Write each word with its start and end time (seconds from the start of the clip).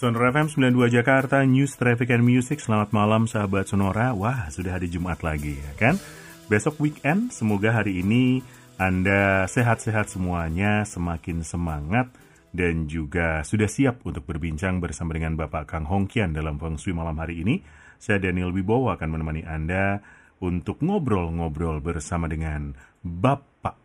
Sonora 0.00 0.32
FM 0.32 0.48
92 0.72 0.96
Jakarta, 0.96 1.44
News, 1.44 1.76
Traffic 1.76 2.08
and 2.16 2.24
Music. 2.24 2.56
Selamat 2.56 2.88
malam 2.88 3.28
sahabat 3.28 3.68
Sonora. 3.68 4.16
Wah, 4.16 4.48
sudah 4.48 4.80
hari 4.80 4.88
Jumat 4.88 5.20
lagi 5.20 5.60
ya 5.60 5.76
kan? 5.76 6.00
Besok 6.48 6.80
weekend, 6.80 7.36
semoga 7.36 7.68
hari 7.68 8.00
ini 8.00 8.40
Anda 8.80 9.44
sehat-sehat 9.44 10.08
semuanya, 10.08 10.88
semakin 10.88 11.44
semangat, 11.44 12.08
dan 12.48 12.88
juga 12.88 13.44
sudah 13.44 13.68
siap 13.68 14.00
untuk 14.08 14.24
berbincang 14.24 14.80
bersama 14.80 15.12
dengan 15.12 15.36
Bapak 15.36 15.68
Kang 15.68 15.84
Hongkian 15.84 16.32
dalam 16.32 16.56
Feng 16.56 16.80
Shui 16.80 16.96
malam 16.96 17.20
hari 17.20 17.44
ini. 17.44 17.60
Saya 18.00 18.24
Daniel 18.24 18.56
Wibowo 18.56 18.88
akan 18.96 19.20
menemani 19.20 19.44
Anda 19.44 20.00
untuk 20.40 20.80
ngobrol-ngobrol 20.80 21.84
bersama 21.84 22.24
dengan 22.24 22.72
Bapak 23.04 23.76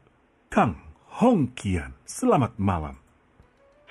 Kang 0.48 0.80
Hongkian. 1.20 1.92
Selamat 2.08 2.56
malam. 2.56 3.05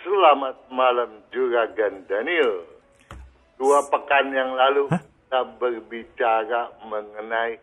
Selamat 0.05 0.61
malam 0.69 1.25
juga 1.33 1.65
Gan 1.73 2.05
Daniel. 2.05 2.61
Dua 3.57 3.81
pekan 3.89 4.37
yang 4.37 4.53
lalu 4.53 4.93
Hah? 4.93 5.01
kita 5.01 5.41
berbicara 5.57 6.69
mengenai 6.85 7.57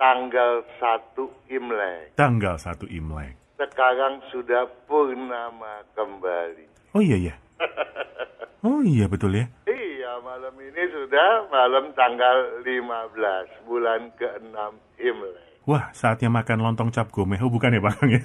tanggal 0.00 0.64
1 0.80 1.52
Imlek. 1.52 2.16
Tanggal 2.16 2.56
1 2.56 2.88
Imlek. 2.88 3.36
Sekarang 3.60 4.24
sudah 4.32 4.64
purnama 4.88 5.84
kembali. 5.92 6.96
Oh 6.96 7.04
iya 7.04 7.28
ya. 7.28 7.34
oh 8.64 8.80
iya 8.80 9.04
betul 9.04 9.36
ya. 9.36 9.44
Iya, 9.68 10.16
malam 10.24 10.56
ini 10.56 10.82
sudah 10.96 11.44
malam 11.52 11.92
tanggal 11.92 12.64
15 12.64 13.68
bulan 13.68 14.08
ke-6 14.16 14.56
Imlek. 14.96 15.44
Wah, 15.68 15.92
saatnya 15.92 16.32
makan 16.32 16.64
lontong 16.64 16.88
cap 16.88 17.12
gomeh. 17.12 17.36
Oh, 17.44 17.52
bukan 17.52 17.76
ya, 17.76 17.84
Bang 17.84 18.00
ya? 18.08 18.24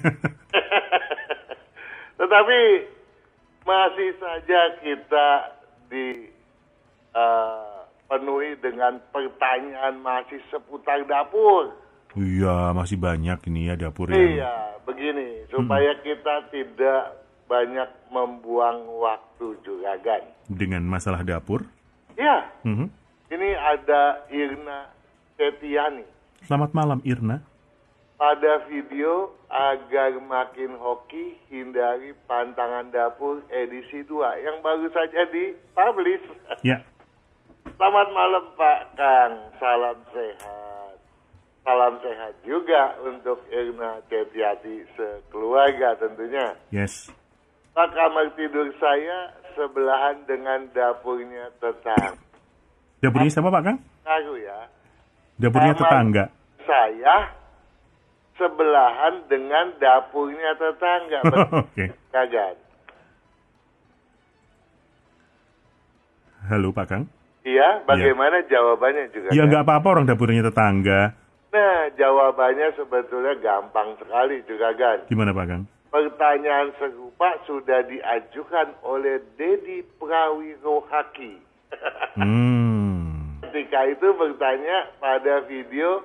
Tetapi 2.16 2.60
masih 3.66 4.14
saja 4.22 4.78
kita 4.78 5.58
dipenuhi 5.90 7.20
uh, 8.54 8.60
dengan 8.62 9.02
pertanyaan 9.10 9.98
masih 10.00 10.38
seputar 10.48 11.02
dapur. 11.04 11.74
Iya, 12.16 12.72
masih 12.72 12.96
banyak 12.96 13.44
ini 13.52 13.68
ya 13.68 13.76
dapur 13.76 14.08
yang... 14.08 14.16
Iya, 14.16 14.80
begini, 14.88 15.44
supaya 15.52 15.92
hmm. 15.92 16.00
kita 16.00 16.48
tidak 16.48 17.12
banyak 17.44 17.90
membuang 18.08 18.88
waktu 19.04 19.52
juga 19.60 20.00
kan. 20.00 20.22
Dengan 20.48 20.80
masalah 20.88 21.20
dapur? 21.26 21.66
Iya. 22.16 22.48
Hmm. 22.64 22.88
Ini 23.28 23.48
ada 23.58 24.24
Irna 24.32 24.88
Setiani. 25.36 26.06
Selamat 26.46 26.70
malam 26.72 27.02
Irna 27.04 27.42
pada 28.16 28.64
video 28.66 29.36
agar 29.52 30.16
makin 30.24 30.74
hoki 30.80 31.36
hindari 31.52 32.16
pantangan 32.24 32.88
dapur 32.88 33.44
edisi 33.52 34.02
2 34.08 34.44
yang 34.44 34.58
baru 34.64 34.88
saja 34.90 35.28
dipublish. 35.28 36.24
Ya. 36.64 36.80
Selamat 37.76 38.08
malam 38.16 38.44
Pak 38.56 38.80
Kang, 38.96 39.34
salam 39.60 39.98
sehat. 40.10 40.96
Salam 41.60 41.94
sehat 42.00 42.32
juga 42.46 42.96
untuk 43.04 43.44
Irna 43.52 44.00
Cetiati 44.08 44.86
sekeluarga 44.96 45.98
tentunya. 46.00 46.56
Yes. 46.72 47.12
Pak 47.76 47.92
kamar 47.92 48.32
tidur 48.32 48.72
saya 48.80 49.36
sebelahan 49.52 50.24
dengan 50.24 50.64
dapurnya 50.72 51.52
tetangga. 51.60 52.16
Dapurnya 53.04 53.28
siapa 53.28 53.52
Pak 53.52 53.62
Kang? 53.66 53.78
Aku 54.08 54.40
ya. 54.40 54.72
Dapurnya 55.36 55.76
kamar 55.76 55.80
tetangga. 55.84 56.24
Saya 56.64 57.16
sebelahan 58.36 59.24
dengan 59.28 59.74
dapurnya 59.80 60.56
tetangga. 60.56 61.20
Oke. 61.64 61.92
Okay. 62.12 62.54
Halo 66.46 66.70
Pak 66.70 66.86
Kang. 66.86 67.04
Iya, 67.42 67.82
bagaimana 67.86 68.42
ya. 68.46 68.58
jawabannya 68.58 69.10
juga? 69.10 69.28
Ya 69.34 69.42
nggak 69.46 69.66
apa-apa 69.66 69.88
orang 69.98 70.06
dapurnya 70.06 70.46
tetangga. 70.46 71.14
Nah, 71.50 71.88
jawabannya 71.94 72.74
sebetulnya 72.74 73.34
gampang 73.38 73.94
sekali 73.98 74.42
juga 74.46 74.74
kan. 74.74 74.98
Gimana 75.10 75.34
Pak 75.34 75.46
Kang? 75.46 75.62
Pertanyaan 75.90 76.74
serupa 76.76 77.38
sudah 77.46 77.86
diajukan 77.86 78.76
oleh 78.82 79.22
Dedi 79.38 79.86
Prawirohaki. 79.96 81.40
hmm. 82.18 83.40
Ketika 83.46 83.80
itu 83.88 84.08
bertanya 84.18 84.90
pada 84.98 85.46
video 85.46 86.02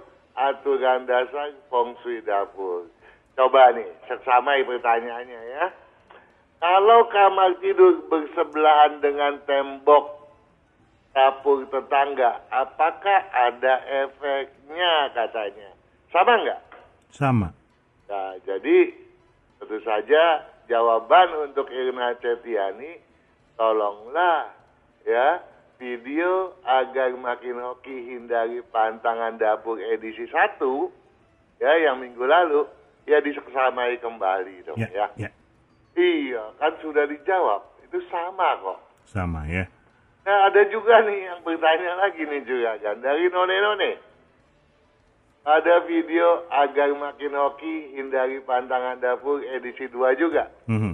aturan 0.49 1.05
dasar 1.05 1.53
feng 1.69 1.93
shui 2.01 2.23
dapur. 2.25 2.89
Coba 3.37 3.73
nih, 3.77 3.87
seksamai 4.09 4.65
pertanyaannya 4.65 5.41
ya. 5.55 5.65
Kalau 6.61 7.09
kamar 7.09 7.57
tidur 7.57 8.05
bersebelahan 8.05 9.01
dengan 9.01 9.41
tembok 9.49 10.29
dapur 11.13 11.65
tetangga, 11.73 12.41
apakah 12.53 13.19
ada 13.33 13.81
efeknya 14.05 15.09
katanya? 15.17 15.69
Sama 16.13 16.37
nggak? 16.37 16.61
Sama. 17.11 17.49
Nah, 18.11 18.37
jadi 18.45 18.93
tentu 19.57 19.79
saja 19.81 20.45
jawaban 20.69 21.49
untuk 21.49 21.67
Irna 21.71 22.13
Cetiani, 22.19 22.99
tolonglah 23.57 24.53
ya 25.07 25.41
video 25.81 26.53
agar 26.61 27.09
makin 27.17 27.57
hoki 27.57 28.13
hindari 28.13 28.61
pantangan 28.69 29.41
dapur 29.41 29.81
edisi 29.81 30.29
1 30.29 30.61
ya 31.57 31.71
yang 31.89 31.97
minggu 31.97 32.21
lalu 32.21 32.69
ya 33.09 33.17
diseksamai 33.17 33.97
kembali 33.97 34.61
dong 34.61 34.77
ya, 34.77 34.85
ya. 34.93 35.07
ya. 35.17 35.29
Iya, 35.97 36.55
kan 36.61 36.77
sudah 36.85 37.09
dijawab. 37.09 37.65
Itu 37.83 37.97
sama 38.13 38.61
kok. 38.61 38.79
Sama 39.09 39.43
ya. 39.49 39.65
Nah, 40.21 40.53
ada 40.53 40.61
juga 40.69 41.01
nih 41.01 41.27
yang 41.33 41.41
bertanya 41.41 41.97
lagi 41.97 42.23
nih 42.29 42.45
juga 42.45 42.77
kan 42.77 43.01
dari 43.01 43.25
none-none. 43.33 43.97
Ada 45.41 45.89
video 45.89 46.45
agar 46.53 46.93
makin 46.93 47.33
hoki 47.33 47.97
hindari 47.97 48.37
pantangan 48.45 49.01
dapur 49.01 49.41
edisi 49.41 49.89
2 49.89 50.13
juga. 50.21 50.45
Mm 50.69 50.77
-hmm. 50.77 50.93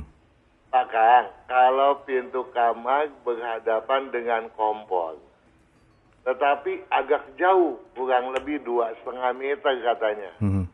Pak 0.68 0.86
Kang, 0.92 1.26
kalau 1.48 2.04
pintu 2.04 2.44
kamar 2.52 3.08
berhadapan 3.24 4.12
dengan 4.12 4.52
kompor, 4.52 5.16
tetapi 6.28 6.84
agak 6.92 7.24
jauh, 7.40 7.80
kurang 7.96 8.36
lebih 8.36 8.60
dua 8.68 8.92
setengah 9.00 9.32
meter 9.32 9.74
katanya. 9.80 10.32
Hmm. 10.44 10.68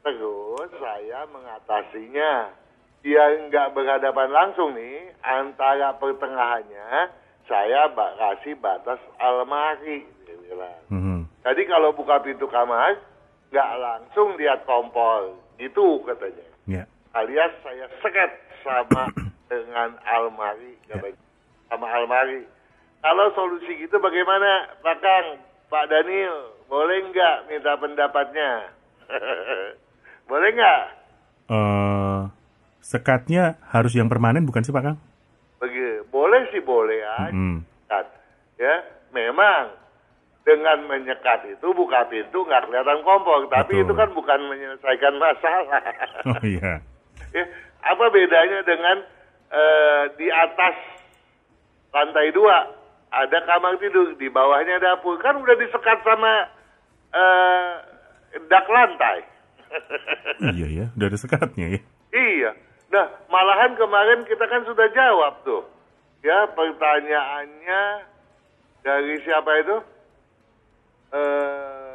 Terus 0.00 0.72
saya 0.80 1.28
mengatasinya, 1.28 2.56
dia 3.04 3.24
nggak 3.52 3.76
berhadapan 3.76 4.32
langsung 4.32 4.72
nih, 4.72 5.12
antara 5.20 5.92
pertengahannya 6.00 7.12
saya 7.44 7.92
kasih 7.92 8.56
batas 8.56 8.98
almari. 9.20 10.08
Hmm. 10.88 11.28
Jadi 11.44 11.62
kalau 11.68 11.92
buka 11.92 12.24
pintu 12.24 12.48
kamar, 12.48 12.96
nggak 13.52 13.70
langsung 13.76 14.40
lihat 14.40 14.64
kompor, 14.64 15.36
gitu 15.60 16.00
katanya. 16.08 16.48
Yeah. 16.64 16.86
Alias 17.12 17.52
saya 17.60 17.92
sekat 18.00 18.30
sama 18.62 19.10
dengan 19.50 19.98
almari, 20.06 20.74
ya. 20.88 20.96
sama 21.68 21.86
almari. 21.90 22.46
Kalau 23.02 23.26
solusi 23.34 23.82
gitu 23.82 23.98
bagaimana, 23.98 24.70
Pak 24.78 24.96
Kang, 25.02 25.26
Pak 25.66 25.90
Daniel, 25.90 26.54
boleh 26.70 27.10
nggak 27.10 27.36
minta 27.50 27.74
pendapatnya? 27.76 28.70
boleh 30.30 30.48
nggak? 30.54 30.82
Uh, 31.50 32.30
sekatnya 32.80 33.58
harus 33.68 33.92
yang 33.98 34.06
permanen 34.06 34.46
bukan 34.46 34.62
sih 34.62 34.72
Pak 34.72 34.84
Kang? 34.86 34.98
Bagi, 35.58 36.06
boleh 36.10 36.46
sih 36.54 36.62
boleh 36.62 36.98
ya. 37.02 37.16
Mm 37.30 37.34
-hmm. 37.34 37.58
Ya, 38.62 38.74
memang 39.10 39.74
dengan 40.42 40.86
menyekat 40.90 41.46
itu 41.46 41.66
buka 41.74 42.06
pintu 42.10 42.42
nggak 42.46 42.66
kelihatan 42.66 43.02
kompor, 43.06 43.46
tapi 43.46 43.78
Betul. 43.78 43.82
itu 43.86 43.92
kan 43.94 44.08
bukan 44.14 44.40
menyelesaikan 44.50 45.14
masalah. 45.18 45.82
Oh 46.30 46.42
iya. 46.46 46.78
ya, 47.34 47.44
apa 47.82 48.04
bedanya 48.14 48.62
dengan 48.62 48.96
uh, 49.50 50.04
di 50.14 50.30
atas 50.30 50.76
lantai 51.92 52.30
dua 52.30 52.82
ada 53.12 53.38
kamar 53.44 53.76
tidur, 53.76 54.16
di 54.16 54.32
bawahnya 54.32 54.80
dapur. 54.80 55.20
Kan 55.20 55.36
udah 55.44 55.52
disekat 55.60 56.00
sama 56.00 56.48
uh, 57.12 57.72
dak 58.48 58.66
lantai. 58.72 59.18
iya 60.56 60.66
ya, 60.68 60.86
udah 60.96 61.06
ada 61.12 61.18
sekatnya 61.20 61.66
ya. 61.76 61.80
Iya. 62.12 62.50
Nah, 62.92 63.06
malahan 63.28 63.76
kemarin 63.76 64.24
kita 64.24 64.44
kan 64.48 64.64
sudah 64.64 64.88
jawab 64.96 65.44
tuh. 65.44 65.64
Ya, 66.24 66.48
pertanyaannya 66.56 67.82
dari 68.80 69.16
siapa 69.24 69.50
itu? 69.60 69.76
Eh 71.12 71.92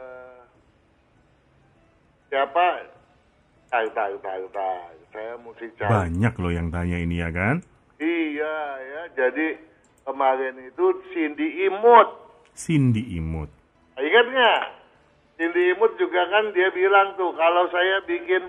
siapa? 2.29 2.65
Tar, 3.73 3.85
tar, 3.93 4.11
tar, 4.21 4.41
tar. 4.53 4.96
Saya 5.17 5.33
mesti 5.41 5.65
cari. 5.81 5.89
Banyak 5.89 6.33
loh 6.37 6.53
yang 6.53 6.69
tanya 6.69 6.97
ini 7.01 7.17
ya 7.17 7.33
kan? 7.33 7.65
Iya, 7.97 8.57
ya. 8.77 9.01
Jadi 9.17 9.57
kemarin 10.05 10.61
itu 10.61 10.85
Cindy 11.09 11.65
Imut. 11.65 12.05
Cindy 12.53 13.17
Imut. 13.17 13.49
Ingat 13.97 14.25
nggak? 14.29 14.61
Cindy 15.41 15.73
Imut 15.73 15.97
juga 15.97 16.21
kan 16.29 16.53
dia 16.53 16.69
bilang 16.69 17.17
tuh 17.17 17.33
kalau 17.33 17.65
saya 17.73 18.05
bikin 18.05 18.45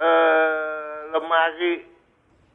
eh, 0.00 0.96
lemari 1.12 1.84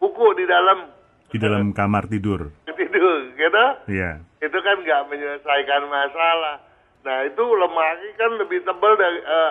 buku 0.01 0.33
di 0.33 0.49
dalam 0.49 0.89
Di 1.29 1.37
dalam 1.37 1.77
kamar 1.77 2.09
tidur. 2.09 2.49
tidur, 2.65 3.17
gitu? 3.37 3.65
Iya. 3.85 4.17
Itu 4.41 4.57
kan 4.65 4.81
nggak 4.81 5.13
menyelesaikan 5.13 5.85
masalah. 5.85 6.57
Nah 7.05 7.21
itu 7.21 7.43
lemari 7.53 8.09
kan 8.17 8.33
lebih 8.41 8.65
tebal 8.65 8.97
dari 8.97 9.21
eh, 9.21 9.49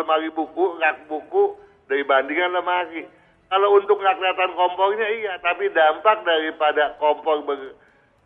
lemari 0.00 0.32
buku, 0.32 0.80
rak 0.80 1.04
buku 1.04 1.68
dibandingkan 1.90 2.54
lemari. 2.54 3.02
Kalau 3.50 3.74
untuk 3.74 3.98
nggak 3.98 4.14
kelihatan 4.14 4.54
kompornya 4.54 5.08
iya, 5.10 5.34
tapi 5.42 5.66
dampak 5.74 6.22
daripada 6.22 6.94
kompor 7.02 7.42
ber- 7.42 7.74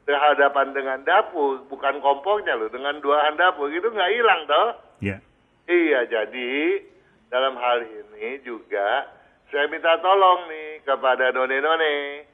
berhadapan 0.05 0.77
dengan 0.77 1.01
dapur, 1.09 1.65
bukan 1.73 1.97
kompornya 2.05 2.61
loh, 2.61 2.69
dengan 2.69 3.01
duaan 3.01 3.41
dapur 3.41 3.73
itu 3.73 3.89
nggak 3.89 4.13
hilang 4.13 4.41
toh. 4.45 4.69
Ya. 5.01 5.17
Iya, 5.65 6.05
jadi 6.13 6.85
dalam 7.33 7.57
hal 7.57 7.89
ini 7.89 8.45
juga 8.45 9.09
saya 9.49 9.65
minta 9.73 9.97
tolong 10.05 10.45
nih 10.53 10.85
kepada 10.85 11.33
none-none 11.33 12.29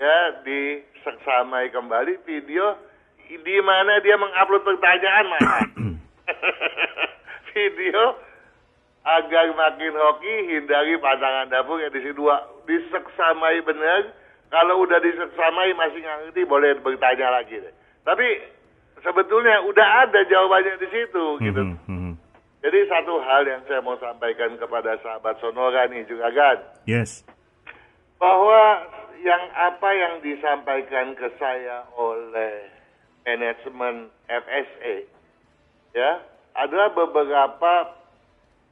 ya 0.00 0.16
diseksamai 0.40 1.68
kembali 1.76 2.24
video 2.24 2.72
di 3.28 3.56
mana 3.62 4.00
dia 4.00 4.16
mengupload 4.16 4.64
pertanyaan 4.64 5.28
mas. 5.28 5.44
video 7.52 8.16
agar 9.00 9.46
makin 9.56 9.96
hoki 9.96 10.34
hindari 10.52 10.96
pantangan 11.00 11.48
dapur 11.48 11.80
yang 11.80 11.92
di 11.92 12.12
dua 12.12 12.44
diseksamai 12.68 13.64
benar. 13.64 14.12
Kalau 14.50 14.82
udah 14.82 14.98
diseksamai 14.98 15.72
masih 15.78 16.02
ngerti 16.02 16.42
boleh 16.44 16.74
bertanya 16.82 17.30
lagi 17.30 17.62
deh. 17.62 17.74
Tapi 18.02 18.26
sebetulnya 19.00 19.62
udah 19.64 20.08
ada 20.08 20.20
jawabannya 20.26 20.74
di 20.82 20.88
situ 20.90 21.24
gitu. 21.40 21.62
Mhm, 21.64 21.78
mhm. 21.86 22.12
Jadi 22.60 22.78
satu 22.92 23.16
hal 23.24 23.48
yang 23.48 23.62
saya 23.64 23.80
mau 23.80 23.96
sampaikan 23.96 24.52
kepada 24.60 25.00
sahabat 25.00 25.40
Sonora 25.40 25.88
nih 25.88 26.04
juga 26.04 26.28
kan, 26.28 26.60
Yes. 26.84 27.24
bahwa 28.20 28.84
yang 29.24 29.48
apa 29.56 29.88
yang 29.96 30.14
disampaikan 30.20 31.16
ke 31.16 31.28
saya 31.40 31.88
oleh 31.96 32.68
manajemen 33.24 34.12
FSA 34.28 35.08
ya 35.96 36.20
adalah 36.52 36.92
beberapa 36.92 37.99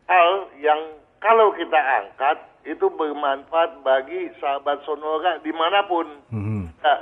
hal 0.08 0.49
yang 0.58 0.81
kalau 1.20 1.52
kita 1.55 1.76
angkat 1.76 2.38
itu 2.64 2.88
bermanfaat 2.88 3.81
bagi 3.87 4.32
sahabat 4.40 4.82
Sonora 4.82 5.38
di 5.44 5.52
mana 5.55 5.84
pun. 5.87 6.06
Mhm. 6.32 6.75
Ya, 6.82 6.94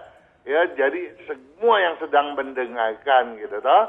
ya 0.47 0.61
jadi 0.75 1.15
semua 1.27 1.81
yang 1.81 1.97
sedang 2.03 2.37
mendengarkan 2.37 3.39
gitu 3.41 3.59
toh 3.63 3.85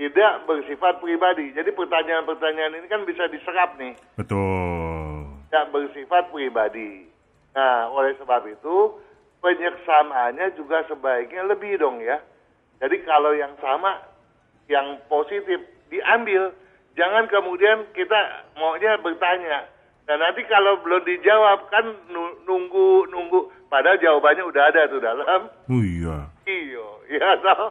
tidak 0.00 0.48
bersifat 0.48 0.96
pribadi. 1.04 1.52
Jadi 1.52 1.76
pertanyaan-pertanyaan 1.76 2.80
ini 2.80 2.86
kan 2.88 3.04
bisa 3.04 3.28
diserap 3.28 3.76
nih, 3.76 3.92
Betul. 4.16 5.28
tidak 5.52 5.66
bersifat 5.76 6.32
pribadi. 6.32 7.04
Nah, 7.52 7.92
oleh 7.92 8.16
sebab 8.16 8.48
itu 8.48 8.96
penyeksamaannya 9.44 10.56
juga 10.56 10.88
sebaiknya 10.88 11.44
lebih 11.52 11.76
dong 11.76 12.00
ya. 12.00 12.16
Jadi 12.80 12.96
kalau 13.04 13.36
yang 13.36 13.52
sama, 13.60 14.00
yang 14.72 14.96
positif 15.04 15.60
diambil, 15.92 16.48
jangan 17.00 17.24
kemudian 17.32 17.88
kita 17.96 18.44
maunya 18.60 19.00
bertanya. 19.00 19.64
Dan 20.04 20.20
nanti 20.20 20.44
kalau 20.44 20.76
belum 20.84 21.00
dijawab 21.06 21.72
kan 21.72 21.86
nu- 22.12 22.36
nunggu 22.44 23.08
nunggu, 23.08 23.48
padahal 23.72 23.96
jawabannya 23.96 24.44
udah 24.44 24.64
ada 24.68 24.82
tuh 24.90 25.00
dalam 25.00 25.48
Oh 25.70 25.80
iya. 25.80 26.28
Iya, 26.44 26.86
iya 27.08 27.30
toh. 27.46 27.70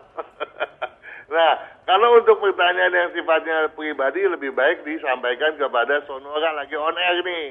nah, 1.29 1.53
kalau 1.85 2.17
untuk 2.17 2.41
pertanyaan 2.41 2.95
yang 2.95 3.11
sifatnya 3.13 3.69
pribadi 3.75 4.25
lebih 4.25 4.55
baik 4.55 4.81
disampaikan 4.81 5.59
kepada 5.59 6.01
Sonora 6.09 6.57
lagi 6.57 6.73
on 6.73 6.95
air 6.97 7.21
nih. 7.21 7.47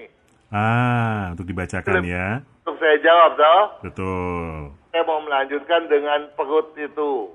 Ah, 0.48 1.36
untuk 1.36 1.46
dibacakan 1.46 2.02
ya. 2.02 2.40
Untuk 2.64 2.80
saya 2.80 2.96
jawab 3.04 3.30
toh. 3.36 3.62
Betul. 3.84 4.72
Saya 4.90 5.02
mau 5.04 5.20
melanjutkan 5.20 5.86
dengan 5.86 6.32
perut 6.32 6.72
itu. 6.74 7.28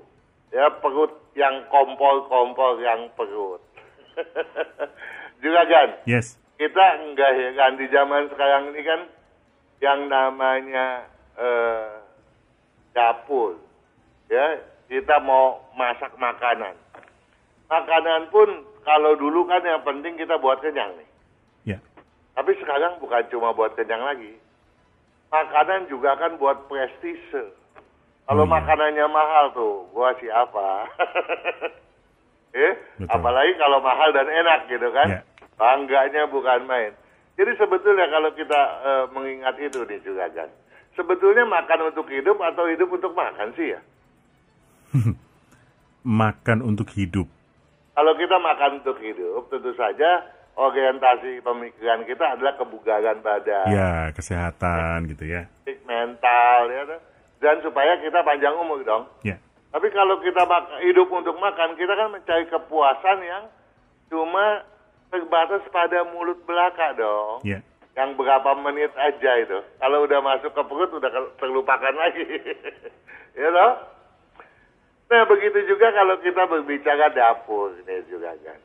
Ya, 0.50 0.68
perut 0.82 1.14
yang 1.38 1.64
kompor-kompor 1.70 2.82
yang 2.82 3.06
perut. 3.14 3.62
Juga 5.42 5.62
kan, 5.64 5.88
Yes. 6.04 6.38
kita 6.56 6.84
enggak 7.00 7.30
ya 7.34 7.50
kan 7.52 7.72
di 7.74 7.86
zaman 7.88 8.28
sekarang 8.28 8.72
ini 8.72 8.82
kan 8.82 9.00
yang 9.78 10.00
namanya 10.06 11.04
eh, 11.34 11.92
dapur 12.90 13.58
ya. 14.26 14.60
Kita 14.84 15.16
mau 15.18 15.64
masak 15.72 16.12
makanan. 16.14 16.76
Makanan 17.66 18.28
pun 18.28 18.48
kalau 18.82 19.16
dulu 19.16 19.48
kan 19.48 19.60
yang 19.60 19.80
penting 19.80 20.14
kita 20.14 20.36
buat 20.36 20.60
kenyang 20.60 20.92
nih. 20.94 21.08
Ya. 21.64 21.78
tapi 22.34 22.52
sekarang 22.60 23.00
bukan 23.00 23.24
cuma 23.28 23.50
buat 23.50 23.72
kenyang 23.72 24.04
lagi. 24.04 24.36
Makanan 25.28 25.88
juga 25.88 26.14
kan 26.14 26.36
buat 26.36 26.68
prestise. 26.68 27.56
Kalau 28.24 28.44
Oh, 28.44 28.48
iya. 28.48 28.54
makanannya 28.54 29.06
mahal 29.06 29.44
tuh 29.52 29.84
gua 29.90 30.12
siapa 30.16 30.88
eh 32.54 32.72
Betul. 32.96 33.10
apalagi 33.10 33.52
kalau 33.54 33.78
mahal 33.78 34.10
dan 34.10 34.26
enak 34.26 34.66
gitu 34.66 34.88
kan 34.88 35.08
Ya. 35.10 35.20
bangganya 35.54 36.26
bukan 36.26 36.64
main. 36.64 36.92
Jadi 37.34 37.50
sebetulnya 37.54 38.06
kalau 38.06 38.30
kita 38.30 38.60
eh, 38.80 39.04
mengingat 39.10 39.58
itu 39.58 39.82
nih 39.82 39.98
juga 40.00 40.30
kan, 40.30 40.46
sebetulnya 40.94 41.42
makan 41.42 41.90
untuk 41.90 42.06
hidup 42.06 42.38
atau 42.38 42.64
hidup 42.64 42.86
untuk 42.88 43.10
makan 43.12 43.50
sih 43.52 43.74
ya. 43.74 43.80
Makan 46.04 46.60
untuk 46.60 46.92
hidup. 46.92 47.24
Kalau 47.94 48.12
kita 48.12 48.36
makan 48.36 48.82
untuk 48.82 49.00
hidup, 49.00 49.48
tentu 49.48 49.72
saja 49.72 50.20
orientasi 50.54 51.40
pemikiran 51.40 52.04
kita 52.04 52.36
adalah 52.36 52.54
kebugaran 52.54 53.18
badan, 53.18 53.66
Ya, 53.66 54.12
kesehatan 54.12 55.08
gitu 55.08 55.24
ya. 55.24 55.48
mental, 55.82 56.60
ya, 56.68 56.82
dan 57.40 57.56
supaya 57.60 57.96
kita 57.98 58.20
panjang 58.20 58.52
umur 58.54 58.84
dong. 58.84 59.08
Ya. 59.22 59.40
Tapi 59.74 59.90
kalau 59.90 60.22
kita 60.22 60.46
hidup 60.86 61.10
untuk 61.10 61.34
makan, 61.42 61.74
kita 61.74 61.98
kan 61.98 62.14
mencari 62.14 62.46
kepuasan 62.46 63.18
yang 63.26 63.50
cuma 64.06 64.62
terbatas 65.10 65.66
pada 65.74 66.06
mulut 66.14 66.38
belaka 66.46 66.94
dong. 66.94 67.42
Ya. 67.42 67.58
Yang 67.98 68.14
berapa 68.14 68.54
menit 68.62 68.94
aja 68.94 69.32
itu. 69.42 69.58
Kalau 69.82 70.06
udah 70.06 70.22
masuk 70.22 70.54
ke 70.54 70.62
perut 70.62 70.94
udah 70.94 71.10
terlupakan 71.42 71.90
lagi. 71.90 72.22
ya 73.38 73.50
toh? 73.50 73.72
Nah 75.10 75.22
begitu 75.26 75.58
juga 75.66 75.90
kalau 75.90 76.22
kita 76.22 76.42
berbicara 76.46 77.10
dapur 77.10 77.74
ini 77.82 77.98
juga 78.06 78.30
kan. 78.46 78.58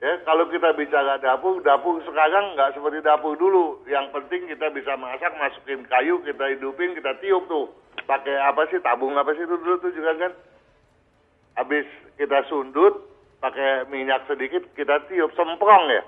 Ya, 0.00 0.16
kalau 0.24 0.48
kita 0.48 0.72
bicara 0.72 1.20
dapur, 1.20 1.60
dapur 1.60 2.00
sekarang 2.08 2.56
nggak 2.56 2.72
seperti 2.72 3.04
dapur 3.04 3.36
dulu. 3.36 3.84
Yang 3.84 4.16
penting 4.16 4.48
kita 4.48 4.72
bisa 4.72 4.96
masak, 4.96 5.36
masukin 5.36 5.84
kayu, 5.84 6.24
kita 6.24 6.56
hidupin, 6.56 6.96
kita 6.96 7.20
tiup 7.20 7.44
tuh. 7.44 7.68
Pakai 8.06 8.34
apa 8.42 8.66
sih, 8.68 8.82
tabung 8.82 9.14
apa 9.14 9.30
sih 9.34 9.44
itu 9.44 9.54
dulu 9.54 9.78
tuh 9.78 9.92
juga 9.94 10.12
kan. 10.18 10.32
Habis 11.58 11.86
kita 12.16 12.42
sundut, 12.46 12.94
pakai 13.38 13.86
minyak 13.86 14.26
sedikit, 14.26 14.66
kita 14.74 15.06
tiup. 15.06 15.30
Semprong 15.34 15.84
ya? 15.90 16.02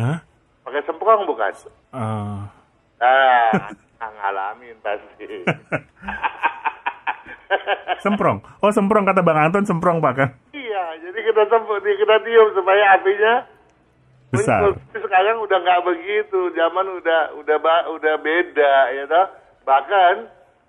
Hah? 0.00 0.18
Pakai 0.64 0.82
semprong 0.84 1.24
bukan? 1.24 1.52
Eh, 1.92 2.40
Ah, 3.00 3.72
ngalamin 4.20 4.76
pasti. 4.80 5.26
semprong. 8.04 8.38
Oh, 8.60 8.72
semprong 8.72 9.04
kata 9.04 9.24
Bang 9.24 9.40
Anton 9.40 9.64
semprong 9.64 10.00
Pak 10.00 10.14
kan? 10.16 10.30
iya, 10.52 10.84
jadi 11.02 11.18
kita 11.20 11.42
semprong, 11.48 11.80
kita 11.80 12.16
tiup 12.24 12.48
supaya 12.56 12.96
apinya 12.96 13.34
Besar. 14.30 14.62
Tapi 14.62 14.98
Sekarang 15.02 15.42
udah 15.42 15.58
nggak 15.58 15.82
begitu, 15.90 16.54
zaman 16.54 16.86
udah 17.02 17.34
udah 17.34 17.56
udah 17.98 18.14
beda 18.22 18.74
ya 18.94 19.04
toh. 19.10 19.26
Bahkan 19.66 20.14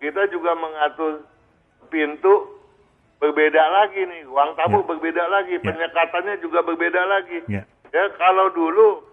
kita 0.02 0.26
juga 0.34 0.58
mengatur 0.58 1.22
pintu 1.94 2.58
berbeda 3.22 3.62
lagi 3.62 4.02
nih, 4.02 4.26
ruang 4.26 4.58
tamu 4.58 4.82
Ya. 4.82 4.88
berbeda 4.90 5.24
lagi, 5.30 5.56
Ya. 5.56 5.62
penyekatannya 5.62 6.36
juga 6.42 6.66
berbeda 6.66 7.02
lagi. 7.06 7.46
Ya. 7.46 7.64
Ya 7.94 8.04
kalau 8.18 8.50
dulu 8.50 9.06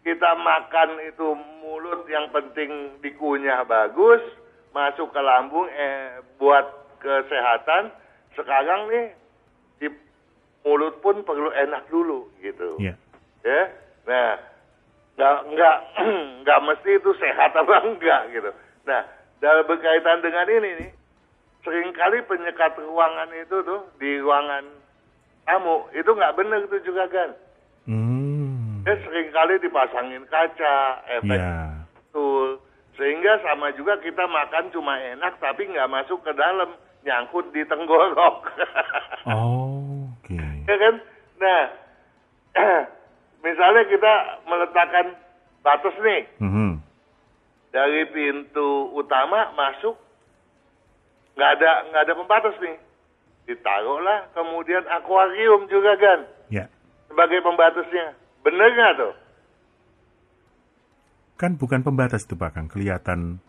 kita 0.00 0.32
makan 0.40 0.96
itu 1.04 1.36
mulut 1.60 2.08
yang 2.08 2.32
penting 2.32 2.96
dikunyah 3.04 3.68
bagus, 3.68 4.24
masuk 4.72 5.12
ke 5.12 5.20
lambung 5.20 5.68
eh 5.68 6.24
buat 6.40 6.64
kesehatan. 7.04 7.92
Sekarang 8.32 8.88
nih 8.88 9.12
di 9.76 9.88
mulut 10.64 11.04
pun 11.04 11.20
perlu 11.20 11.52
enak 11.52 11.84
dulu 11.92 12.32
gitu. 12.40 12.80
Ya. 12.80 12.96
Ya. 13.44 13.68
Nah, 14.08 14.40
nggak 15.20 15.36
nggak 15.52 15.76
nggak 16.48 16.60
mesti 16.64 16.90
itu 16.96 17.10
sehat 17.20 17.52
apa 17.52 17.76
enggak 17.92 18.32
gitu. 18.32 18.50
Nah, 18.88 19.04
dalam 19.44 19.68
berkaitan 19.68 20.24
dengan 20.24 20.48
ini 20.48 20.70
nih, 20.80 20.90
sering 21.60 21.92
kali 21.92 22.24
penyekat 22.24 22.80
ruangan 22.80 23.28
itu 23.36 23.60
tuh 23.60 23.84
di 24.00 24.16
ruangan 24.16 24.64
tamu 25.44 25.84
itu 25.92 26.08
nggak 26.08 26.32
benar 26.32 26.64
itu 26.64 26.80
juga 26.82 27.04
kan. 27.12 27.30
Hmm. 27.84 28.80
Dia 28.82 28.96
sering 29.04 29.28
kali 29.28 29.60
dipasangin 29.60 30.24
kaca, 30.26 30.76
efek 31.20 31.36
Ya. 31.36 31.76
betul. 31.92 32.56
Sehingga 32.96 33.36
sama 33.42 33.68
juga 33.74 34.00
kita 34.00 34.24
makan 34.24 34.72
cuma 34.72 34.96
enak 34.96 35.36
tapi 35.36 35.68
nggak 35.68 35.92
masuk 35.92 36.24
ke 36.24 36.32
dalam, 36.32 36.72
nyangkut 37.04 37.52
di 37.52 37.60
tenggorok. 37.68 38.48
Oh, 39.28 40.08
oke. 40.16 40.40
ya 40.64 40.76
kan? 40.78 40.94
Nah, 41.36 41.62
misalnya 43.44 43.82
kita 43.84 44.12
meletakkan 44.46 45.06
batas 45.60 45.92
nih 46.00 46.22
Mhm. 46.40 46.80
Dari 47.74 48.06
pintu 48.06 48.94
utama 48.94 49.50
masuk 49.58 49.98
nggak 51.34 51.50
ada 51.58 51.70
nggak 51.90 52.02
ada 52.06 52.14
pembatas 52.14 52.54
nih. 52.62 52.78
Ditaruhlah 53.44 54.30
kemudian 54.30 54.86
akuarium 54.86 55.66
juga 55.66 55.98
kan 55.98 56.20
Ya. 56.48 56.70
sebagai 57.10 57.42
pembatasnya. 57.42 58.14
Bener 58.46 58.70
nggak 58.70 58.94
tuh? 58.94 59.14
Kan 61.34 61.58
bukan 61.58 61.82
pembatas 61.82 62.22
itu 62.22 62.38
Pak 62.38 62.54
kelihatan. 62.70 63.42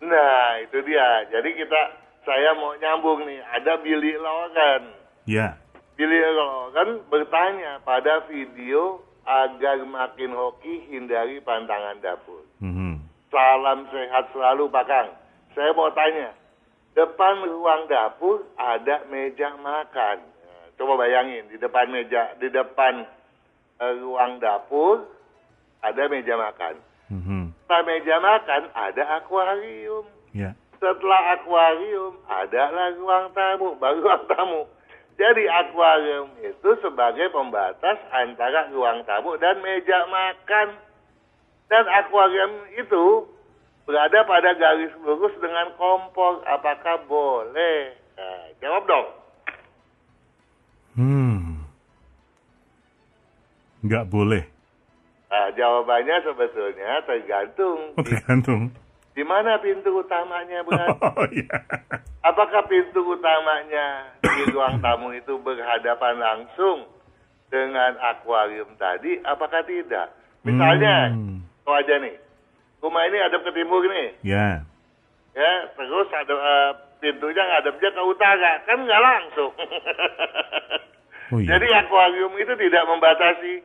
Nah 0.00 0.48
itu 0.64 0.80
dia. 0.88 1.28
Jadi 1.28 1.52
kita 1.52 1.80
saya 2.24 2.56
mau 2.56 2.72
nyambung 2.80 3.28
nih. 3.28 3.44
Ada 3.44 3.76
Billy 3.84 4.16
Logan. 4.16 4.82
Ya. 5.28 5.60
Billy 6.00 6.16
Logan 6.32 7.04
bertanya 7.12 7.84
pada 7.84 8.24
video 8.24 9.04
agar 9.28 9.84
makin 9.84 10.32
hoki 10.32 10.88
hindari 10.88 11.44
pantangan 11.44 12.00
dapur. 12.00 12.40
Mhm. 12.64 13.09
Salam 13.30 13.86
sehat 13.94 14.34
selalu 14.34 14.66
Pak 14.74 14.84
Kang. 14.90 15.08
Saya 15.54 15.70
mau 15.78 15.86
tanya, 15.94 16.34
depan 16.98 17.46
ruang 17.46 17.86
dapur 17.86 18.42
ada 18.58 19.06
meja 19.06 19.54
makan. 19.54 20.18
Coba 20.74 20.98
bayangin 20.98 21.46
di 21.46 21.56
depan 21.60 21.94
meja, 21.94 22.34
di 22.42 22.50
depan 22.50 23.06
eh, 23.78 23.94
ruang 24.02 24.42
dapur 24.42 25.06
ada 25.78 26.02
meja 26.10 26.34
makan. 26.34 26.74
Mhm. 27.10 27.42
Setelah 27.54 27.82
meja 27.86 28.16
makan 28.18 28.62
ada 28.74 29.02
akuarium. 29.22 30.06
Ya. 30.34 30.50
Setelah 30.82 31.38
akuarium 31.38 32.18
adalah 32.26 32.90
ruang 32.98 33.26
tamu, 33.30 33.78
baru 33.78 33.98
ruang 34.02 34.24
tamu. 34.26 34.62
Jadi 35.20 35.44
akuarium 35.46 36.32
itu 36.40 36.70
sebagai 36.80 37.28
pembatas 37.30 38.00
antara 38.10 38.72
ruang 38.72 39.04
tamu 39.06 39.38
dan 39.38 39.60
meja 39.62 40.08
makan. 40.08 40.89
Dan 41.70 41.86
akuarium 41.86 42.52
itu 42.74 43.30
berada 43.86 44.26
pada 44.26 44.50
garis 44.52 44.90
lurus 45.00 45.32
dengan 45.38 45.70
kompor. 45.78 46.42
Apakah 46.44 47.06
boleh? 47.06 47.94
Nah, 48.18 48.50
jawab 48.58 48.82
dong. 48.84 49.08
Hmm. 50.98 51.62
Nggak 53.80 54.04
boleh. 54.10 54.44
Nah, 55.30 55.46
jawabannya 55.54 56.16
sebetulnya 56.26 57.06
tergantung 57.06 57.94
Oh, 57.94 58.02
tergantung. 58.02 58.74
di 59.14 59.22
mana 59.22 59.62
pintu 59.62 59.94
utamanya 59.94 60.66
berada. 60.66 60.98
Oh, 61.16 61.26
iya. 61.30 61.54
Apakah 62.20 62.66
pintu 62.66 63.00
utamanya 63.06 64.10
di 64.20 64.50
ruang 64.50 64.82
tamu 64.82 65.14
itu 65.14 65.38
berhadapan 65.38 66.18
langsung 66.18 66.90
dengan 67.46 67.94
akuarium 67.96 68.74
tadi? 68.74 69.22
Apakah 69.22 69.62
tidak? 69.64 70.12
Misalnya, 70.42 71.14
Hmm. 71.14 71.46
Oh 71.66 71.74
aja 71.76 71.94
nih, 72.00 72.14
rumah 72.80 73.04
ini 73.08 73.18
hadap 73.20 73.44
ke 73.44 73.50
timur 73.52 73.84
nih, 73.84 74.14
Ya. 74.24 74.64
ya, 75.36 75.52
terus 75.76 76.08
ada 76.12 76.34
eh, 76.34 76.70
pintunya 77.00 77.42
ngadepnya 77.42 77.90
ke 77.92 78.02
utara, 78.04 78.52
kan 78.64 78.78
nggak 78.80 79.02
langsung. 79.04 79.52
Oh, 81.30 81.38
iya. 81.38 81.54
Jadi 81.54 81.66
akuarium 81.70 82.34
itu 82.42 82.52
tidak 82.58 82.82
membatasi 82.90 83.62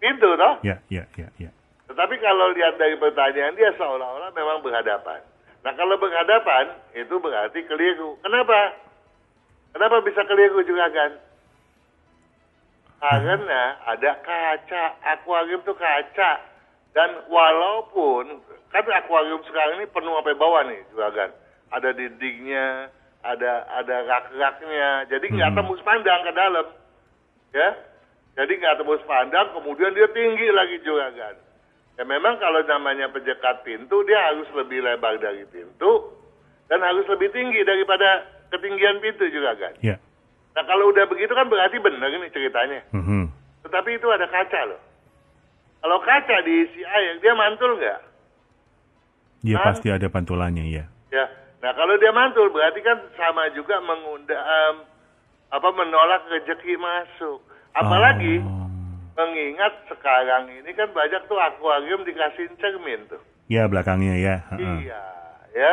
pintu, 0.00 0.32
toh? 0.32 0.56
Ya, 0.64 0.80
ya, 0.88 1.04
ya, 1.20 1.28
ya. 1.36 1.50
Tetapi 1.92 2.14
kalau 2.20 2.56
lihat 2.56 2.80
dari 2.80 2.96
pertanyaan 2.96 3.52
dia 3.52 3.68
seolah-olah 3.76 4.32
memang 4.32 4.64
berhadapan. 4.64 5.20
Nah 5.60 5.72
kalau 5.76 6.00
berhadapan 6.00 6.72
itu 6.96 7.20
berarti 7.20 7.60
keliru. 7.68 8.16
Kenapa? 8.24 8.76
Kenapa 9.76 10.00
bisa 10.00 10.24
keliru 10.24 10.64
juga 10.64 10.88
kan? 10.88 11.10
Karena 12.98 13.78
ada 13.84 14.10
kaca, 14.24 14.84
akuarium 15.04 15.60
itu 15.60 15.74
kaca. 15.76 16.30
Dan 16.98 17.14
walaupun, 17.30 18.42
kan 18.74 18.82
akuarium 18.90 19.38
sekarang 19.46 19.78
ini 19.78 19.86
penuh 19.86 20.18
sampai 20.18 20.34
bawah 20.34 20.66
nih 20.66 20.82
juga 20.90 21.14
kan. 21.14 21.30
Ada 21.70 21.94
dindingnya, 21.94 22.90
ada 23.22 23.70
ada 23.70 24.02
rak-raknya, 24.02 25.06
jadi 25.06 25.22
nggak 25.30 25.50
Hmm. 25.54 25.58
tembus 25.62 25.78
pandang 25.86 26.26
ke 26.26 26.32
dalam. 26.34 26.66
Ya, 27.54 27.70
jadi 28.34 28.50
nggak 28.50 28.82
tembus 28.82 28.98
pandang, 29.06 29.46
kemudian 29.54 29.94
dia 29.94 30.10
tinggi 30.10 30.50
lagi 30.50 30.82
juga 30.82 31.06
kan. 31.14 31.38
Ya 31.94 32.02
memang 32.02 32.34
kalau 32.42 32.66
namanya 32.66 33.06
penjekat 33.14 33.62
pintu, 33.62 34.02
dia 34.02 34.18
harus 34.34 34.50
lebih 34.58 34.82
lebar 34.82 35.22
dari 35.22 35.46
pintu, 35.54 36.18
dan 36.66 36.82
harus 36.82 37.06
lebih 37.06 37.30
tinggi 37.30 37.62
daripada 37.62 38.26
ketinggian 38.50 38.98
pintu 38.98 39.22
juga 39.30 39.54
kan. 39.54 39.78
Ya. 39.86 40.02
Nah 40.58 40.66
kalau 40.66 40.90
udah 40.90 41.06
begitu 41.06 41.30
kan 41.30 41.46
berarti 41.46 41.78
benar 41.78 42.10
ini 42.10 42.26
ceritanya. 42.34 42.82
Mhm. 42.90 43.30
Tetapi 43.70 44.02
itu 44.02 44.10
ada 44.10 44.26
kaca 44.26 44.66
loh. 44.66 44.82
Kalau 45.78 45.98
kaca 46.02 46.36
diisi 46.42 46.82
air, 46.82 47.22
dia 47.22 47.32
mantul 47.32 47.78
nggak? 47.78 48.00
Ya 49.46 49.56
Kan? 49.62 49.66
pasti 49.70 49.88
ada 49.88 50.10
pantulannya 50.10 50.66
ya. 50.66 50.84
Ya. 51.08 51.24
Nah 51.62 51.70
kalau 51.74 51.94
dia 51.98 52.10
mantul 52.10 52.50
berarti 52.50 52.82
kan 52.82 52.98
sama 53.14 53.46
juga 53.54 53.78
mengundang 53.78 54.82
apa 55.48 55.68
menolak 55.70 56.26
rezeki 56.28 56.74
masuk. 56.76 57.38
Apalagi 57.72 58.42
Oh. 58.42 58.66
mengingat 59.14 59.86
sekarang 59.86 60.50
ini 60.50 60.70
kan 60.74 60.90
banyak 60.90 61.22
tuh 61.26 61.38
akuarium 61.38 62.02
dikasih 62.02 62.50
cermin 62.58 63.06
tuh. 63.06 63.22
Ya 63.46 63.66
belakangnya 63.66 64.14
ya. 64.18 64.36
Heeh. 64.54 64.86
Iya, 64.86 65.02
ya. 65.54 65.72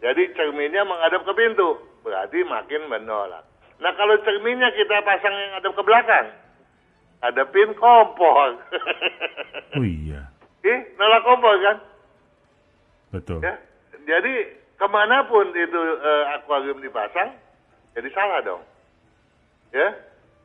Jadi 0.00 0.36
cerminnya 0.36 0.84
menghadap 0.84 1.24
ke 1.24 1.32
pintu, 1.32 1.80
berarti 2.04 2.44
makin 2.44 2.84
menolak. 2.86 3.42
Nah 3.80 3.92
kalau 3.96 4.16
cerminnya 4.22 4.68
kita 4.72 5.00
pasang 5.02 5.32
yang 5.32 5.52
hadap 5.56 5.72
ke 5.72 5.82
belakang, 5.82 6.26
hadapin 7.20 7.72
kompor. 7.76 8.60
Oh 9.76 9.84
iya, 9.84 10.28
Ih, 10.64 10.80
nolak 10.96 11.22
kompor 11.24 11.54
kan? 11.60 11.76
betul. 13.12 13.40
Ya. 13.44 13.54
Jadi 14.06 14.34
ke 14.76 14.86
mana 14.86 15.24
pun 15.26 15.50
itu 15.56 15.80
eh, 16.00 16.24
akuarium 16.36 16.78
dipasang, 16.80 17.32
jadi 17.96 18.08
salah 18.12 18.40
dong. 18.44 18.62
Ya. 19.74 19.94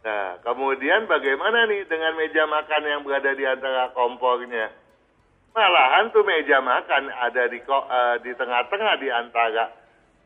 Nah, 0.02 0.42
kemudian 0.42 1.06
bagaimana 1.06 1.70
nih 1.70 1.86
dengan 1.86 2.18
meja 2.18 2.50
makan 2.50 2.82
yang 2.90 3.02
berada 3.06 3.38
di 3.38 3.46
antara 3.46 3.94
kompornya? 3.94 4.74
Malahan 5.54 6.10
tuh 6.10 6.26
meja 6.26 6.58
makan 6.58 7.12
ada 7.12 7.44
di 7.52 7.60
eh, 7.62 8.16
di 8.26 8.32
tengah-tengah 8.34 8.94
di 8.98 9.10
antara 9.14 9.70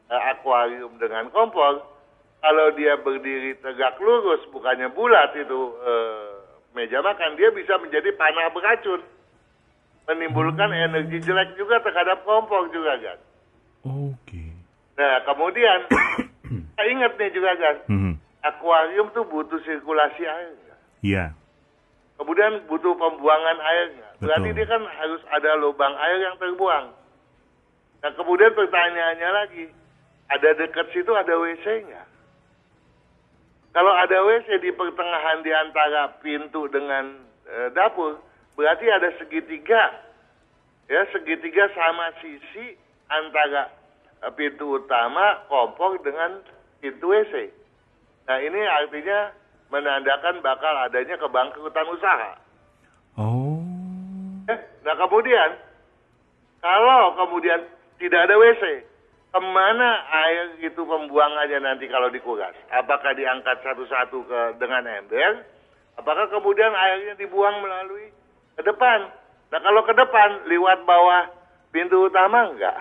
eh, 0.08 0.22
akuarium 0.32 0.96
dengan 1.02 1.28
kompor. 1.34 1.84
Kalau 2.46 2.68
dia 2.78 2.94
berdiri 3.02 3.58
tegak 3.58 3.98
lurus, 3.98 4.46
bukannya 4.54 4.94
bulat 4.94 5.34
itu 5.34 5.62
eh, 5.82 6.35
meja 6.76 7.00
makan, 7.00 7.40
dia 7.40 7.50
bisa 7.50 7.80
menjadi 7.80 8.12
panah 8.14 8.52
beracun. 8.52 9.02
Menimbulkan 10.06 10.70
energi 10.70 11.18
jelek 11.24 11.58
juga 11.58 11.82
terhadap 11.82 12.22
kompor 12.22 12.70
juga 12.70 12.94
kan. 13.02 13.18
Oke. 13.82 14.54
Nah, 14.94 15.24
kemudian 15.26 15.80
saya 16.78 16.88
ingat 16.92 17.18
nih 17.18 17.32
juga 17.34 17.52
kan, 17.58 17.76
Mhm. 17.90 18.14
akuarium 18.44 19.08
tuh 19.16 19.26
butuh 19.26 19.58
sirkulasi 19.66 20.28
air. 20.28 20.54
Iya. 21.02 21.26
Kemudian 22.16 22.64
butuh 22.70 22.94
pembuangan 22.96 23.58
airnya. 23.60 24.08
Berarti 24.22 24.50
dia 24.56 24.66
kan 24.66 24.80
harus 24.86 25.20
ada 25.32 25.58
lubang 25.60 25.92
air 26.00 26.20
yang 26.24 26.38
terbuang. 26.40 26.86
Nah, 28.00 28.12
kemudian 28.16 28.54
pertanyaannya 28.54 29.30
lagi, 29.34 29.66
ada 30.32 30.50
dekat 30.56 30.88
situ 30.94 31.12
ada 31.12 31.34
WC 31.36 31.66
nggak? 31.84 32.05
Kalau 33.76 33.92
ada 33.92 34.24
WC 34.24 34.64
di 34.64 34.72
pertengahan 34.72 35.44
di 35.44 35.52
antara 35.52 36.16
pintu 36.24 36.72
dengan 36.72 37.20
eh, 37.44 37.68
dapur, 37.76 38.24
berarti 38.56 38.88
ada 38.88 39.12
segitiga. 39.20 40.08
Ya, 40.88 41.04
segitiga 41.12 41.68
sama 41.76 42.16
sisi 42.24 42.80
antara 43.12 43.68
eh, 44.24 44.32
pintu 44.32 44.80
utama 44.80 45.44
kompor 45.52 46.00
dengan 46.00 46.40
pintu 46.80 47.12
WC. 47.12 47.52
Nah, 48.32 48.40
ini 48.40 48.64
artinya 48.64 49.36
menandakan 49.68 50.40
bakal 50.40 50.72
adanya 50.88 51.20
kebangkrutan 51.20 51.88
usaha. 51.92 52.32
Oh. 53.20 53.60
Eh, 54.48 54.60
Nah 54.86 54.96
kemudian, 55.02 55.50
kalau 56.62 57.18
kemudian 57.18 57.66
tidak 57.98 58.30
ada 58.30 58.38
WC, 58.38 58.86
ke 59.36 59.42
mana 59.44 60.00
air 60.24 60.64
itu 60.64 60.80
pembuangannya 60.80 61.60
nanti 61.60 61.92
kalau 61.92 62.08
dikuras? 62.08 62.56
Apakah 62.72 63.12
diangkat 63.20 63.60
satu-satu 63.68 64.24
ke 64.24 64.40
dengan 64.64 64.88
ember? 64.88 65.44
Apakah 66.00 66.32
kemudian 66.32 66.72
airnya 66.72 67.20
dibuang 67.20 67.60
melalui 67.60 68.16
ke 68.56 68.64
depan. 68.64 69.12
Nah 69.52 69.60
kalau 69.60 69.84
ke 69.84 69.92
depan, 69.92 70.48
lewat 70.48 70.88
bawah 70.88 71.28
pintu 71.76 72.08
utama 72.08 72.48
enggak. 72.48 72.80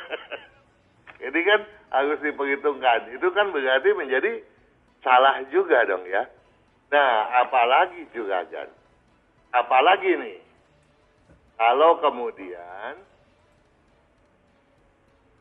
Ini 1.28 1.40
kan 1.44 1.60
harus 1.92 2.16
diperhitungkan. 2.24 3.12
Itu 3.12 3.28
kan 3.36 3.52
berarti 3.52 3.92
menjadi 3.92 4.40
salah 5.04 5.44
juga 5.52 5.84
dong 5.84 6.08
ya. 6.08 6.24
Nah, 6.88 7.44
apalagi 7.44 8.08
juga 8.16 8.48
kan. 8.48 8.72
Apalagi 9.52 10.16
nih. 10.16 10.40
Kalau 11.60 12.00
kemudian 12.00 13.09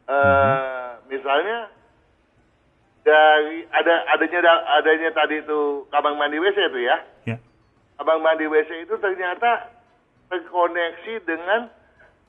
eh 0.10 0.89
misalnya 1.06 1.70
dari 3.06 3.66
ada 3.72 3.96
adanya 4.13 4.54
adanya 4.82 5.10
tadi 5.13 5.39
itu 5.42 5.86
kamar 5.94 6.13
mandi 6.18 6.38
WC 6.42 6.58
itu 6.74 6.80
ya. 6.84 6.98
Ya. 7.25 7.38
Kamar 7.98 8.18
mandi 8.20 8.46
WC 8.50 8.89
itu 8.89 8.96
ternyata 8.98 9.70
terkoneksi 10.30 11.13
dengan 11.25 11.70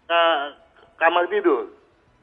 uh, 0.08 0.56
kamar 0.96 1.28
tidur. 1.28 1.68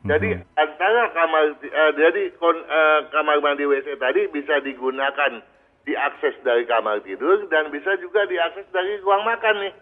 Jadi 0.07 0.39
Mhm. 0.39 0.45
antara 0.55 1.09
kamar 1.11 1.43
eh, 1.59 1.91
jadi 1.97 2.23
kon, 2.37 2.55
eh, 2.55 2.99
kamar 3.11 3.41
mandi 3.41 3.65
WC 3.65 3.97
tadi 3.97 4.29
bisa 4.29 4.61
digunakan 4.63 5.41
diakses 5.83 6.37
dari 6.45 6.63
kamar 6.69 7.01
tidur 7.01 7.49
dan 7.49 7.73
bisa 7.73 7.97
juga 7.97 8.23
diakses 8.29 8.63
dari 8.71 9.01
ruang 9.03 9.25
makan 9.25 9.55
nih. 9.67 9.73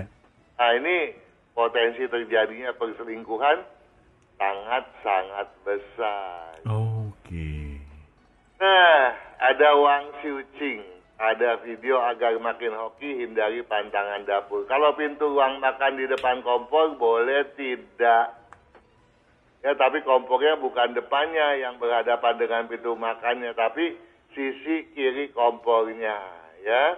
Ya. 0.00 0.04
Nah 0.56 0.70
ini 0.78 1.18
potensi 1.52 2.06
terjadinya 2.06 2.72
perselingkuhan 2.78 3.60
sangat-sangat 4.40 5.48
besar. 5.68 6.56
Oke. 6.64 7.76
Nah, 8.56 9.12
ada 9.36 9.68
Wang 9.76 10.16
Xiuqing. 10.24 10.80
Ada 11.20 11.60
video 11.60 12.00
agar 12.00 12.32
makin 12.40 12.72
hoki 12.72 13.20
hindari 13.20 13.60
pantangan 13.60 14.24
dapur. 14.24 14.64
Kalau 14.64 14.96
pintu 14.96 15.28
ruang 15.28 15.60
makan 15.60 16.00
di 16.00 16.08
depan 16.08 16.40
kompor 16.40 16.96
boleh 16.96 17.44
tidak. 17.60 18.40
Ya, 19.60 19.76
tapi 19.76 20.00
kompornya 20.00 20.56
bukan 20.56 20.96
depannya 20.96 21.60
yang 21.60 21.76
berhadapan 21.76 22.40
dengan 22.40 22.64
pintu 22.64 22.96
makannya, 22.96 23.52
tapi 23.52 23.92
sisi 24.32 24.88
kiri 24.96 25.28
kompornya, 25.36 26.16
ya. 26.64 26.96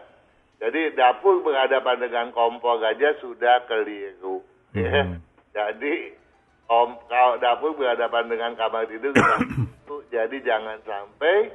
Jadi 0.62 0.94
dapur 0.94 1.42
berhadapan 1.42 2.06
dengan 2.06 2.30
kompor 2.30 2.78
aja 2.78 3.18
sudah 3.18 3.66
keliru. 3.66 4.46
Ya. 4.78 5.02
Mhm. 5.02 5.18
Jadi 5.50 6.21
om, 6.70 6.98
kalau 7.10 7.38
dapur 7.40 7.74
berhadapan 7.74 8.30
dengan 8.30 8.52
kamar 8.54 8.86
tidur 8.86 9.14
keliru. 9.16 9.96
jadi 10.10 10.36
jangan 10.44 10.78
sampai 10.86 11.50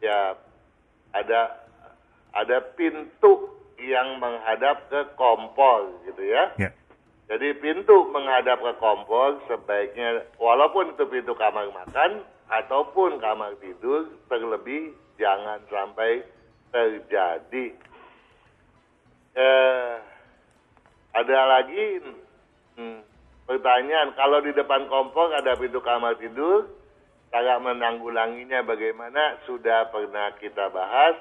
ya 0.00 0.34
ada 1.14 1.60
ada 2.34 2.58
pintu 2.78 3.60
yang 3.80 4.20
menghadap 4.20 4.86
ke 4.92 5.00
kompor 5.16 5.88
gitu 6.04 6.22
ya. 6.22 6.52
Ya. 6.60 6.70
Jadi 7.30 7.62
pintu 7.62 8.10
menghadap 8.10 8.58
ke 8.58 8.72
kompor 8.82 9.38
sebaiknya 9.46 10.26
walaupun 10.36 10.94
itu 10.94 11.04
pintu 11.06 11.32
kamar 11.38 11.70
makan 11.70 12.26
ataupun 12.50 13.22
kamar 13.22 13.54
tidur 13.62 14.10
terlebih 14.26 14.90
jangan 15.14 15.62
sampai 15.70 16.26
terjadi. 16.74 17.66
Eh, 19.30 19.94
ada 21.14 21.38
lagi 21.46 22.02
hmm, 22.78 23.00
pertanyaan 23.50 24.14
kalau 24.14 24.38
di 24.38 24.54
depan 24.54 24.86
kompor 24.86 25.34
ada 25.34 25.58
pintu 25.58 25.82
kamar 25.82 26.14
tidur 26.22 26.70
cara 27.34 27.58
menanggulanginya 27.58 28.62
bagaimana 28.62 29.42
sudah 29.42 29.90
pernah 29.90 30.30
kita 30.38 30.70
bahas 30.70 31.18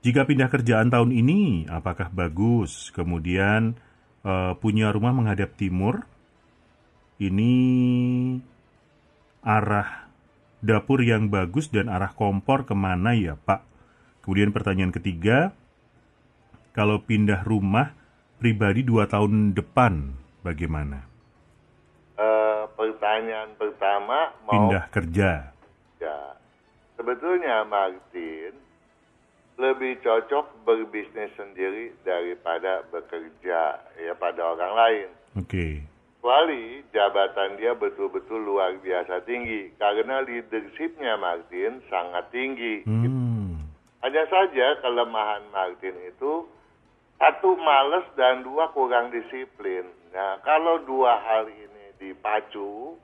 jika 0.00 0.24
pindah 0.24 0.48
kerjaan 0.48 0.88
tahun 0.88 1.12
ini, 1.12 1.68
apakah 1.68 2.08
bagus? 2.08 2.88
Kemudian 2.96 3.76
eh, 4.24 4.52
punya 4.58 4.92
rumah 4.92 5.12
menghadap 5.12 5.56
timur. 5.56 6.08
Ini 7.20 7.52
arah 9.44 10.08
dapur 10.64 11.04
yang 11.04 11.28
bagus 11.28 11.68
dan 11.68 11.92
arah 11.92 12.16
kompor 12.16 12.64
ke 12.64 12.72
mana 12.72 13.12
ya 13.12 13.36
Pak? 13.36 13.60
Kemudian 14.24 14.56
pertanyaan 14.56 14.92
ketiga, 14.92 15.52
kalau 16.72 17.04
pindah 17.04 17.44
rumah 17.44 17.92
pribadi 18.40 18.80
dua 18.80 19.04
tahun 19.04 19.52
depan, 19.52 20.16
bagaimana? 20.40 21.04
Eh, 22.16 22.64
Pertanyaan 22.80 23.52
pertama 23.60 24.32
mau 24.48 24.52
Pindah 24.56 24.88
kerja. 24.88 25.52
Ya, 26.00 26.18
sebetulnya 26.96 27.60
Martin 27.68 28.56
lebih 29.60 30.00
cocok 30.00 30.64
berbisnis 30.64 31.28
sendiri 31.36 31.92
daripada 32.00 32.80
bekerja 32.88 33.76
ya 34.00 34.12
pada 34.16 34.56
orang 34.56 34.72
lain. 34.72 35.08
Oke. 35.36 35.84
Kecuali 36.20 36.84
jabatan 36.92 37.56
dia 37.56 37.72
betul-betul 37.76 38.40
luar 38.44 38.76
biasa 38.80 39.24
tinggi 39.24 39.72
karena 39.76 40.24
leadershipnya 40.24 41.16
Martin 41.20 41.80
sangat 41.88 42.28
tinggi. 42.32 42.84
Hmm. 42.88 43.68
Hanya 44.00 44.24
saja 44.32 44.80
kelemahan 44.80 45.44
Martin 45.52 45.96
itu 46.08 46.48
satu 47.20 47.56
males 47.60 48.08
dan 48.16 48.40
dua 48.40 48.72
kurang 48.72 49.12
disiplin. 49.12 49.84
Nah, 50.12 50.40
kalau 50.40 50.80
dua 50.88 51.20
hal 51.20 51.52
ini 51.52 51.92
dipacu, 52.00 52.96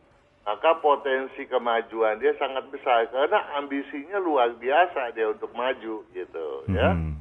maka 0.46 0.78
potensi 0.78 1.42
kemajuan 1.50 2.22
dia 2.22 2.30
sangat 2.38 2.70
besar 2.70 3.10
karena 3.10 3.42
ambisinya 3.58 4.22
luar 4.22 4.54
biasa 4.54 5.10
dia 5.10 5.26
untuk 5.34 5.50
maju 5.52 6.06
gitu 6.14 6.46
ya. 6.70 6.94
Mhm. 6.94 7.12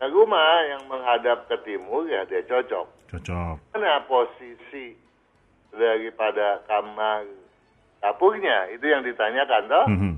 Nah, 0.00 0.08
rumah 0.10 0.50
yang 0.66 0.82
menghadap 0.90 1.46
ke 1.46 1.56
timur 1.62 2.10
ya 2.10 2.26
dia 2.26 2.42
cocok. 2.42 2.88
Cocok. 3.14 3.56
Mana 3.70 4.02
posisi 4.10 4.98
daripada 5.70 6.58
kamar 6.66 7.28
dapurnya 8.02 8.66
itu 8.74 8.82
yang 8.82 9.06
ditanyakan 9.06 9.62
toh? 9.70 9.86
Mhm. 9.86 10.14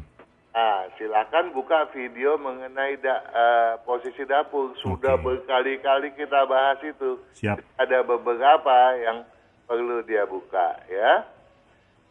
Ah, 0.53 0.85
silakan 1.01 1.53
buka 1.57 1.89
video 1.97 2.37
mengenai 2.37 3.01
da- 3.01 3.25
eh, 3.25 3.73
posisi 3.89 4.25
dapur. 4.29 4.77
Sudah 4.85 5.17
Oke. 5.17 5.25
berkali-kali 5.25 6.13
kita 6.13 6.45
bahas 6.45 6.77
itu. 6.85 7.17
Siap. 7.41 7.57
Ada 7.81 8.05
beberapa 8.05 8.77
yang 9.01 9.25
perlu 9.65 10.05
dia 10.05 10.29
buka, 10.29 10.77
ya. 10.93 11.25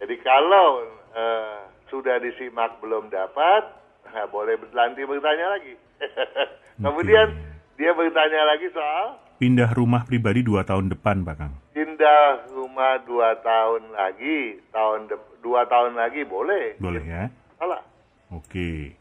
Jadi 0.02 0.16
kalau 0.26 0.82
eh, 1.14 1.62
sudah 1.88 2.18
disimak 2.18 2.82
belum 2.82 3.14
dapat, 3.14 3.64
nah, 4.10 4.26
boleh 4.28 4.58
nanti 4.74 5.06
bertanya 5.06 5.54
lagi. 5.54 5.74
Kemudian 6.84 7.38
dia 7.78 7.94
bertanya 7.94 8.42
lagi 8.50 8.68
soal 8.74 9.22
Pindah 9.42 9.74
rumah 9.74 10.06
pribadi 10.06 10.46
dua 10.46 10.62
tahun 10.62 10.94
depan, 10.94 11.26
Pak 11.26 11.36
Kang. 11.38 11.54
pindah 11.74 12.46
rumah 12.54 13.02
dua 13.10 13.34
tahun 13.42 13.90
lagi, 13.90 14.62
tahun 14.70 15.10
de- 15.10 15.30
dua 15.42 15.66
tahun 15.66 15.98
lagi 15.98 16.22
boleh. 16.30 16.78
Boleh 16.78 17.02
ya? 17.02 17.26
Salah. 17.58 17.82
Oke. 18.30 18.94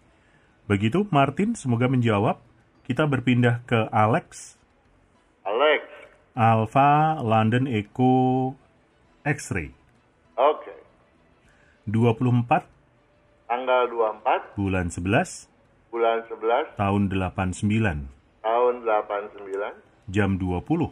Begitu, 0.64 1.04
Martin, 1.12 1.52
semoga 1.52 1.92
menjawab. 1.92 2.40
Kita 2.88 3.04
berpindah 3.04 3.60
ke 3.68 3.84
Alex. 3.92 4.56
Alex, 5.44 5.84
Alpha 6.32 7.20
London 7.20 7.68
Echo 7.68 8.56
X-ray. 9.28 9.76
oke. 10.40 10.72
24 11.90 12.64
Tanggal 13.50 13.82
24 13.90 14.54
bulan 14.54 14.86
11 14.88 15.50
bulan 15.90 16.22
11 16.30 16.78
tahun 16.78 17.02
89 17.10 18.08
tahun 18.40 18.74
89 18.86 19.90
jam 20.10 20.38
20. 20.38 20.90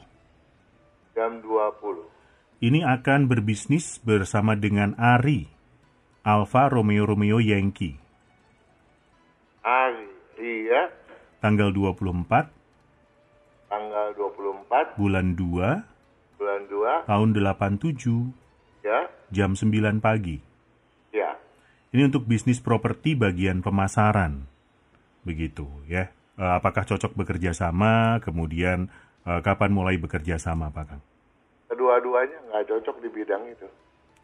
jam 1.15 1.33
20. 1.43 2.63
Ini 2.63 2.83
akan 2.87 3.31
berbisnis 3.31 4.03
bersama 4.03 4.59
dengan 4.59 4.95
Ari. 4.99 5.47
Alfa 6.27 6.69
Romeo 6.69 7.07
Romeo 7.07 7.39
Yankee. 7.39 7.95
Hari, 9.63 10.11
iya, 10.39 10.91
Tanggal 11.39 11.71
24 11.71 12.51
tanggal 13.69 14.07
24 14.17 14.99
bulan 14.99 15.37
2 15.37 15.99
bulan 16.39 16.63
2, 16.71 17.11
tahun 17.11 17.29
87 17.35 18.33
ya, 18.87 19.11
jam 19.31 19.53
9 19.55 20.03
pagi. 20.03 20.48
Ini 21.89 22.13
untuk 22.13 22.29
bisnis 22.29 22.61
properti 22.61 23.17
bagian 23.17 23.65
pemasaran. 23.65 24.45
Begitu 25.25 25.65
ya. 25.89 26.13
Eh, 26.37 26.53
apakah 26.61 26.85
cocok 26.85 27.17
bekerja 27.17 27.57
sama? 27.57 28.21
Kemudian 28.21 28.93
eh, 29.25 29.41
kapan 29.41 29.73
mulai 29.73 29.97
bekerja 29.97 30.37
sama, 30.37 30.69
Pak 30.69 30.85
Kang? 30.85 31.03
Kedua-duanya 31.73 32.39
nggak 32.53 32.65
cocok 32.69 32.97
di 33.01 33.09
bidang 33.09 33.43
itu. 33.49 33.67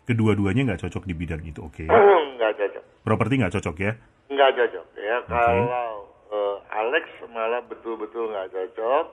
Kedua-duanya 0.04 0.62
nggak 0.68 0.80
cocok 0.84 1.04
di 1.08 1.14
bidang 1.16 1.40
itu, 1.40 1.64
oke. 1.64 1.88
nggak 2.36 2.52
cocok. 2.60 2.84
Properti 3.00 3.32
nggak 3.40 3.54
cocok 3.56 3.76
ya? 3.80 3.92
Nggak 4.28 4.50
cocok 4.60 4.86
ya. 5.00 5.16
Kalau 5.24 5.88
eh, 6.36 6.56
Alex 6.68 7.04
malah 7.32 7.64
betul-betul 7.64 8.28
nggak 8.28 8.52
cocok. 8.52 9.06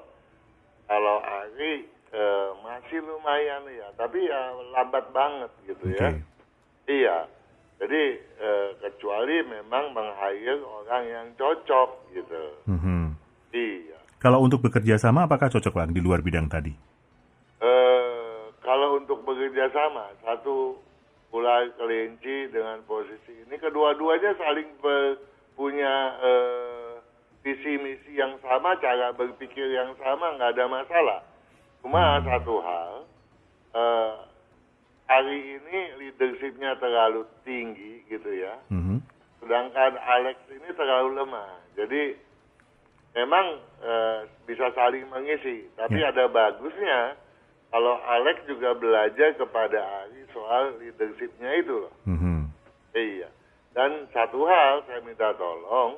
Kalau 0.92 1.18
Ari 1.24 1.88
eh, 2.12 2.48
masih 2.68 3.00
lumayan 3.00 3.64
ya, 3.72 3.88
tapi 3.96 4.28
ya 4.28 4.52
lambat 4.76 5.08
banget 5.16 5.52
gitu 5.64 5.88
Oke. 5.88 6.04
ya. 6.04 6.10
Iya. 6.92 7.18
Jadi 7.82 8.04
eh, 8.22 8.70
kecuali 8.78 9.42
memang 9.42 9.90
meng-hire 9.90 10.62
orang 10.62 11.04
yang 11.10 11.28
cocok 11.34 12.14
gitu. 12.14 12.44
Mhm. 12.70 13.18
Iya. 13.58 13.98
Kalau 14.22 14.46
untuk 14.46 14.62
bekerja 14.62 15.02
sama, 15.02 15.26
apakah 15.26 15.50
cocok 15.50 15.74
Bang 15.74 15.90
di 15.90 15.98
luar 15.98 16.22
bidang 16.22 16.46
tadi? 16.46 16.70
Eh, 17.58 18.42
kalau 18.62 19.02
untuk 19.02 19.26
bekerja 19.26 19.74
sama, 19.74 20.14
satu 20.22 20.78
mulai 21.34 21.74
kelinci 21.74 22.54
dengan 22.54 22.86
posisi 22.86 23.34
ini, 23.50 23.58
kedua-duanya 23.58 24.38
saling 24.38 24.78
punya 25.58 25.94
eh, 26.22 27.02
visi 27.42 27.82
misi 27.82 28.14
yang 28.14 28.38
sama, 28.46 28.78
cara 28.78 29.10
berpikir 29.10 29.74
yang 29.74 29.98
sama, 29.98 30.38
nggak 30.38 30.54
ada 30.54 30.66
masalah. 30.70 31.20
Cuma 31.82 32.22
satu 32.22 32.62
hal, 32.62 32.94
eh, 33.74 34.14
hari 35.12 35.60
ini 35.60 35.80
leadershipnya 36.00 36.80
terlalu 36.80 37.28
tinggi 37.44 38.08
gitu 38.08 38.32
ya, 38.32 38.56
Mhm. 38.72 39.04
sedangkan 39.44 40.00
Alex 40.00 40.40
ini 40.48 40.72
terlalu 40.72 41.20
lemah. 41.20 41.52
Jadi 41.76 42.16
memang 43.12 43.60
eh, 43.82 44.20
bisa 44.46 44.70
saling 44.72 45.10
mengisi, 45.10 45.66
tapi 45.74 46.00
Ya. 46.00 46.14
ada 46.14 46.30
bagusnya 46.30 47.18
kalau 47.68 47.98
Alex 47.98 48.46
juga 48.46 48.78
belajar 48.78 49.34
kepada 49.36 50.06
Ari 50.06 50.22
soal 50.32 50.78
leadershipnya 50.80 51.50
itu 51.60 51.82
loh. 51.82 51.94
Mhm. 52.06 52.46
Iya. 52.94 53.28
Dan 53.74 54.06
satu 54.14 54.46
hal 54.46 54.84
saya 54.86 55.02
minta 55.02 55.34
tolong 55.34 55.98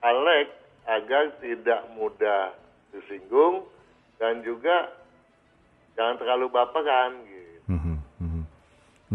Alex 0.00 0.48
agar 0.88 1.36
tidak 1.38 1.84
mudah 1.92 2.56
tersinggung 2.96 3.68
dan 4.16 4.40
juga 4.40 4.88
jangan 5.94 6.16
terlalu 6.16 6.46
baperan 6.48 7.12
gitu. 7.28 7.47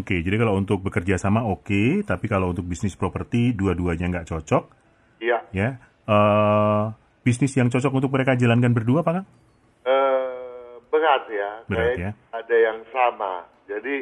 Oke, 0.04 0.20
jadi 0.20 0.36
kalau 0.36 0.60
untuk 0.60 0.84
bekerja 0.84 1.16
sama 1.16 1.48
oke, 1.48 2.04
tapi 2.04 2.28
kalau 2.28 2.52
untuk 2.52 2.68
bisnis 2.68 3.00
properti 3.00 3.56
dua-duanya 3.56 4.12
nggak 4.12 4.28
cocok, 4.28 4.64
Iya. 5.24 5.40
ya. 5.56 5.70
Eh, 6.04 6.84
bisnis 7.24 7.56
yang 7.56 7.72
cocok 7.72 7.88
untuk 7.96 8.12
mereka 8.12 8.36
jalankan 8.36 8.76
berdua, 8.76 9.00
Pak 9.00 9.14
Kang? 9.16 9.28
Eh, 9.88 10.76
berat 10.92 11.24
ya. 11.32 11.52
Berat 11.72 11.96
Kayak 11.96 11.96
ya. 12.04 12.12
Ada 12.36 12.56
yang 12.60 12.80
sama. 12.92 13.48
Jadi 13.64 13.96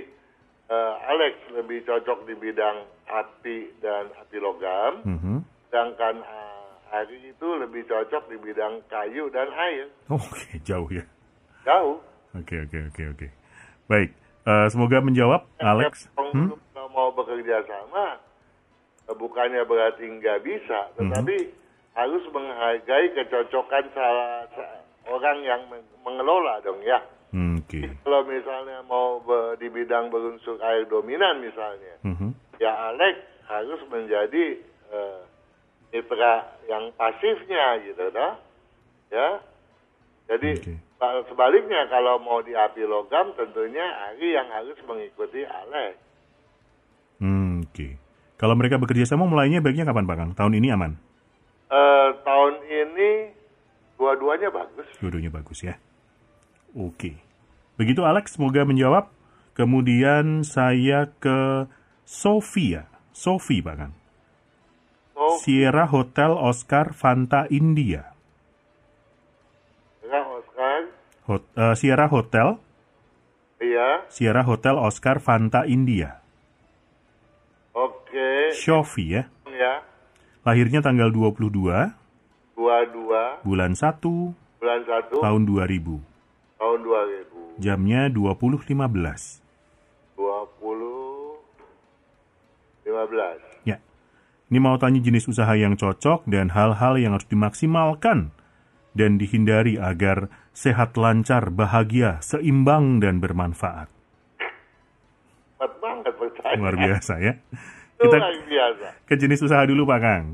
eh, 0.72 0.94
Alex 1.06 1.36
lebih 1.54 1.86
cocok 1.86 2.26
di 2.26 2.34
bidang 2.34 2.82
api 3.06 3.78
dan 3.78 4.10
api 4.18 4.38
logam, 4.42 5.06
Mhm. 5.06 5.36
sedangkan 5.70 6.16
eh, 6.18 6.98
Ari 6.98 7.30
itu 7.30 7.48
lebih 7.56 7.86
cocok 7.86 8.26
di 8.26 8.42
bidang 8.42 8.82
kayu 8.90 9.30
dan 9.30 9.48
air. 9.54 9.86
Oke, 10.10 10.58
jauh 10.66 10.90
ya. 10.90 11.06
Jauh. 11.62 12.02
Oke, 12.34 12.58
oke, 12.58 12.78
oke, 12.90 13.04
oke. 13.14 13.28
Baik, 13.86 14.10
eh, 14.52 14.66
semoga 14.70 15.00
menjawab, 15.00 15.42
Alex. 15.58 16.12
Kalau 16.12 16.32
Hmm? 16.32 16.60
mau 16.92 17.08
bekerja 17.16 17.64
sama, 17.64 18.20
eh, 19.08 19.16
bukannya 19.16 19.64
berarti 19.64 20.04
nggak 20.04 20.44
bisa, 20.44 20.92
Hmm. 20.92 21.08
tetapi 21.08 21.36
harus 21.92 22.24
menghargai 22.32 23.16
kecocokan 23.16 23.86
salah 23.92 24.48
sa- 24.56 24.80
orang 25.08 25.44
yang 25.44 25.62
men- 25.68 25.88
mengelola 26.04 26.62
dong 26.62 26.80
ya. 26.84 27.02
Hmm, 27.32 27.64
Oke. 27.64 27.88
Kalau 28.04 28.28
misalnya 28.28 28.84
mau 28.84 29.24
di 29.56 29.68
bidang 29.68 30.12
berunsur 30.12 30.60
air 30.60 30.84
dominan 30.86 31.40
misalnya, 31.40 31.96
Mhm. 32.04 32.60
ya 32.60 32.92
Alex 32.92 33.16
harus 33.48 33.80
menjadi 33.88 34.60
eh, 34.92 35.22
mitra 35.92 36.44
yang 36.68 36.92
pasifnya 37.00 37.80
gitu 37.80 38.12
dah. 38.12 38.36
Ya. 39.08 39.40
Jadi 40.28 40.52
Oke. 40.60 40.74
Ba- 41.02 41.26
sebaliknya 41.26 41.90
kalau 41.90 42.22
mau 42.22 42.40
di 42.40 42.54
api 42.54 42.86
logam 42.86 43.34
tentunya 43.34 43.82
Ari 44.14 44.38
yang 44.38 44.46
harus 44.54 44.78
mengikuti 44.86 45.42
Alex. 45.42 45.98
Hmm, 47.18 47.66
Oke. 47.66 47.98
Kalau 48.38 48.54
mereka 48.54 48.78
bekerja 48.78 49.06
sama 49.06 49.26
mulainya 49.26 49.62
baiknya 49.62 49.86
kapan, 49.86 50.06
Pak 50.06 50.18
Kang? 50.18 50.32
Tahun 50.34 50.54
ini 50.54 50.70
aman? 50.70 50.98
Eh, 51.70 52.10
tahun 52.22 52.54
ini 52.66 53.10
dua-duanya 53.98 54.50
bagus. 54.50 54.86
Dua-duanya 54.98 55.30
bagus 55.30 55.62
ya. 55.62 55.78
Oke. 56.74 57.18
Begitu 57.78 58.02
Alex, 58.02 58.38
semoga 58.38 58.66
menjawab. 58.66 59.10
Kemudian 59.54 60.42
saya 60.42 61.10
ke 61.18 61.70
Sofia. 62.02 62.90
Sofi, 63.14 63.62
Pak 63.62 63.76
Kang. 63.78 63.94
Oh, 65.14 65.38
Sierra 65.38 65.86
Hotel 65.86 66.34
Oscar 66.34 66.98
Fanta 66.98 67.46
India. 67.54 68.10
ya 70.02 70.20
Oscar, 70.26 70.90
Hot, 71.32 71.48
eh, 71.56 71.76
Sierra 71.80 72.12
Hotel, 72.12 72.60
iya, 73.64 74.04
Sierra 74.12 74.44
Hotel 74.44 74.76
Oscar 74.76 75.24
Fanta 75.24 75.64
India. 75.64 76.20
oke, 77.72 78.52
Sofi 78.52 79.16
ya. 79.16 79.32
ya, 79.48 79.80
Lahirnya 80.44 80.84
tanggal 80.84 81.08
22 81.08 81.96
dua-dua 82.52 83.40
bulan 83.48 83.72
1 83.74 84.36
bulan 84.60 84.82
satu 84.84 85.24
tahun 85.24 85.48
2000. 85.48 86.04
tahun 86.60 86.80
2000. 86.84 87.64
Jamnya 87.64 88.12
20.15. 88.12 89.40
20 90.20 91.32
15. 92.84 93.40
Ya. 93.66 93.78
Ini 94.52 94.60
mau 94.60 94.76
tanya 94.78 95.00
jenis 95.00 95.32
usaha 95.32 95.54
yang 95.56 95.80
cocok 95.80 96.28
dan 96.28 96.52
hal-hal 96.52 97.00
yang 97.00 97.16
harus 97.16 97.26
dimaksimalkan 97.30 98.36
dan 98.92 99.16
dihindari 99.16 99.80
agar 99.80 100.28
sehat 100.52 101.00
lancar, 101.00 101.48
bahagia, 101.52 102.20
seimbang 102.20 103.00
dan 103.00 103.24
bermanfaat. 103.24 103.88
Cepat 105.56 105.72
banget. 105.78 106.14
Luar 106.58 106.76
biasa 106.76 107.14
ya. 107.22 107.34
Kita 108.02 108.18
luar 108.18 108.34
biasa. 108.50 108.88
ke 109.06 109.14
jenis 109.14 109.46
usaha 109.46 109.62
dulu 109.62 109.86
Pak 109.86 110.00
Kang. 110.02 110.26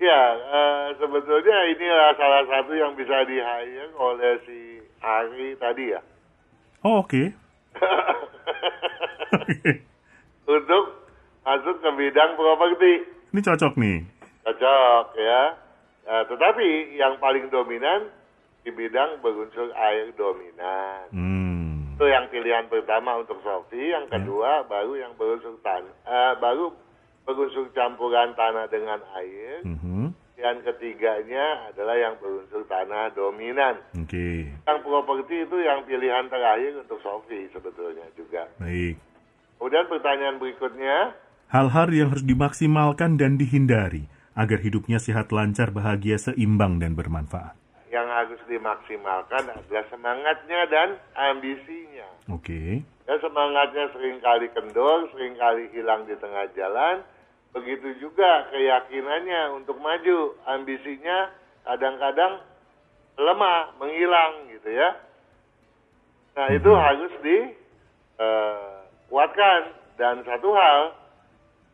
Ya, 0.00 0.22
eh, 0.32 0.86
sebetulnya 0.96 1.58
inilah 1.68 2.16
salah 2.16 2.44
satu 2.48 2.72
yang 2.72 2.96
bisa 2.96 3.20
di 3.28 3.36
hire 3.36 3.92
oleh 4.00 4.40
si 4.48 4.80
Ari 5.04 5.52
tadi 5.60 5.92
ya. 5.92 6.00
Oh 6.80 7.04
oke. 7.04 7.36
Oke. 9.36 9.72
Untuk 10.56 10.84
masuk 11.44 11.76
ke 11.84 11.90
bidang 12.00 12.32
properti. 12.40 12.92
Ini 13.36 13.40
cocok 13.44 13.74
nih. 13.76 13.98
cocok 14.48 15.06
ya. 15.20 15.42
Nah, 16.10 16.26
tetapi 16.26 16.98
yang 16.98 17.22
paling 17.22 17.46
dominan 17.54 18.10
di 18.66 18.74
bidang 18.74 19.22
berunsur 19.22 19.70
air 19.78 20.10
dominan. 20.18 21.06
Hmm. 21.14 21.94
Itu 21.94 22.10
yang 22.10 22.26
pilihan 22.34 22.66
pertama 22.66 23.22
untuk 23.22 23.38
Sofi. 23.46 23.94
Yang 23.94 24.10
kedua 24.18 24.66
baru 24.66 24.98
yang 24.98 25.14
berunsur 25.14 25.54
tan, 25.62 25.86
eh, 25.86 26.34
baru 26.42 26.74
berunsur 27.22 27.70
campuran 27.70 28.34
tanah 28.34 28.66
dengan 28.66 28.98
air. 29.22 29.62
Mhm. 29.62 30.10
Yang 30.40 30.72
ketiganya 30.72 31.70
adalah 31.70 31.94
yang 31.94 32.18
berunsur 32.18 32.66
tanah 32.66 33.14
dominan. 33.14 33.78
Oke. 33.94 34.50
Yang 34.66 34.78
properti 34.82 35.46
itu 35.46 35.56
yang 35.62 35.86
pilihan 35.86 36.26
terakhir 36.26 36.80
untuk 36.80 36.98
Sofi 37.06 37.46
sebetulnya 37.54 38.08
juga. 38.18 38.50
Baik. 38.58 38.98
Kemudian 39.60 39.86
pertanyaan 39.86 40.36
berikutnya, 40.42 41.14
Hal-hal 41.50 41.90
yang 41.92 42.14
harus 42.14 42.24
dimaksimalkan 42.24 43.18
dan 43.18 43.34
dihindari 43.34 44.06
agar 44.40 44.64
hidupnya 44.64 44.96
sehat, 44.96 45.28
lancar, 45.36 45.68
bahagia, 45.68 46.16
seimbang, 46.16 46.80
dan 46.80 46.96
bermanfaat. 46.96 47.60
yang 47.90 48.06
harus 48.06 48.38
dimaksimalkan 48.46 49.50
adalah 49.50 49.84
semangatnya 49.90 50.60
dan 50.70 50.94
ambisinya. 51.18 52.06
Oke. 52.30 52.86
Ya 53.10 53.18
semangatnya 53.18 53.90
sering 53.90 54.22
kali 54.22 54.46
kendor, 54.54 55.10
sering 55.10 55.34
kali 55.34 55.66
hilang 55.74 56.06
di 56.06 56.14
tengah 56.22 56.46
jalan. 56.54 57.02
Begitu 57.50 57.98
juga 57.98 58.46
keyakinannya 58.54 59.58
untuk 59.58 59.82
maju, 59.82 60.38
ambisinya 60.46 61.34
kadang-kadang 61.66 62.46
lemah, 63.18 63.74
menghilang 63.82 64.46
gitu 64.54 64.70
ya. 64.70 64.94
Nah 66.38 66.46
itu 66.54 66.70
harus 66.70 67.10
dikuatkan. 68.16 69.82
Dan 69.98 70.24
satu 70.24 70.54
hal, 70.54 70.96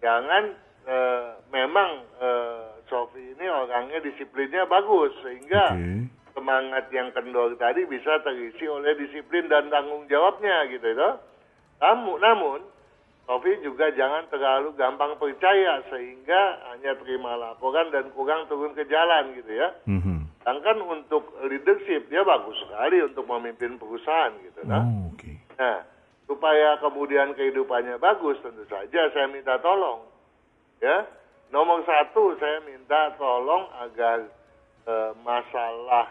jangan 0.03 0.57
eh, 0.87 1.27
memang 1.51 1.91
eh, 2.23 2.67
Sofi 2.87 3.35
ini 3.35 3.47
orangnya 3.51 3.99
disiplinnya 3.99 4.65
bagus 4.71 5.11
sehingga 5.21 5.75
Oke. 5.75 6.07
semangat 6.39 6.87
yang 6.95 7.11
kendor 7.11 7.59
tadi 7.59 7.83
bisa 7.91 8.23
terisi 8.23 8.71
oleh 8.71 8.95
disiplin 8.95 9.51
dan 9.51 9.67
tanggung 9.67 10.07
jawabnya 10.07 10.71
gitu 10.71 10.95
ya. 10.95 11.19
Namun, 11.83 12.17
namun 12.23 12.59
Sofi 13.27 13.59
juga 13.67 13.91
jangan 13.91 14.31
terlalu 14.31 14.71
gampang 14.79 15.19
percaya 15.19 15.83
sehingga 15.91 16.63
hanya 16.71 16.95
terima 17.03 17.35
laporan 17.35 17.91
dan 17.91 18.07
kurang 18.15 18.47
turun 18.47 18.71
ke 18.71 18.87
jalan 18.87 19.35
gitu 19.35 19.51
ya. 19.51 19.75
Mhm. 19.91 20.31
Sedangkan 20.47 20.79
untuk 20.87 21.35
leadership 21.43 22.07
dia 22.07 22.23
bagus 22.23 22.55
sekali 22.63 23.03
untuk 23.03 23.27
memimpin 23.27 23.83
perusahaan 23.83 24.31
gitu 24.47 24.63
nah. 24.63 24.87
Oh, 24.87 25.11
oke. 25.11 25.33
Nah, 25.59 25.83
supaya 26.31 26.79
kemudian 26.79 27.35
kehidupannya 27.35 27.99
bagus 27.99 28.39
tentu 28.47 28.63
saja 28.71 29.11
saya 29.11 29.27
minta 29.27 29.59
tolong. 29.59 30.07
Ya, 30.77 31.09
nomor 31.49 31.81
satu 31.83 32.37
saya 32.37 32.61
minta 32.63 33.15
tolong 33.17 33.65
agar 33.81 34.29
eh, 34.87 35.13
masalah 35.21 36.07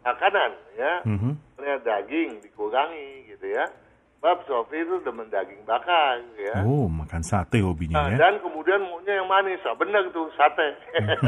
makanan 0.00 0.50
ya, 0.72 0.92
Mhm. 1.04 1.36
misalnya 1.52 1.76
daging 1.82 2.30
dikurangi 2.40 3.28
gitu 3.28 3.44
ya. 3.46 3.68
Sebab 4.16 4.40
Sofi 4.48 4.80
itu 4.80 5.04
demen 5.04 5.28
daging 5.28 5.60
bakar 5.64 6.16
ya. 6.40 6.64
Oh, 6.64 6.88
makan 6.88 7.20
sate 7.20 7.60
Nah, 7.60 7.68
hobinya 7.68 8.08
ya. 8.08 8.16
dan 8.16 8.40
kemudian 8.40 8.80
maunya 8.80 9.20
yang 9.20 9.28
manis, 9.28 9.60
ah, 9.64 9.76
benar 9.76 10.08
tuh 10.10 10.32
sate. 10.32 10.64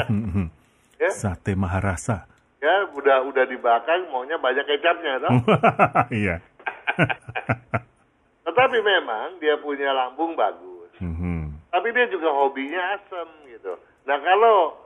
Mhm. 0.09 0.48
ya, 1.04 1.11
sate 1.12 1.52
Maharasa. 1.52 2.24
ya 2.56 2.88
udah 2.88 3.20
udah 3.22 3.44
dibakar 3.44 4.00
maunya 4.09 4.40
banyak 4.40 4.64
kecapnya 4.64 5.20
toh. 5.20 5.28
Iya. 6.09 6.40
Tetapi 8.48 8.78
memang 8.80 9.37
dia 9.38 9.61
punya 9.61 9.92
lambung 9.92 10.32
bagus. 10.32 10.88
Mhm. 11.04 11.36
Tapi 11.76 11.92
dia 11.92 12.08
juga 12.08 12.32
hobinya 12.32 12.96
asam 12.96 13.28
gitu. 13.52 13.76
Nah 14.08 14.16
kalau 14.24 14.80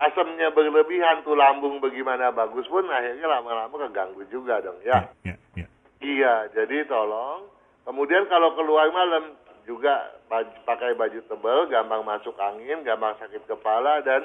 asamnya 0.00 0.48
berlebihan 0.56 1.20
tuh 1.20 1.36
lambung 1.36 1.84
bagaimana 1.84 2.32
bagus 2.32 2.64
pun 2.64 2.88
akhirnya 2.88 3.28
lama-lama 3.28 3.76
keganggu 3.76 4.24
juga 4.32 4.56
dong 4.64 4.80
ya. 4.80 5.04
Ya, 5.20 5.36
ya. 5.52 5.68
Iya, 6.00 6.48
jadi 6.56 6.88
tolong. 6.88 7.44
Kemudian 7.84 8.24
kalau 8.32 8.56
keluar 8.56 8.88
malam 8.88 9.36
juga 9.68 10.16
pakai 10.64 10.96
baju 10.96 11.20
tebal, 11.28 11.68
gampang 11.68 12.00
masuk 12.08 12.32
angin, 12.40 12.80
gampang 12.80 13.12
sakit 13.20 13.44
kepala 13.44 14.00
dan 14.00 14.24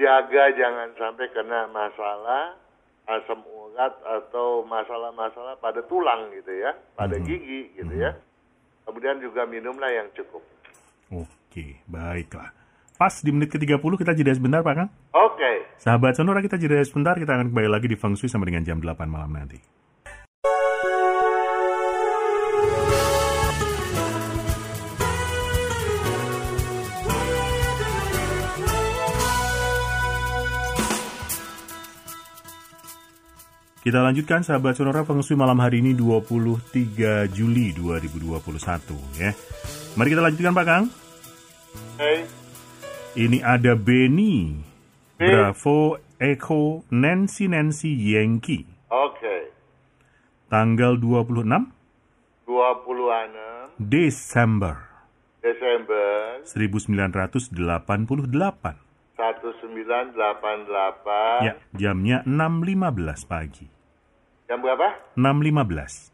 jaga 0.00 0.56
jangan 0.56 0.88
sampai 0.96 1.28
kena 1.36 1.68
masalah 1.68 2.56
asam 3.04 3.44
urat 3.44 3.92
atau 4.00 4.64
masalah-masalah 4.64 5.60
pada 5.60 5.84
tulang 5.84 6.32
gitu 6.32 6.56
ya, 6.56 6.72
pada 6.96 7.20
Mhm. 7.20 7.24
gigi 7.28 7.60
gitu 7.76 7.92
ya. 8.00 8.16
Kemudian 8.88 9.20
juga 9.20 9.44
minumlah 9.44 9.92
yang 9.92 10.08
cukup. 10.16 10.40
Oke, 11.14 11.78
baiklah. 11.86 12.50
Pas 12.98 13.14
di 13.22 13.30
menit 13.30 13.50
ke-30 13.54 13.78
kita 13.78 14.10
jeda 14.14 14.34
sebentar, 14.34 14.62
Pak 14.66 14.74
Kang. 14.74 14.90
Oke. 15.14 15.78
Sahabat 15.78 16.18
Sonora 16.18 16.42
kita 16.42 16.58
jeda 16.58 16.82
sebentar, 16.82 17.14
kita 17.14 17.34
akan 17.38 17.54
kembali 17.54 17.70
lagi 17.70 17.86
di 17.86 17.94
Feng 17.94 18.18
Shui 18.18 18.30
sampai 18.30 18.50
dengan 18.50 18.66
jam 18.66 18.78
8 18.82 19.06
malam 19.06 19.30
nanti. 19.34 19.58
Kita 33.84 34.00
lanjutkan 34.00 34.40
sahabat 34.40 34.80
Sonora 34.80 35.04
Feng 35.04 35.20
Shui 35.20 35.36
malam 35.36 35.60
hari 35.60 35.84
ini 35.84 35.92
23 35.92 37.28
Juli 37.28 37.76
2021 37.76 39.20
ya. 39.20 39.30
Mari 39.94 40.08
kita 40.08 40.22
lanjutkan 40.24 40.56
Pak 40.56 40.64
Kang. 40.64 41.03
Oke. 41.94 42.26
Ini 43.14 43.38
ada 43.46 43.78
Benny, 43.78 44.58
Ben. 45.14 45.30
Bravo, 45.30 45.94
Echo, 46.18 46.82
Nancy, 46.90 47.46
Nancy, 47.46 47.94
Yankee. 47.94 48.66
Oke. 48.90 49.54
Tanggal 50.50 50.98
26 50.98 51.46
26 52.46 53.78
Desember 53.78 54.74
Desember 55.38 56.42
1988. 56.42 57.54
1988 59.14 61.46
Ya, 61.46 61.54
jamnya 61.72 62.26
6.15 62.26 63.24
pagi. 63.24 63.66
jam 64.46 64.58
berapa? 64.58 64.98
6.15. 65.14 66.10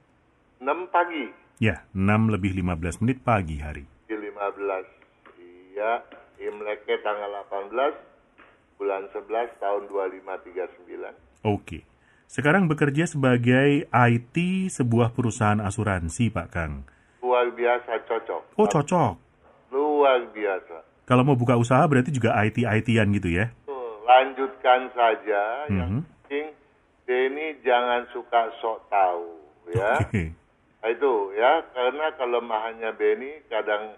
6 0.61 0.93
pagi 0.93 1.25
Ya, 1.57 1.85
6 1.93 2.29
lebih 2.29 2.53
15 2.55 3.01
menit 3.01 3.19
pagi 3.21 3.57
hari. 3.61 3.85
di 4.05 4.17
15 4.17 5.00
iya 5.81 6.05
Imleknya 6.37 6.97
tanggal 7.01 7.33
18 7.49 7.73
bulan 8.77 9.09
11 9.09 9.25
tahun 9.57 9.83
2539 9.89 11.49
Oke. 11.49 11.85
Sekarang 12.25 12.69
bekerja 12.69 13.05
sebagai 13.05 13.89
IT 13.89 14.37
sebuah 14.71 15.11
perusahaan 15.11 15.59
asuransi, 15.59 16.29
Pak 16.29 16.49
Kang. 16.53 16.85
luar 17.21 17.49
biasa 17.49 18.05
cocok 18.05 18.43
Oh, 18.57 18.69
cocok. 18.69 19.13
luar 19.71 20.21
biasa 20.29 20.85
Kalau 21.05 21.25
mau 21.25 21.35
buka 21.35 21.57
usaha 21.57 21.81
berarti 21.85 22.13
juga 22.13 22.37
IT-IT-an 22.39 23.09
gitu 23.13 23.29
ya? 23.33 23.49
Lanjutkan 24.03 24.93
saja 24.93 25.43
yang 25.67 26.01
Mhm. 26.01 26.03
penting 26.23 26.47
Denny 27.05 27.59
jangan 27.61 28.05
suka 28.11 28.53
sok 28.61 28.85
tahu 28.87 29.29
ya 29.73 29.97
Oke. 30.01 30.37
Nah, 30.81 30.89
itu 30.89 31.13
ya 31.37 31.61
karena 31.73 32.09
kelemahannya 32.15 32.91
Benny 32.97 33.45
kadang 33.47 33.93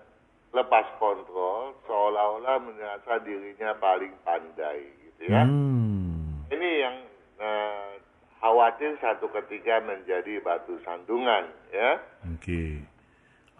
lepas 0.52 0.86
kontrol 1.00 1.72
seolah-olah 1.88 2.60
merasa 2.60 3.18
dirinya 3.24 3.72
paling 3.80 4.12
pandai 4.20 4.84
gitu 5.08 5.32
ya. 5.32 5.48
Hmm. 5.48 6.44
Ini 6.52 6.70
yang 6.84 6.96
eh, 7.40 7.92
khawatir 8.38 9.00
satu 9.00 9.32
ketika 9.32 9.80
menjadi 9.80 10.44
batu 10.44 10.76
sandungan 10.84 11.48
ya. 11.72 11.96
Oke. 12.36 12.84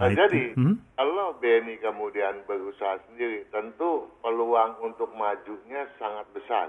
Nah, 0.00 0.10
IT. 0.10 0.18
jadi 0.18 0.42
Hmm? 0.58 0.76
kalau 0.98 1.36
Benny 1.38 1.78
kemudian 1.78 2.42
berusaha 2.44 2.98
sendiri, 3.06 3.46
tentu 3.54 4.10
peluang 4.18 4.82
untuk 4.82 5.14
majunya 5.14 5.86
sangat 6.00 6.26
besar, 6.34 6.68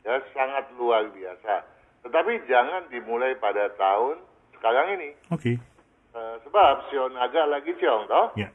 ya 0.00 0.16
sangat 0.32 0.72
luar 0.80 1.12
biasa. 1.12 1.66
Tetapi 2.08 2.48
jangan 2.48 2.88
dimulai 2.88 3.36
pada 3.36 3.68
tahun 3.76 4.16
sekarang 4.56 4.96
ini, 4.96 5.12
Oke. 5.28 5.60
Eh, 6.14 6.36
sebab 6.46 6.88
Sio 6.88 7.10
Naga 7.10 7.42
lagi 7.50 7.74
ciong 7.74 8.06
toh. 8.06 8.32
Ya. 8.38 8.48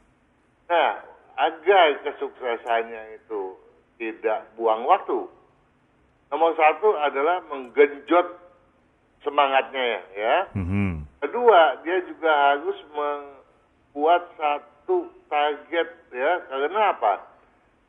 Nah, 0.70 1.02
agar 1.34 1.98
kesuksesannya 2.06 3.18
itu 3.18 3.58
tidak 3.98 4.54
buang 4.54 4.86
waktu, 4.86 5.26
nomor 6.30 6.54
satu 6.54 6.94
adalah 6.94 7.42
menggenjot 7.50 8.38
semangatnya 9.26 9.98
ya. 10.14 10.36
Mhm. 10.54 11.10
Kedua, 11.20 11.82
dia 11.82 11.98
juga 12.06 12.30
harus 12.30 12.78
membuat 12.94 14.30
satu 14.38 15.10
target 15.26 15.88
ya. 16.14 16.32
Karena 16.48 16.96
apa? 16.96 17.14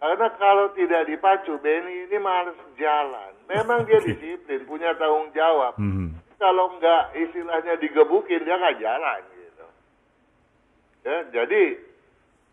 Karena 0.02 0.28
kalau 0.42 0.74
tidak 0.74 1.06
dipacu, 1.06 1.62
Benny 1.62 2.10
ini 2.10 2.18
males 2.18 2.58
jalan. 2.82 3.32
Memang 3.46 3.86
dia 3.86 4.02
Oke. 4.02 4.10
disiplin, 4.18 4.66
punya 4.66 4.98
tanggung 4.98 5.30
jawab. 5.38 5.78
Mhm. 5.78 6.18
Kalau 6.42 6.74
nggak 6.82 7.14
istilahnya 7.14 7.78
digebukin, 7.78 8.42
dia 8.42 8.58
nggak 8.58 8.82
jalan 8.82 9.22
gitu. 9.38 9.66
Ya, 11.06 11.18
jadi 11.30 11.91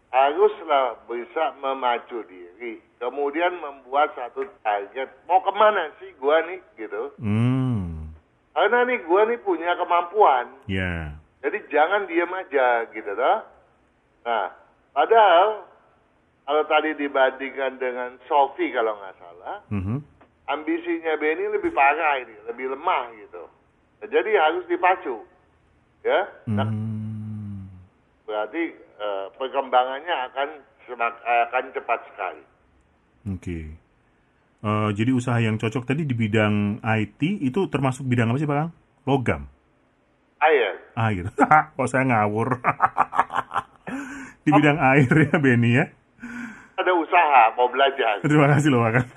haruslah 0.09 0.97
bisa 1.05 1.53
memacu 1.61 2.25
diri, 2.25 2.81
kemudian 2.97 3.61
membuat 3.61 4.17
satu 4.17 4.49
target. 4.65 5.09
Mau 5.29 5.41
ke 5.45 5.53
mana 5.53 5.93
sih 6.01 6.11
gua 6.17 6.41
nih, 6.49 6.61
gitu? 6.81 7.13
Hmm. 7.21 8.13
Karena 8.57 8.89
nih 8.89 9.05
gua 9.05 9.29
nih 9.29 9.39
punya 9.45 9.77
kemampuan. 9.77 10.49
Ya. 10.67 11.13
Jadi 11.45 11.59
jangan 11.71 12.09
diam 12.11 12.33
aja 12.35 12.89
gitu 12.91 13.13
toh. 13.15 13.39
Nah, 14.27 14.51
padahal 14.91 15.63
kalau 16.49 16.65
tadi 16.67 16.97
dibandingkan 16.99 17.79
dengan 17.79 18.19
Sofi 18.27 18.73
kalau 18.75 18.99
nggak 18.99 19.17
salah, 19.23 19.63
Mhm. 19.71 20.03
ambisinya 20.49 21.15
Benny 21.21 21.47
lebih 21.53 21.71
parah 21.71 22.25
ini, 22.25 22.35
lebih 22.49 22.73
lemah 22.75 23.13
gitu. 23.15 23.45
Nah, 24.01 24.09
jadi 24.09 24.31
harus 24.41 24.65
dipacu. 24.67 25.23
Ya. 26.03 26.27
Nah, 26.49 26.67
Hmm. 26.67 27.69
berarti 28.27 28.75
eh, 28.99 29.27
perkembangannya 29.33 30.15
akan 30.29 30.49
semak- 30.85 31.23
akan 31.23 31.65
cepat 31.71 32.01
sekali. 32.07 32.43
Oke. 33.29 33.59
Eh, 34.59 34.89
jadi 34.93 35.11
usaha 35.13 35.39
yang 35.39 35.55
cocok 35.55 35.85
tadi 35.85 36.03
di 36.03 36.13
bidang 36.13 36.83
IT 36.83 37.23
itu 37.41 37.71
termasuk 37.71 38.05
bidang 38.05 38.29
apa 38.29 38.39
sih 38.39 38.45
Pak 38.45 38.57
Kang? 38.57 38.71
Logam. 39.05 39.43
Air. 40.39 40.75
Air. 40.95 41.25
Kok 41.77 41.87
saya 41.87 42.05
ngawur. 42.05 42.59
di 44.45 44.51
bidang 44.51 44.79
air 44.79 45.09
ya 45.09 45.37
Benny 45.37 45.71
ya. 45.75 45.87
Ada 46.75 46.91
usaha 46.91 47.53
mau 47.53 47.69
belajar. 47.69 48.23
Terima 48.23 48.47
kasih 48.49 48.69
loh 48.71 48.81
Pak 48.81 48.93
Kang. 48.93 49.09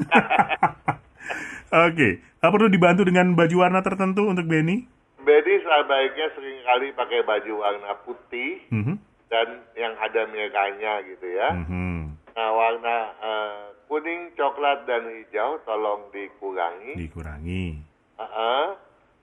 Oke. 1.87 2.09
Eh, 2.21 2.49
perlu 2.49 2.67
dibantu 2.67 3.01
dengan 3.01 3.31
baju 3.31 3.55
warna 3.59 3.79
tertentu 3.79 4.27
untuk 4.27 4.45
Benny? 4.45 4.85
Benny 5.21 5.55
sebaiknya 5.57 6.27
sering 6.33 6.57
kali 6.61 6.87
pakai 6.91 7.21
baju 7.21 7.53
warna 7.57 7.93
putih 8.01 8.61
Mhm. 8.69 8.95
Dan 9.31 9.63
yang 9.79 9.95
ada 9.95 10.27
merahnya 10.27 10.99
gitu 11.07 11.27
ya. 11.31 11.55
Mhm. 11.55 12.19
Nah, 12.35 12.49
warna 12.51 12.97
eh, 13.17 13.63
kuning, 13.87 14.35
coklat, 14.35 14.83
dan 14.83 15.07
hijau 15.07 15.59
tolong 15.63 16.11
dikurangi. 16.11 16.99
Dikurangi. 16.99 17.79
Uh-uh. 18.19 18.75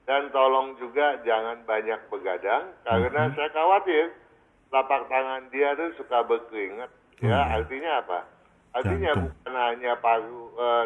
Dan 0.08 0.32
tolong 0.32 0.72
juga 0.80 1.20
jangan 1.20 1.68
banyak 1.68 2.00
begadang, 2.08 2.72
karena 2.80 3.28
saya 3.36 3.52
khawatir 3.52 4.08
telapak 4.72 5.04
tangan 5.12 5.52
dia 5.52 5.76
tuh 5.76 5.92
suka 6.00 6.24
berkeringat. 6.24 6.88
Ya, 7.20 7.44
Hmm. 7.44 7.56
artinya 7.60 7.92
apa? 8.00 8.20
Artinya 8.72 9.12
Jantung. 9.12 9.32
bukan 9.36 9.54
hanya 9.56 9.92
paru, 10.00 10.42
eh, 10.56 10.84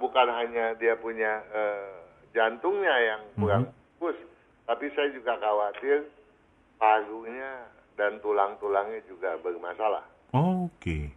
bukan 0.00 0.28
hanya 0.32 0.72
dia 0.80 0.96
punya 0.96 1.44
eh, 1.52 1.92
jantungnya 2.32 2.96
yang 2.96 3.20
kurang 3.36 3.62
bagus, 4.00 4.16
tapi 4.64 4.88
saya 4.96 5.12
juga 5.12 5.36
khawatir 5.36 6.08
parunya 6.80 7.68
dan 7.94 8.18
tulang-tulangnya 8.20 9.00
juga 9.04 9.36
bermasalah. 9.38 10.02
Oke. 10.32 11.12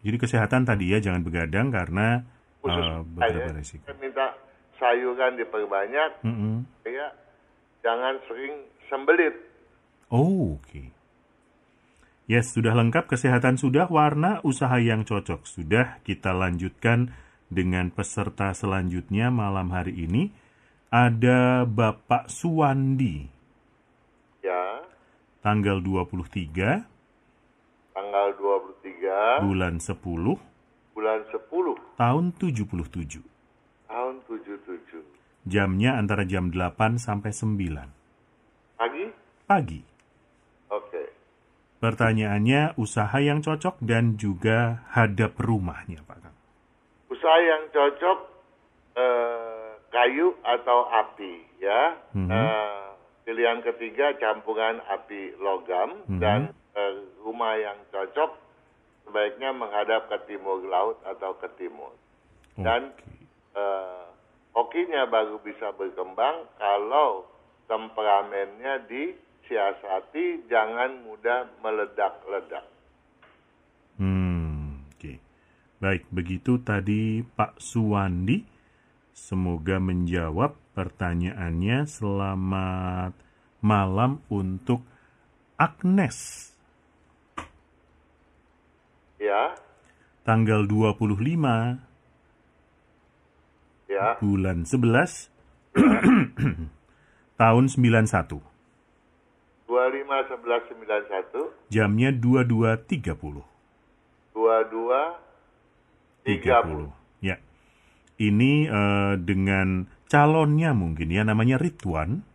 Jadi 0.00 0.16
kesehatan 0.16 0.64
tadi 0.64 0.92
ya 0.92 0.98
jangan 0.98 1.20
begadang 1.20 1.68
karena 1.68 2.24
Khusus 2.60 2.76
eh, 2.76 3.00
beberapa 3.16 3.48
saya, 3.48 3.56
resiko. 3.56 3.84
saya 3.88 3.96
minta 4.00 4.26
sayuran 4.76 5.32
diperbanyak, 5.36 6.10
Mhm. 6.24 6.54
ya 6.88 7.08
jangan 7.80 8.16
sering 8.28 8.54
sembelit. 8.88 9.36
Oh, 10.08 10.56
oke. 10.56 10.82
Yes, 12.26 12.54
sudah 12.54 12.72
lengkap 12.72 13.10
kesehatan 13.10 13.58
sudah, 13.58 13.90
warna 13.90 14.38
usaha 14.46 14.78
yang 14.78 15.02
cocok 15.02 15.44
sudah. 15.44 15.98
Kita 16.06 16.30
lanjutkan 16.30 17.10
dengan 17.50 17.90
peserta 17.90 18.54
selanjutnya 18.54 19.28
malam 19.34 19.74
hari 19.74 20.06
ini. 20.06 20.30
Ada 20.90 21.66
Bapak 21.66 22.26
Suwandi, 22.30 23.26
Ya, 24.40 24.79
tanggal 25.40 25.80
23 25.80 26.84
tanggal 27.92 28.28
23 28.36 29.44
bulan 29.44 29.74
10 29.80 29.96
bulan 30.94 31.20
10 31.32 31.96
tahun 31.96 32.24
77. 32.36 33.20
tahun 33.88 34.14
77. 34.28 35.02
Jamnya 35.48 35.96
antara 35.96 36.28
jam 36.28 36.52
8 36.52 37.00
sampai 37.00 37.32
9 37.32 37.88
Pagi? 38.76 39.04
pagi. 39.44 39.80
Oke. 40.70 41.02
Pertanyaannya 41.80 42.76
usaha 42.76 43.16
yang 43.18 43.40
cocok 43.40 43.80
dan 43.80 44.14
juga 44.14 44.84
hadap 44.92 45.40
rumahnya, 45.40 46.04
Pak 46.04 46.18
Kang. 46.22 46.36
Usaha 47.08 47.38
yang 47.40 47.66
cocok 47.72 48.18
eh, 48.94 49.70
kayu 49.88 50.36
atau 50.44 50.86
api, 50.92 51.34
ya. 51.58 51.96
Mhm. 52.14 52.30
Eh, 52.30 52.89
pilihan 53.30 53.62
ketiga 53.62 54.18
campuran 54.18 54.82
api 54.90 55.38
logam 55.38 56.02
Mhm. 56.10 56.18
dan 56.18 56.50
eh, 56.74 56.94
rumah 57.22 57.54
yang 57.54 57.78
cocok 57.94 58.34
sebaiknya 59.06 59.54
menghadap 59.54 60.10
ke 60.10 60.18
timur 60.26 60.58
laut 60.66 60.98
atau 61.06 61.38
ke 61.38 61.46
timur. 61.54 61.94
Dan 62.58 62.90
Oke. 62.90 63.06
eh, 63.54 64.06
hokinya 64.50 65.06
baru 65.06 65.38
bisa 65.46 65.70
berkembang 65.78 66.50
kalau 66.58 67.26
temperamennya 67.70 68.82
disiasati, 68.90 70.50
jangan 70.50 71.06
mudah 71.06 71.46
meledak-ledak. 71.62 72.66
Hmm, 73.94 74.90
oke. 74.90 75.22
Baik, 75.78 76.02
begitu 76.10 76.58
tadi 76.62 77.22
Pak 77.22 77.62
Suwandi. 77.62 78.42
Semoga 79.14 79.78
menjawab 79.78 80.54
pertanyaannya. 80.74 81.86
Selamat 81.86 83.12
malam 83.60 84.24
untuk 84.32 84.82
Agnes. 85.60 86.48
Ya, 89.20 89.52
Tanggal 90.24 90.64
25 90.64 91.10
ya, 93.90 94.16
bulan 94.16 94.64
11 94.64 95.28
tahun 97.40 97.64
91. 97.68 98.40
25 99.68 99.68
11 99.68 100.66
91 101.30 101.70
Jamnya 101.70 102.10
22.30. 102.10 103.44
22 104.34 105.30
30. 106.24 106.90
Ya. 107.24 107.36
Ini 108.20 108.52
eh, 108.68 109.14
dengan 109.16 109.88
calonnya 110.10 110.74
mungkin 110.74 111.06
ya 111.14 111.22
namanya 111.22 111.56
Ridwan 111.62 112.26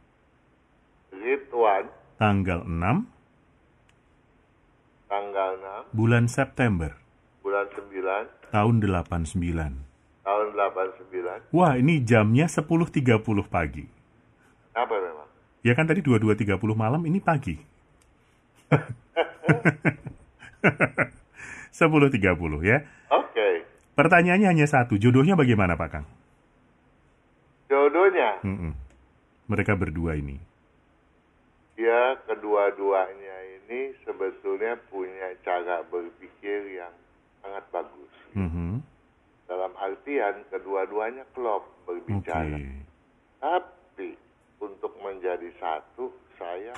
Ridwan 1.12 1.92
tanggal 2.16 2.64
6 2.64 2.72
tanggal 5.12 5.50
6 5.92 5.92
bulan 5.92 6.32
September 6.32 6.96
bulan 7.44 7.68
9 7.68 7.92
tahun 8.56 8.80
89. 8.80 9.84
tahun 10.24 10.48
89. 10.56 11.52
Wah, 11.52 11.76
ini 11.76 12.00
jamnya 12.02 12.48
10.30 12.48 13.20
pagi. 13.52 13.86
Apa 14.72 14.96
memang? 14.96 15.28
Ya 15.62 15.76
kan 15.76 15.86
tadi 15.86 16.00
22.30 16.00 16.56
malam, 16.74 17.04
ini 17.04 17.20
pagi. 17.20 17.60
10.30 21.76 22.64
ya. 22.64 22.78
Oke. 23.12 23.50
Pertanyaannya 23.94 24.48
hanya 24.50 24.66
satu, 24.66 24.96
jodohnya 24.96 25.36
bagaimana 25.36 25.76
Pak 25.76 25.90
Kang? 25.92 26.08
Jodohnya 27.65 28.39
Mm-mm. 28.45 28.73
Mereka 29.45 29.78
berdua 29.78 30.17
ini. 30.17 30.38
ya 31.75 32.15
kedua-duanya 32.23 33.38
ini 33.60 33.91
sebetulnya 34.08 34.80
punya 34.88 35.36
cara 35.43 35.84
berpikir 35.84 36.80
yang 36.80 36.93
sangat 37.43 37.67
bagus. 37.69 38.13
Mhm. 38.32 38.80
Dalam 39.45 39.75
artian 39.75 40.41
kedua-duanya 40.49 41.28
klop 41.36 41.67
berbicara. 41.84 42.58
Tapi 43.38 44.15
untuk 44.58 44.95
menjadi 45.04 45.51
satu 45.60 46.10
saya 46.39 46.73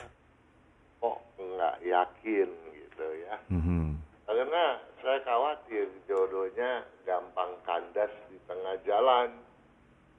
kok 0.98 1.20
nggak 1.38 1.76
yakin 1.86 2.50
gitu 2.74 3.08
ya. 3.22 3.38
Mhm. 3.54 4.02
Karena 4.26 4.66
saya 5.00 5.22
khawatir 5.24 5.88
jodohnya 6.10 6.84
gampang 7.06 7.54
kandas 7.64 8.12
di 8.28 8.42
tengah 8.50 8.76
jalan. 8.84 9.30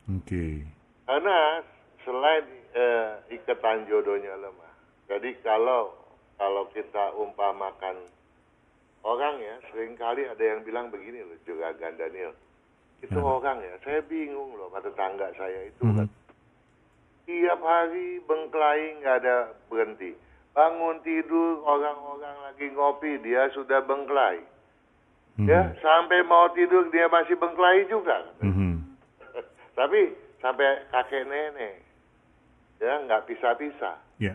Oke. 0.09 0.65
Karena 1.05 1.61
selain 2.05 2.45
eh, 2.73 3.11
ikatan 3.37 3.85
jodohnya 3.89 4.37
lemah. 4.41 4.73
Jadi 5.09 5.37
kalau 5.45 5.93
kalau 6.37 6.65
kita 6.73 7.13
umpamakan 7.17 7.97
orang 9.05 9.41
ya, 9.41 9.57
sering 9.73 9.97
kali 9.97 10.25
ada 10.25 10.41
yang 10.41 10.65
bilang 10.65 10.89
begini 10.89 11.25
loh, 11.25 11.37
Juragan 11.45 11.97
Daniel. 11.97 12.33
Itu 12.99 13.21
orang 13.21 13.63
ya, 13.63 13.75
saya 13.87 14.01
bingung 14.05 14.59
loh 14.59 14.69
kata 14.75 14.91
tetangga 14.91 15.31
saya 15.39 15.71
itu 15.71 15.83
Mhm. 15.87 15.97
kan. 15.97 16.09
Tiap 17.29 17.61
hari 17.61 18.19
bengkelai 18.25 18.99
nggak 19.01 19.17
ada 19.23 19.37
berhenti. 19.69 20.17
Bangun 20.57 20.99
tidur 21.05 21.63
orang-orang 21.63 22.37
lagi 22.51 22.67
ngopi, 22.73 23.21
dia 23.23 23.47
sudah 23.55 23.85
bengkelai. 23.85 24.43
Mhm. 25.39 25.47
Ya, 25.47 25.71
sampai 25.79 26.27
mau 26.27 26.51
tidur 26.51 26.91
dia 26.91 27.07
masih 27.07 27.39
bengkelai 27.39 27.87
juga. 27.87 28.27
Mhm. 28.43 28.68
Tapi 29.79 30.11
sampai 30.43 30.91
kakek 30.91 31.23
nenek, 31.31 31.87
ya 32.83 32.99
nggak 33.07 33.31
pisah-pisah. 33.31 33.95
Ya. 34.19 34.35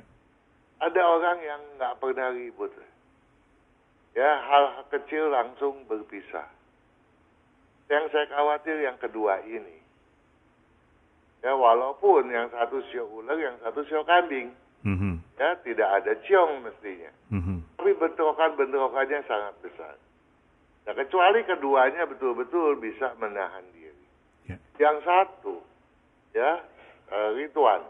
Ada 0.79 1.03
orang 1.03 1.37
yang 1.43 1.61
nggak 1.75 1.99
pernah 1.99 2.31
ribut. 2.31 2.71
ya 4.13 4.29
hal 4.45 4.87
kecil 4.93 5.33
langsung 5.33 5.83
berpisah. 5.89 6.47
Yang 7.91 8.13
saya 8.13 8.29
khawatir 8.31 8.77
yang 8.79 8.95
kedua 9.01 9.41
ini. 9.43 9.83
Ya 11.43 11.51
walaupun 11.57 12.31
yang 12.31 12.47
satu 12.53 12.79
sio 12.87 13.03
ular, 13.09 13.35
yang 13.35 13.59
satu 13.59 13.83
sio 13.83 14.05
kambing. 14.07 14.55
Mhm. 14.87 15.19
Ya 15.35 15.59
tidak 15.65 15.89
ada 15.91 16.13
ciong 16.23 16.63
mestinya. 16.63 17.11
Mhm. 17.33 17.75
Tapi 17.75 17.91
bentrokan-bentrokannya 17.99 19.19
sangat 19.27 19.55
besar. 19.59 19.97
Nah 20.87 20.93
kecuali 20.93 21.43
keduanya 21.43 22.07
betul-betul 22.07 22.79
bisa 22.79 23.11
menahan 23.19 23.65
diri. 23.75 23.82
Ya. 24.49 24.57
Yang 24.79 24.97
satu, 25.07 25.55
ya 26.35 26.59
eh, 27.11 27.29
Ridwan, 27.37 27.81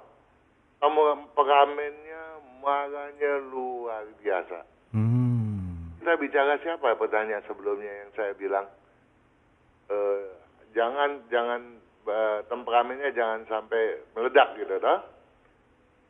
temperamennya 0.79 2.23
marahnya 2.59 3.31
luar 3.51 4.07
biasa. 4.19 4.59
Hmm. 4.91 5.95
Kita 5.99 6.19
bicara 6.19 6.59
siapa 6.59 6.95
pertanyaan 6.99 7.43
sebelumnya 7.47 7.91
yang 8.05 8.11
saya 8.13 8.31
bilang 8.35 8.67
eh, 9.89 10.23
jangan 10.75 11.23
jangan 11.31 11.61
eh, 12.07 12.39
temperamennya 12.51 13.09
jangan 13.15 13.47
sampai 13.47 14.03
meledak 14.13 14.55
gitu 14.59 14.75
toh. 14.79 14.99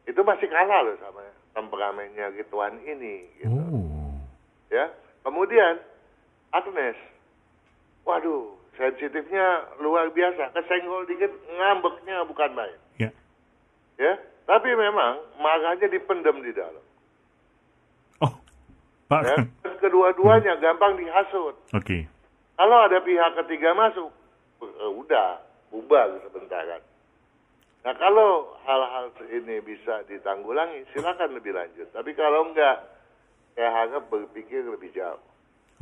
Itu 0.04 0.20
masih 0.28 0.52
kalah 0.52 0.84
loh 0.84 0.98
sama 1.00 1.24
temperamennya 1.56 2.34
Ridwan 2.34 2.82
ini 2.84 3.30
gitu. 3.40 3.56
Oh. 3.56 4.20
Ya. 4.74 4.90
Kemudian 5.24 5.80
Agnes. 6.52 7.00
Waduh, 8.04 8.60
sensitifnya 8.78 9.78
luar 9.82 10.10
biasa. 10.10 10.54
Kesenggol 10.54 11.06
dikit 11.10 11.32
ngambeknya 11.58 12.26
bukan 12.26 12.52
main. 12.58 12.80
Ya. 12.98 13.10
Ya. 13.98 14.14
Tapi 14.44 14.76
memang 14.76 15.24
marahnya 15.40 15.88
dipendam 15.88 16.44
di 16.44 16.52
dalam. 16.52 16.84
Oh. 18.20 18.34
Pak. 19.08 19.22
Ya. 19.24 19.38
Kedua-duanya 19.80 20.60
gampang 20.60 21.00
dihasut. 21.00 21.56
Oke. 21.76 22.08
Kalau 22.54 22.78
ada 22.86 23.02
pihak 23.02 23.34
ketiga 23.44 23.74
masuk, 23.74 24.14
eh, 24.62 24.92
udah 24.94 25.42
bubar 25.74 26.22
sebentaran. 26.24 26.82
Nah 27.84 27.94
kalau 28.00 28.56
hal-hal 28.64 29.12
ini 29.28 29.60
bisa 29.60 30.08
ditanggulangi, 30.08 30.88
silakan 30.96 31.36
lebih 31.36 31.52
lanjut. 31.52 31.92
Tapi 31.92 32.16
kalau 32.16 32.48
enggak, 32.48 32.80
saya 33.58 33.70
harap 33.70 34.08
berpikir 34.08 34.64
lebih 34.64 34.96
jauh. 34.96 35.20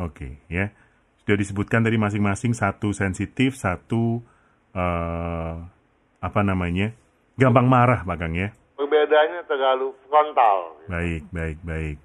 Oke, 0.02 0.42
ya. 0.50 0.74
Sudah 1.22 1.38
disebutkan 1.38 1.86
tadi 1.86 2.02
masing-masing 2.02 2.58
satu 2.58 2.92
sensitif, 2.92 3.54
satu 3.56 4.22
eh 4.74 5.56
apa 6.22 6.40
namanya? 6.46 6.94
Gampang 7.38 7.66
marah, 7.66 8.06
Pak 8.06 8.18
Kang 8.18 8.34
ya. 8.38 8.54
Perbedaannya 8.78 9.42
terlalu 9.50 9.94
frontal. 10.06 10.78
Baik, 10.86 11.26
baik, 11.34 11.58
baik. 11.66 11.98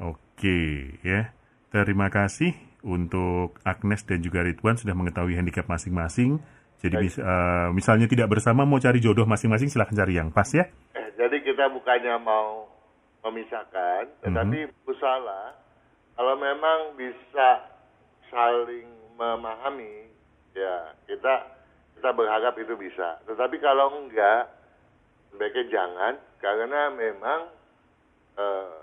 Oke, 0.00 0.60
ya. 1.04 1.32
Terima 1.72 2.08
kasih 2.08 2.52
untuk 2.84 3.56
Agnes 3.64 4.04
dan 4.04 4.20
juga 4.20 4.44
Ridwan 4.44 4.76
sudah 4.76 4.92
mengetahui 4.92 5.36
handicap 5.36 5.68
masing-masing. 5.68 6.40
Jadi 6.82 6.96
mis- 6.98 7.20
eh, 7.20 7.68
misalnya 7.70 8.10
tidak 8.10 8.28
bersama 8.28 8.66
mau 8.66 8.82
cari 8.82 8.98
jodoh 8.98 9.24
masing-masing 9.24 9.70
silahkan 9.70 9.94
cari 9.94 10.18
yang 10.18 10.34
pas 10.34 10.50
ya. 10.50 10.66
Eh, 10.98 11.08
jadi 11.14 11.38
kita 11.40 11.70
bukannya 11.70 12.18
mau 12.18 12.66
memisahkan, 13.22 14.10
tetapi 14.26 14.66
usaha 14.90 15.54
kalau 16.18 16.34
memang 16.36 16.98
bisa 16.98 17.71
saling 18.32 18.88
memahami, 19.20 20.08
ya 20.56 20.96
kita 21.04 21.52
kita 22.00 22.10
berharap 22.16 22.56
itu 22.56 22.74
bisa. 22.80 23.20
Tetapi 23.28 23.60
kalau 23.60 24.02
enggak, 24.02 24.48
sebaiknya 25.30 25.64
jangan, 25.68 26.14
karena 26.40 26.88
memang 26.90 27.40
eh, 28.40 28.74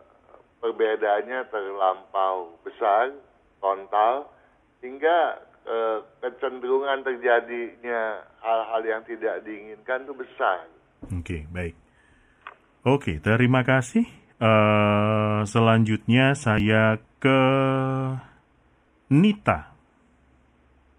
perbedaannya 0.61 1.49
terlampau 1.49 2.61
besar, 2.61 3.11
frontal, 3.57 4.29
hingga 4.85 5.41
eh, 5.65 5.99
kecenderungan 6.21 7.01
terjadinya 7.03 8.23
hal-hal 8.39 8.81
yang 8.85 9.01
tidak 9.03 9.41
diinginkan 9.43 10.05
itu 10.05 10.13
besar. 10.15 10.69
Oke, 11.09 11.49
baik. 11.49 11.75
Oke, 12.85 13.19
terima 13.19 13.65
kasih. 13.65 14.07
Eh, 14.39 15.41
selanjutnya 15.43 16.31
saya 16.31 16.95
ke 17.19 17.41
Nita. 19.09 19.73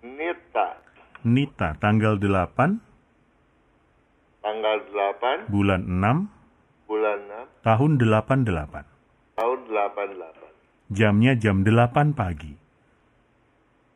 Nita, 0.02 0.66
Nita, 1.22 1.78
tanggal 1.78 2.18
8 2.18 2.82
tanggal 4.42 4.78
8 4.90 5.46
bulan 5.46 5.86
6 5.86 6.90
bulan 6.90 7.18
6 7.62 7.62
tahun 7.62 7.90
88. 8.02 9.38
tahun 9.38 9.58
88 9.70 10.90
Jamnya 10.90 11.38
jam 11.38 11.62
8 11.62 12.18
pagi. 12.18 12.58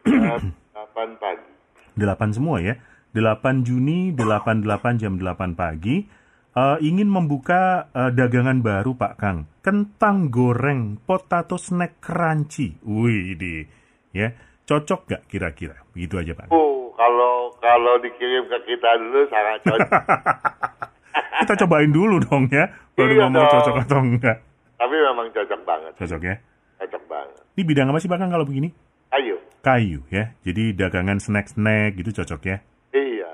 jam 0.06 0.54
8 0.78 1.18
pagi 1.18 1.50
8 1.98 2.36
semua 2.38 2.62
ya. 2.62 2.78
8 3.18 3.66
Juni 3.66 4.14
88 4.14 5.02
jam 5.02 5.18
8 5.18 5.58
pagi. 5.58 6.06
Eh, 6.54 6.78
ingin 6.86 7.10
membuka 7.10 7.90
eh, 7.90 8.14
dagangan 8.14 8.62
baru 8.62 8.94
Pak 8.94 9.14
Kang. 9.18 9.50
Kentang 9.58 10.30
goreng 10.30 11.02
potato 11.02 11.58
snack 11.58 11.98
crunchy. 11.98 12.78
Wih, 12.86 13.34
di 13.34 13.82
ya. 14.14 14.32
Cocok 14.64 15.00
gak 15.06 15.22
kira-kira? 15.26 15.76
Begitu 15.92 16.16
aja 16.16 16.32
Pak. 16.32 16.48
oh 16.48 16.72
kalau 16.94 17.52
kalau 17.58 17.98
dikirim 17.98 18.46
ke 18.46 18.58
kita 18.64 18.90
dulu 18.96 19.20
sangat 19.26 19.58
cocok 19.60 19.90
Kita 21.44 21.54
cobain 21.60 21.90
dulu 21.90 22.16
dong 22.20 22.46
ya. 22.48 22.70
Baru 22.94 23.10
Iya 23.10 23.20
ngomong 23.26 23.42
dong. 23.42 23.52
cocok 23.52 23.74
atau 23.80 23.98
enggak. 24.00 24.38
tapi 24.74 24.94
memang 24.96 25.26
cocok 25.28 25.60
banget 25.62 25.92
Cocok 25.96 26.20
ya. 26.22 26.34
cocok 26.76 27.02
banget 27.04 27.40
Ini 27.52 27.62
bidang 27.62 27.86
apa 27.88 27.98
sih 27.98 28.06
Pak 28.06 28.18
Kang 28.18 28.30
kalau 28.30 28.44
begini? 28.44 28.70
ayo 29.12 29.36
Kayu 29.60 30.00
ya. 30.08 30.32
Jadi 30.40 30.72
dagangan 30.72 31.18
snack-snack 31.18 31.96
gitu 31.96 32.14
cocok 32.14 32.40
ya. 32.44 32.56
iya 32.92 33.30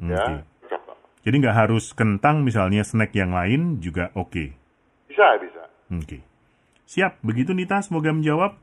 ya 0.00 0.42
cocok. 0.64 0.96
Jadi 1.22 1.34
nggak 1.38 1.56
harus 1.56 1.92
kentang 1.92 2.42
misalnya 2.42 2.82
snack 2.82 3.12
yang 3.12 3.30
lain 3.30 3.78
juga 3.78 4.10
oke. 4.12 4.50
bisa 5.06 5.26
bisa 5.38 5.62
Oke. 5.90 6.18
Siap, 6.84 7.20
begitu 7.20 7.52
Nita, 7.52 7.80
semoga 7.80 8.10
menjawab. 8.10 8.56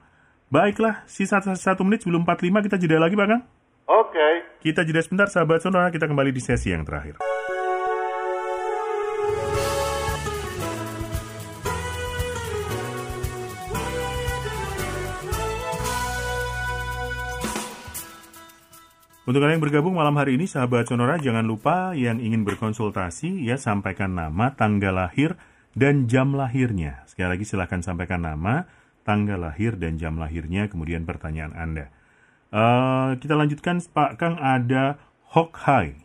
Baiklah, 0.52 1.08
sisa 1.08 1.40
satu 1.40 1.88
menit 1.88 2.04
sebelum 2.04 2.28
45 2.28 2.68
kita 2.68 2.76
jeda 2.76 3.00
lagi, 3.00 3.16
Pak 3.16 3.24
Kang. 3.24 3.44
oke 3.88 4.60
Kita 4.60 4.84
jeda 4.84 5.00
sebentar, 5.00 5.32
sahabat 5.32 5.64
sonora, 5.64 5.88
kita 5.88 6.12
kembali 6.12 6.28
di 6.36 6.44
sesi 6.44 6.76
yang 6.76 6.84
terakhir. 6.84 7.24
Untuk 19.24 19.40
kalian 19.40 19.56
yang 19.56 19.64
bergabung 19.64 19.96
malam 19.96 20.20
hari 20.20 20.36
ini, 20.36 20.52
sahabat 20.52 20.92
Sonora, 20.92 21.16
jangan 21.16 21.48
lupa 21.48 21.96
yang 21.96 22.20
ingin 22.20 22.44
berkonsultasi, 22.44 23.48
ya 23.48 23.56
sampaikan 23.56 24.12
nama, 24.12 24.52
tanggal 24.52 24.92
lahir, 24.92 25.40
dan 25.72 26.12
jam 26.12 26.36
lahirnya. 26.36 27.08
Sekali 27.08 27.40
lagi 27.40 27.48
silahkan 27.48 27.80
sampaikan 27.80 28.20
nama, 28.20 28.68
tanggal 29.04 29.42
lahir, 29.42 29.78
dan 29.78 29.98
jam 29.98 30.18
lahirnya, 30.18 30.70
kemudian 30.70 31.06
pertanyaan 31.06 31.54
Anda. 31.54 31.86
Eh, 32.52 33.10
kita 33.24 33.40
lanjutkan, 33.40 33.80
Pak 33.80 34.20
Kang, 34.20 34.36
ada 34.36 35.00
Hokhai. 35.32 35.96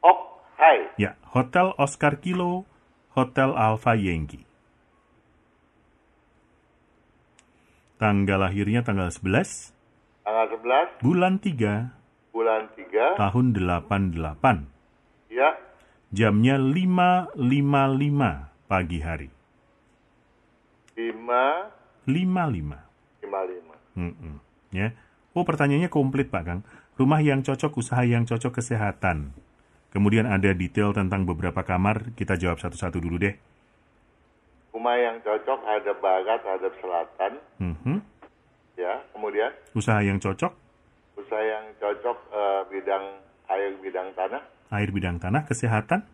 oh 0.00 0.40
hai 0.56 0.88
Ya, 0.96 1.20
Hotel 1.36 1.76
Oscar 1.76 2.16
Kilo, 2.24 2.64
Hotel 3.12 3.52
Alpha 3.52 3.92
Yankee. 3.92 4.48
Tanggal 8.00 8.40
lahirnya 8.40 8.80
tanggal 8.80 9.12
11, 9.12 9.76
tanggal 10.24 10.46
11 10.56 11.04
bulan 11.04 11.36
3, 11.36 11.92
bulan 12.32 12.72
3 12.72 13.20
tahun 13.20 13.52
88. 13.52 14.72
ya 15.28 15.52
Jamnya 16.08 16.56
5.55 16.56 17.36
pagi 18.66 18.98
hari. 19.04 19.28
5 20.96 21.79
55. 22.10 23.22
55 23.22 23.96
Mm-mm. 23.96 24.34
Ya. 24.70 24.92
Oh, 25.32 25.46
pertanyaannya 25.46 25.88
komplit, 25.88 26.28
Pak 26.28 26.42
Kang. 26.42 26.60
Rumah 26.98 27.22
yang 27.22 27.40
cocok, 27.40 27.78
usaha 27.78 28.02
yang 28.02 28.26
cocok, 28.26 28.58
kesehatan. 28.58 29.30
Kemudian 29.90 30.26
ada 30.26 30.50
detail 30.52 30.90
tentang 30.90 31.26
beberapa 31.26 31.62
kamar, 31.62 32.14
kita 32.14 32.34
jawab 32.34 32.58
satu-satu 32.58 32.98
dulu 32.98 33.18
deh. 33.18 33.34
rumah 34.70 34.94
yang 34.94 35.18
cocok 35.20 35.60
ada 35.66 35.92
barat 35.98 36.40
ada 36.46 36.70
selatan 36.78 37.32
Mhm. 37.58 37.98
ya 38.78 39.02
kemudian 39.10 39.50
Usaha 39.74 39.98
yang 39.98 40.16
cocok, 40.16 40.54
usaha 41.18 41.42
yang 41.42 41.74
cocok 41.76 42.16
eh, 42.30 42.62
bidang 42.70 43.04
air 43.50 43.74
bidang 43.82 44.14
tanah 44.14 44.40
air 44.70 44.88
bidang 44.88 45.18
tanah, 45.18 45.42
kesehatan, 45.42 46.06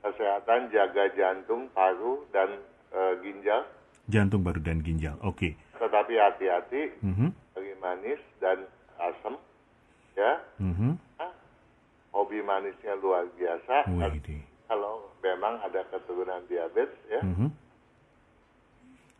kesehatan 0.00 0.72
jaga 0.72 1.12
jantung 1.12 1.68
paru 1.70 2.24
dan 2.32 2.56
eh, 2.88 3.14
ginjal 3.20 3.68
jantung 4.08 4.42
baru 4.42 4.58
dan 4.58 4.80
ginjal. 4.80 5.14
Oke. 5.22 5.54
tetapi 5.78 6.18
hati-hati 6.18 6.90
Mhm. 7.06 7.28
dari 7.54 7.70
manis 7.78 8.18
dan 8.42 8.66
asam 8.98 9.38
ya 10.18 10.42
Mhm. 10.58 10.98
hobi 12.10 12.42
manisnya 12.42 12.98
luar 12.98 13.30
biasa 13.38 13.86
Wih, 13.94 14.42
kalau 14.66 15.06
memang 15.22 15.62
ada 15.62 15.86
keturunan 15.86 16.42
diabetes 16.50 16.98
ya 17.06 17.22
Mhm. 17.22 17.48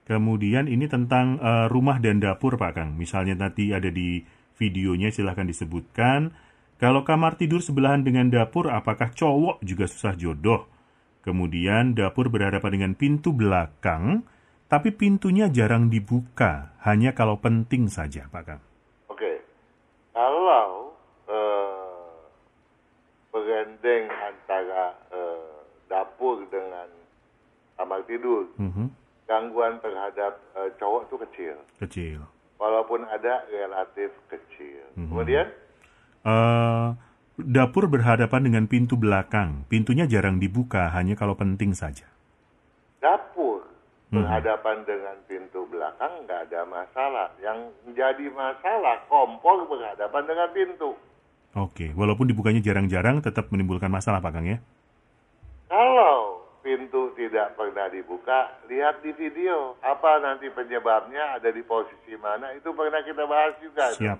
Kemudian 0.08 0.66
ini 0.66 0.88
tentang 0.88 1.36
eh, 1.36 1.66
rumah 1.68 2.00
dan 2.00 2.16
dapur 2.18 2.56
Pak 2.56 2.72
Kang. 2.74 2.90
Misalnya 2.96 3.36
nanti 3.36 3.76
ada 3.76 3.92
di 3.92 4.24
videonya 4.56 5.12
silahkan 5.12 5.44
disebutkan. 5.44 6.32
Kalau 6.80 7.04
kamar 7.04 7.36
tidur 7.36 7.60
sebelahan 7.60 8.00
dengan 8.00 8.32
dapur, 8.32 8.72
apakah 8.72 9.12
cowok 9.12 9.60
juga 9.60 9.84
susah 9.84 10.16
jodoh? 10.16 10.64
Kemudian 11.20 11.92
dapur 11.92 12.32
berhadapan 12.32 12.70
dengan 12.72 12.92
pintu 12.96 13.36
belakang, 13.36 14.24
tapi 14.68 14.92
pintunya 14.92 15.48
jarang 15.48 15.88
dibuka, 15.88 16.76
hanya 16.84 17.12
kalau 17.12 17.40
penting 17.40 17.88
saja, 17.88 18.28
Pak 18.28 18.42
Kang. 18.44 18.62
Oke, 19.08 19.40
kalau 20.12 20.92
eh, 21.24 22.12
berendeng 23.28 24.08
antara 24.08 24.92
eh, 25.08 25.52
dapur 25.88 26.44
dengan 26.48 26.88
kamar 27.76 28.04
tidur, 28.04 28.48
Mhm, 28.56 28.92
gangguan 29.24 29.80
terhadap 29.80 30.36
eh, 30.54 30.70
cowok 30.76 31.00
itu 31.08 31.16
kecil. 31.28 31.56
Kecil. 31.80 32.20
Walaupun 32.58 33.06
ada 33.06 33.46
relatif 33.48 34.10
kecil. 34.28 34.84
Mhm. 34.94 35.08
Kemudian 35.08 35.48
Eh, 36.18 36.88
dapur 37.38 37.86
berhadapan 37.86 38.42
dengan 38.42 38.64
pintu 38.66 38.98
belakang, 38.98 39.64
pintunya 39.70 40.04
jarang 40.04 40.36
dibuka, 40.36 40.90
hanya 40.92 41.14
kalau 41.14 41.38
penting 41.38 41.72
saja. 41.72 42.04
dapur. 42.98 43.57
Berhadapan 44.08 44.84
dengan 44.88 45.16
pintu 45.28 45.68
belakang 45.68 46.24
nggak 46.24 46.48
ada 46.48 46.64
masalah. 46.64 47.28
Yang 47.40 47.72
menjadi 47.84 48.26
masalah 48.32 49.04
kompor 49.08 49.68
berhadapan 49.68 50.22
dengan 50.24 50.48
pintu. 50.52 50.90
Oke, 51.56 51.92
walaupun 51.96 52.28
dibukanya 52.28 52.60
jarang-jarang, 52.60 53.24
tetap 53.24 53.48
menimbulkan 53.48 53.88
masalah, 53.88 54.20
Pak 54.20 54.32
Kang 54.36 54.46
ya. 54.46 54.60
Kalau 55.68 56.44
pintu 56.60 57.12
tidak 57.16 57.56
pernah 57.56 57.88
dibuka, 57.88 58.52
lihat 58.68 59.00
di 59.00 59.16
video. 59.16 59.76
Apa 59.80 60.20
nanti 60.20 60.52
penyebabnya 60.52 61.40
ada 61.40 61.48
di 61.48 61.64
posisi 61.64 62.14
mana, 62.20 62.52
itu 62.52 62.68
pernah 62.76 63.00
kita 63.00 63.24
bahas 63.24 63.56
juga. 63.64 63.96
tuh. 63.96 64.00
Siap. 64.04 64.18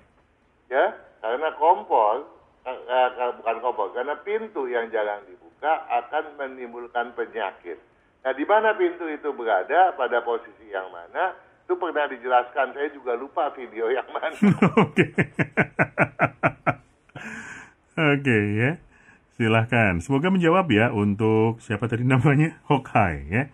Ya, 0.73 0.97
karena 1.21 1.49
kompor, 1.57 2.29
eh, 2.65 2.81
eh, 2.89 3.33
bukan 3.41 3.57
kompor, 3.61 3.89
karena 3.93 4.17
pintu 4.21 4.69
yang 4.69 4.89
jarang 4.93 5.25
dibuka 5.29 5.85
akan 5.89 6.37
menimbulkan 6.37 7.13
penyakit. 7.13 7.81
Nah, 8.25 8.33
di 8.35 8.45
mana 8.45 8.75
pintu 8.75 9.07
itu 9.07 9.31
berada, 9.33 9.95
pada 9.95 10.19
posisi 10.27 10.69
yang 10.69 10.91
mana, 10.91 11.33
itu 11.69 11.77
pernah 11.77 12.09
dijelaskan. 12.09 12.73
Saya 12.73 12.89
juga 12.97 13.13
lupa 13.15 13.53
video 13.53 13.93
yang 13.97 14.09
mana. 14.09 14.35
Oke. 14.81 15.05
Oke 17.99 18.39
ya. 18.57 18.71
Silahkan. 19.39 20.03
Semoga 20.03 20.35
menjawab 20.35 20.67
ya 20.73 20.91
untuk 20.91 21.63
siapa 21.63 21.87
tadi 21.87 22.03
namanya? 22.03 22.59
Hokai 22.67 23.15
ya. 23.31 23.45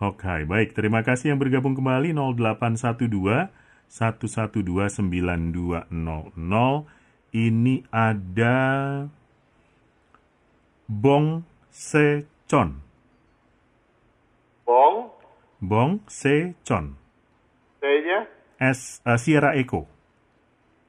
Hokai. 0.00 0.48
Baik, 0.48 0.72
terima 0.78 1.04
kasih 1.04 1.34
yang 1.34 1.42
bergabung 1.42 1.76
kembali 1.76 2.14
0812 2.16 3.50
112 3.90 4.64
9200. 4.96 5.90
Ini 7.34 7.84
ada 7.92 8.56
Bong 10.88 11.44
Secon. 11.68 12.87
Bong, 14.68 15.08
Bong 15.64 15.92
Secon. 16.12 16.92
T-nya, 17.80 18.28
S 18.60 19.00
eh, 19.00 19.16
Sierra 19.16 19.56
Echo. 19.56 19.88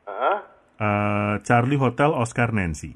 ah, 0.04 0.44
Eh, 0.80 1.36
Charlie 1.44 1.76
Hotel 1.76 2.12
Oscar 2.12 2.52
Nancy. 2.52 2.92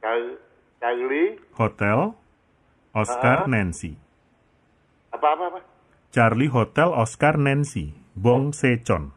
Char- 0.00 0.36
Charlie, 0.80 1.36
Hotel 1.56 2.12
Oscar 2.92 3.44
Ah. 3.44 3.48
Nancy. 3.48 3.96
apa-apa, 5.08 5.44
apa? 5.48 5.60
Charlie 6.08 6.48
Hotel 6.48 6.88
Oscar 6.92 7.36
Nancy. 7.36 7.92
Bong 8.14 8.52
Secon. 8.52 9.12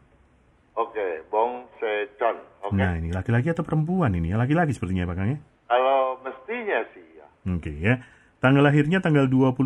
Oke, 0.75 1.23
Bong 1.27 1.67
Secon. 1.79 2.35
Oke. 2.63 2.75
Nah 2.75 2.95
ini 2.95 3.11
laki-laki 3.11 3.51
atau 3.51 3.63
perempuan 3.63 4.11
ini? 4.11 4.31
Laki-laki 4.31 4.71
sepertinya 4.71 5.07
Pak 5.07 5.15
Kang 5.15 5.29
ya. 5.35 5.39
Kalau 5.67 6.19
mestinya 6.19 6.79
sih 6.91 7.05
ya, 7.15 7.27
Oke 7.47 7.71
ya. 7.75 7.95
Tanggal 8.41 8.65
lahirnya 8.65 8.97
tanggal 8.99 9.29
28 9.29 9.61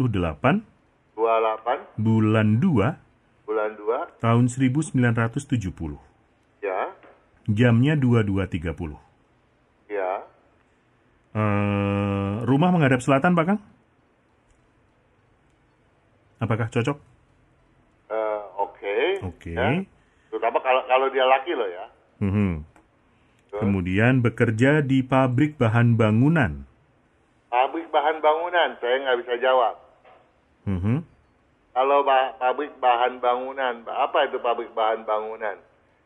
28 1.16 1.96
bulan 1.96 2.60
2 2.60 3.48
bulan 3.48 3.72
2, 3.80 4.20
tahun 4.20 4.46
1970. 4.52 5.96
ya, 6.60 6.92
Jamnya 7.48 7.94
22.30. 7.96 9.00
ya. 9.88 10.12
Eh, 11.36 12.34
rumah 12.44 12.70
menghadap 12.74 13.00
selatan 13.00 13.32
Pak 13.32 13.46
Kang? 13.48 13.60
Apakah 16.42 16.68
cocok? 16.68 16.98
Eh, 18.12 18.42
Oke. 18.60 18.98
Oke. 19.24 19.54
Ya. 19.56 19.88
Terutama 20.28 20.60
kalau 20.60 20.84
kalau 20.84 21.08
dia 21.14 21.24
laki 21.24 21.52
loh 21.56 21.70
ya. 21.70 21.86
Mhm. 22.20 22.52
Terus, 23.52 23.62
Kemudian 23.64 24.20
bekerja 24.20 24.84
di 24.84 25.00
pabrik 25.00 25.56
bahan 25.56 25.96
bangunan. 25.96 26.68
Pabrik 27.76 27.92
bahan 27.92 28.24
bangunan, 28.24 28.70
saya 28.80 28.96
nggak 29.04 29.20
bisa 29.20 29.34
jawab. 29.44 29.76
Mhm. 30.64 31.04
Kalau 31.76 32.08
ba- 32.08 32.32
pabrik 32.40 32.72
bahan 32.80 33.20
bangunan, 33.20 33.84
apa 33.84 34.32
itu 34.32 34.40
pabrik 34.40 34.72
bahan 34.72 35.04
bangunan? 35.04 35.60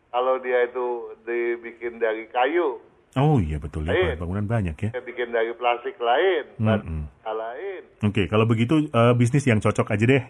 Kalau 0.09 0.41
dia 0.41 0.65
itu 0.65 0.85
dibikin 1.21 2.01
dari 2.01 2.25
kayu, 2.25 2.81
Oh 3.13 3.37
iya 3.37 3.61
betul 3.61 3.85
ya, 3.85 3.93
Lain. 3.93 4.01
bahan 4.01 4.17
bangunan 4.17 4.45
banyak 4.49 4.75
ya. 4.81 4.89
dia 4.89 5.03
bikin 5.05 5.29
dari 5.29 5.53
plastik 5.53 5.93
lain, 6.01 6.49
Mm-mm. 6.57 7.05
bahan 7.05 7.37
lain. 7.37 7.81
Oke, 8.01 8.25
kalau 8.25 8.49
begitu 8.49 8.89
eh, 8.89 9.13
bisnis 9.13 9.45
yang 9.45 9.61
cocok 9.61 9.93
aja 9.93 10.05
deh. 10.09 10.25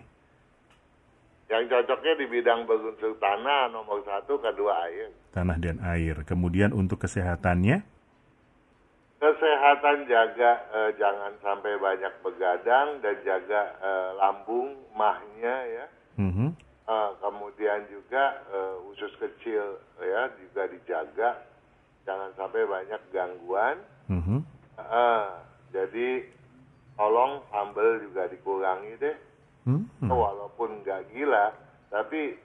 Yang 1.48 1.64
cocoknya 1.72 2.20
di 2.20 2.26
bidang 2.28 2.68
berunsur 2.68 3.16
tanah 3.16 3.72
nomor 3.72 4.04
satu, 4.04 4.36
kedua 4.36 4.92
air. 4.92 5.08
Tanah 5.32 5.56
dan 5.56 5.80
air. 5.88 6.20
Kemudian 6.28 6.76
untuk 6.76 7.00
kesehatannya, 7.00 7.80
Kesehatan 9.20 10.08
jaga 10.08 10.52
eh, 10.72 10.92
jangan 10.96 11.36
sampai 11.44 11.76
banyak 11.76 12.24
begadang 12.24 13.04
dan 13.04 13.20
jaga 13.28 13.76
eh, 13.84 14.10
lambung, 14.16 14.80
mahnya 14.96 15.56
ya. 15.68 15.86
mhm. 16.16 16.56
Eh, 16.90 17.12
kemudian 17.20 17.84
juga 17.92 18.40
eh, 18.48 18.76
usus 18.88 19.12
kecil 19.20 19.76
ya 20.00 20.32
juga 20.40 20.72
dijaga, 20.72 21.30
jangan 22.08 22.32
sampai 22.40 22.64
banyak 22.64 23.02
gangguan. 23.12 23.84
mhm. 24.08 24.40
Eh, 24.80 25.30
jadi 25.76 26.24
tolong 26.96 27.44
sambal 27.52 28.00
juga 28.00 28.24
dikurangi 28.32 28.94
deh. 29.04 29.18
Mhm. 29.68 30.08
Walaupun 30.08 30.80
nggak 30.88 31.12
gila, 31.12 31.52
tapi 31.92 32.40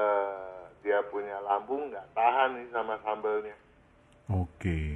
eh, 0.00 0.60
dia 0.80 1.04
punya 1.12 1.36
lambung 1.44 1.92
nggak 1.92 2.16
tahan 2.16 2.64
nih 2.64 2.66
sama 2.72 2.96
sambalnya. 3.04 3.52
Oke. 4.32 4.87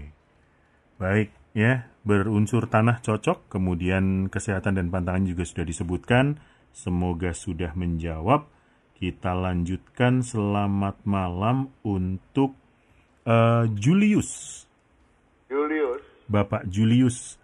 Baik, 1.03 1.35
ya. 1.51 1.91
Berunsur 2.07 2.71
tanah 2.71 3.03
cocok, 3.03 3.51
kemudian 3.51 4.31
kesehatan 4.31 4.79
dan 4.79 4.87
pantangan 4.95 5.27
juga 5.27 5.43
sudah 5.43 5.67
disebutkan. 5.67 6.39
Semoga 6.71 7.35
sudah 7.35 7.75
menjawab. 7.75 8.47
Kita 8.95 9.35
lanjutkan 9.35 10.23
selamat 10.23 11.03
malam 11.03 11.75
untuk 11.83 12.55
eh, 13.27 13.67
Julius. 13.75 14.63
Julius, 15.51 16.07
Bapak 16.31 16.71
Julius 16.71 17.35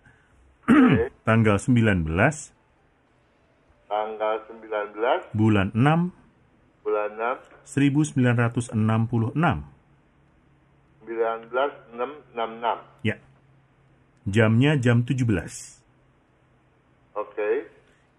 oke, 0.65 1.11
tanggal 1.29 1.59
19 1.59 2.07
tanggal 3.89 4.35
19 4.49 5.37
bulan 5.37 5.69
6 5.75 6.87
bulan 6.87 7.11
6 7.67 8.73
1966. 8.73 9.77
19666. 11.09 13.05
Ya. 13.05 13.17
Jamnya 14.29 14.77
jam 14.77 15.09
17. 15.09 15.25
Oke. 17.17 17.65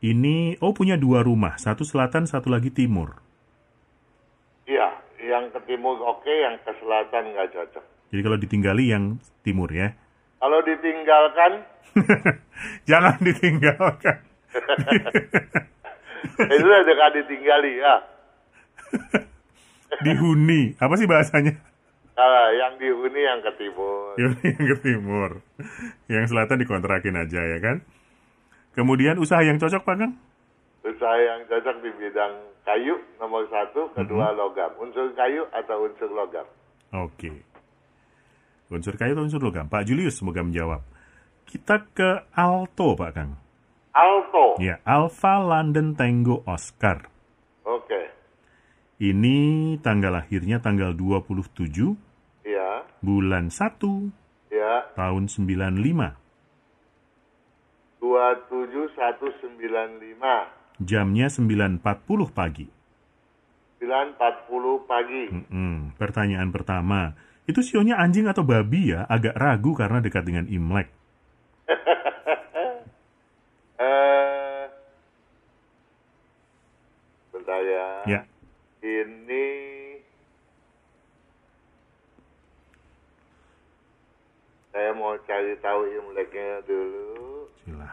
Ini 0.02 0.58
oh 0.66 0.74
punya 0.74 0.98
dua 0.98 1.22
rumah, 1.22 1.62
satu 1.62 1.86
selatan, 1.86 2.26
satu 2.26 2.50
lagi 2.50 2.74
timur. 2.74 3.22
Iya, 4.66 4.90
yang 5.22 5.54
ke 5.54 5.62
timur 5.70 6.02
oke, 6.02 6.34
yang 6.34 6.58
ke 6.66 6.74
selatan 6.82 7.38
nggak 7.38 7.54
cocok. 7.54 7.86
Jadi 8.10 8.22
kalau 8.26 8.38
ditinggali 8.42 8.90
yang 8.90 9.22
timur 9.46 9.70
ya. 9.70 9.94
Kalau 10.40 10.64
ditinggalkan, 10.66 11.62
Jangan 12.90 13.18
ditinggalkan. 13.22 14.18
itu 16.56 16.68
dekat 16.68 17.12
ditinggali 17.24 17.72
ya. 17.80 17.96
Dihuni. 20.06 20.80
Apa 20.80 20.96
sih 20.96 21.10
bahasanya? 21.10 21.60
Kalau 22.20 22.52
yang 22.52 22.76
dihuni 22.76 23.22
yang 23.24 23.40
ke 23.40 23.52
timur. 23.56 24.12
Yang 24.20 24.36
ke 24.44 24.76
timur. 24.84 25.30
Yang 26.12 26.36
selatan 26.36 26.60
dikontrakin 26.60 27.16
aja 27.16 27.40
ya 27.40 27.58
kan. 27.64 27.80
Kemudian 28.76 29.16
usaha 29.24 29.40
yang 29.40 29.56
cocok 29.56 29.88
Pak 29.88 29.96
Kang? 29.96 30.20
Usaha 30.84 31.16
yang 31.16 31.48
cocok 31.48 31.80
di 31.80 31.90
bidang 31.96 32.34
kayu 32.68 33.00
nomor 33.24 33.48
satu, 33.48 33.96
kedua 33.96 34.36
logam. 34.36 34.68
Unsur 34.84 35.16
kayu 35.16 35.48
atau 35.56 35.88
unsur 35.88 36.12
logam. 36.12 36.44
Oke. 36.92 37.32
Unsur 38.68 39.00
kayu 39.00 39.16
atau 39.16 39.24
unsur 39.24 39.40
logam? 39.40 39.72
Pak 39.72 39.88
Julius 39.88 40.20
semoga 40.20 40.44
menjawab. 40.44 40.84
Kita 41.48 41.88
ke 41.96 42.28
alto 42.36 43.00
Pak 43.00 43.12
Kang. 43.16 43.40
Alto. 43.96 44.60
Ya, 44.60 44.84
Alpha 44.84 45.40
London 45.40 45.96
Tango 45.96 46.44
Oscar. 46.44 47.08
Oke. 47.64 48.12
Ini 49.00 49.80
tanggal 49.80 50.20
lahirnya 50.20 50.60
tanggal 50.60 50.92
27 50.92 51.56
Ya. 51.96 52.09
Bulan 53.00 53.50
1 53.50 54.12
Ya. 54.50 54.88
tahun 54.96 55.28
95. 55.28 56.16
27195. 58.02 60.48
Jamnya 60.80 61.28
9.40 61.28 62.32
pagi. 62.32 62.68
9.40 63.80 64.84
pagi. 64.84 65.24
Mm-mm. 65.32 65.96
Pertanyaan 65.96 66.50
pertama, 66.52 67.16
itu 67.46 67.60
sionya 67.60 67.96
anjing 67.96 68.28
atau 68.28 68.44
babi 68.44 68.92
ya? 68.92 69.04
Agak 69.06 69.36
ragu 69.36 69.76
karena 69.76 70.00
dekat 70.00 70.24
dengan 70.26 70.48
Imlek. 70.48 70.88
Eh, 73.80 74.64
bentar 77.32 77.64
ya. 77.64 77.88
Ya, 78.04 78.22
Ini 78.84 79.48
saya 84.70 84.92
mau 84.92 85.16
cari 85.24 85.56
tahu 85.64 85.82
Imleknya 85.88 86.60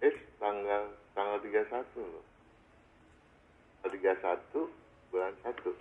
Eh, 0.02 0.18
tanggal 0.42 0.90
tanggal 1.14 1.38
31 1.38 2.02
loh. 2.02 2.26
Tanggal 3.86 4.18
31 4.18 4.66
bulan 5.14 5.30
1. 5.46 5.78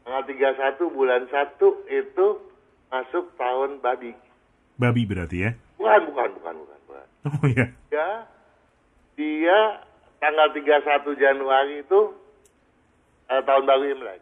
Tanggal 0.00 0.24
31 0.24 0.96
bulan 0.96 1.28
1 1.28 1.60
itu 1.92 2.40
masuk 2.88 3.36
tahun 3.36 3.84
babi. 3.84 4.16
Babi 4.80 5.04
berarti 5.04 5.44
ya? 5.44 5.52
Bukan, 5.80 6.00
bukan, 6.06 6.28
bukan, 6.36 6.54
bukan, 6.58 6.78
bukan. 6.84 7.06
Oh 7.24 7.46
ya, 7.48 7.66
Ya, 7.88 8.08
dia 9.16 9.58
tanggal 10.18 10.52
31 10.52 10.76
Januari 11.16 11.80
itu 11.80 12.00
eh, 13.26 13.40
tahun 13.40 13.64
baru 13.64 13.84
Imlek. 13.90 14.20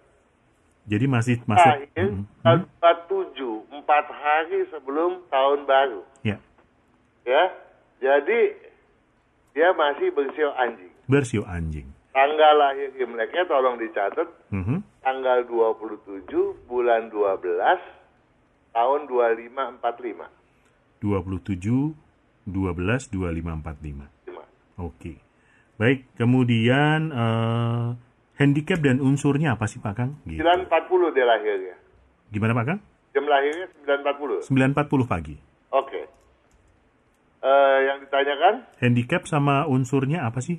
jadi 0.87 1.05
masih 1.05 1.37
masuk. 1.45 1.67
Lahir 1.67 1.91
Mm-mm. 2.15 2.25
tahun 2.41 2.61
47, 2.79 3.35
empat 3.73 4.07
hari 4.09 4.61
sebelum 4.69 5.27
tahun 5.27 5.59
baru. 5.65 6.01
Ya, 6.23 6.39
Ya, 7.23 7.43
jadi 7.99 8.55
dia 9.53 9.75
masih 9.75 10.09
bersio 10.13 10.55
anjing. 10.55 10.95
bersio 11.05 11.43
anjing. 11.45 11.91
Tanggal 12.09 12.55
lahir 12.57 12.95
Imleknya 12.97 13.45
tolong 13.45 13.77
dicatat 13.77 14.27
Mhm. 14.49 14.81
tanggal 15.01 15.43
27 15.45 16.25
bulan 16.65 17.11
12 17.11 17.83
tahun 18.71 19.01
2545. 19.07 20.31
27 21.01 21.95
12 22.49 23.13
2545. 23.13 24.29
Lima. 24.29 24.45
Oke. 24.79 25.19
Baik, 25.79 26.11
kemudian 26.19 27.13
eh, 27.15 27.87
handicap 28.39 28.83
dan 28.83 28.99
unsurnya 28.99 29.55
apa 29.55 29.71
sih 29.71 29.79
Pak 29.79 29.95
Kang? 29.95 30.11
Gitu. 30.27 30.43
940 30.43 31.15
dia 31.15 31.27
lahirnya. 31.27 31.77
Gimana 32.31 32.53
Pak 32.55 32.65
Kang? 32.67 32.81
Jam 33.15 33.25
lahirnya 33.27 33.67
940. 33.87 34.47
9.40 34.47 35.07
pagi. 35.07 35.37
Oke. 35.71 36.01
Eh, 37.39 37.79
yang 37.87 38.03
ditanyakan 38.03 38.67
Handicap 38.83 39.23
sama 39.31 39.63
unsurnya 39.71 40.27
apa 40.27 40.43
sih? 40.43 40.59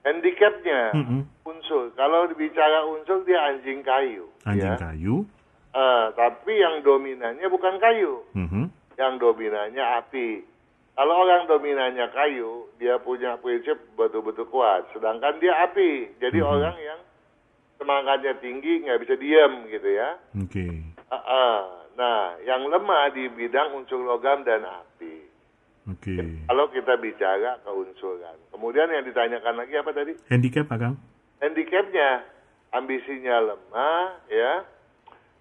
handicapnya 0.00 0.96
Mm-mm. 0.96 1.28
unsur. 1.44 1.92
Kalau 1.92 2.24
bicara 2.32 2.88
unsur 2.88 3.20
dia 3.28 3.36
anjing 3.52 3.84
kayu. 3.84 4.24
Anjing 4.48 4.72
ya. 4.72 4.80
kayu. 4.80 5.28
Eh, 5.70 6.06
tapi 6.16 6.56
yang 6.56 6.80
dominannya 6.80 7.44
bukan 7.46 7.76
kayu. 7.76 8.24
Mhm. 8.32 8.64
Yang 9.00 9.16
dominannya 9.16 9.80
api. 10.04 10.44
Kalau 10.92 11.24
orang 11.24 11.48
dominannya 11.48 12.12
kayu, 12.12 12.68
dia 12.76 13.00
punya 13.00 13.40
prinsip 13.40 13.80
betul-betul 13.96 14.44
kuat. 14.52 14.84
Sedangkan 14.92 15.40
dia 15.40 15.56
api. 15.64 16.12
Jadi 16.20 16.38
Mhm. 16.38 16.44
orang 16.46 16.76
yang 16.76 17.00
semangatnya 17.80 18.36
tinggi 18.36 18.84
nggak 18.84 19.00
bisa 19.00 19.16
diam 19.16 19.64
gitu 19.64 19.88
ya. 19.88 20.20
Oke. 20.36 20.68
Ah, 21.08 21.16
ah. 21.16 21.58
Nah, 21.96 22.36
yang 22.44 22.68
lemah 22.68 23.08
di 23.10 23.32
bidang 23.32 23.72
unsur 23.72 24.04
logam 24.04 24.44
dan 24.44 24.60
api. 24.62 25.24
Oke. 25.88 26.44
Kalau 26.44 26.68
kita 26.68 27.00
bicara 27.00 27.56
keunsuran. 27.64 28.36
Kemudian 28.52 28.92
yang 28.92 29.02
ditanyakan 29.02 29.56
lagi 29.56 29.74
apa 29.74 29.90
tadi? 29.90 30.12
Handicap 30.28 30.68
Pak 30.68 30.78
Kang? 30.78 30.96
handicapnya 31.40 32.20
ambisinya 32.68 33.40
lemah 33.40 34.12
ya 34.28 34.60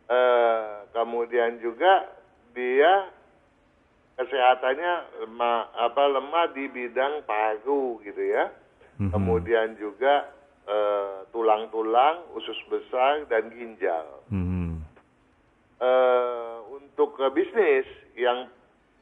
eh, 0.08 0.64
kemudian 0.96 1.60
juga 1.60 2.08
dia 2.56 3.12
kesehatannya 4.20 4.94
lemah 5.24 5.72
apa 5.80 6.04
lemah 6.12 6.52
di 6.52 6.68
bidang 6.68 7.24
paru 7.24 8.04
gitu 8.04 8.20
ya 8.20 8.52
Mhm. 9.00 9.16
kemudian 9.16 9.80
juga 9.80 10.28
eh, 10.68 11.24
tulang-tulang 11.32 12.30
usus 12.36 12.60
besar 12.68 13.24
dan 13.32 13.48
ginjal 13.50 14.06
Mhm. 14.28 14.84
Eh, 15.80 16.56
untuk 16.70 17.16
ke 17.16 17.32
bisnis 17.32 17.88
yang 18.14 18.52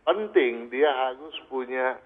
penting 0.05 0.69
dia 0.69 0.93
harus 0.93 1.33
punya 1.49 1.97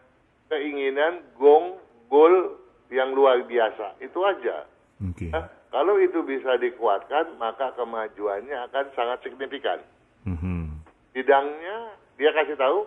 keinginan 0.47 1.20
gong 1.36 1.76
goal 2.07 2.55
yang 2.88 3.12
luar 3.12 3.43
biasa 3.43 3.99
itu 3.99 4.18
aja 4.24 4.66
Oke. 5.01 5.34
Nah, 5.34 5.49
kalau 5.74 5.97
itu 5.97 6.22
bisa 6.22 6.62
dikuatkan, 6.62 7.34
maka 7.41 7.74
kemajuannya 7.74 8.53
akan 8.70 8.86
sangat 8.93 9.26
signifikan. 9.26 9.82
Mhm. 10.30 10.78
Bidangnya, 11.09 11.97
dia 12.22 12.30
kasih 12.38 12.53
tahu, 12.53 12.86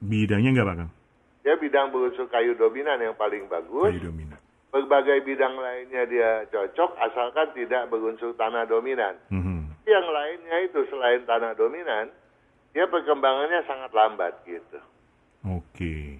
Bidangnya 0.00 0.52
nggak 0.52 0.68
Pak 0.68 0.76
Kang? 0.76 0.90
dia 1.46 1.54
bidang 1.62 1.94
berunsur 1.94 2.26
kayu 2.26 2.58
dominan 2.58 2.98
yang 2.98 3.14
paling 3.14 3.46
bagus. 3.46 3.94
Kayu 3.94 4.10
dominan. 4.10 4.34
Berbagai 4.74 5.22
bidang 5.22 5.54
lainnya 5.54 6.02
dia 6.10 6.42
cocok, 6.50 6.98
asalkan 6.98 7.54
tidak 7.54 7.86
berunsur 7.86 8.34
tanah 8.34 8.66
dominan. 8.66 9.14
Mhm. 9.30 9.78
Yang 9.86 10.06
lainnya 10.10 10.56
itu 10.66 10.82
selain 10.90 11.22
tanah 11.22 11.54
dominan, 11.54 12.10
dia 12.74 12.90
perkembangannya 12.90 13.62
sangat 13.62 13.94
lambat 13.94 14.34
gitu. 14.42 14.82
Oke. 15.46 16.18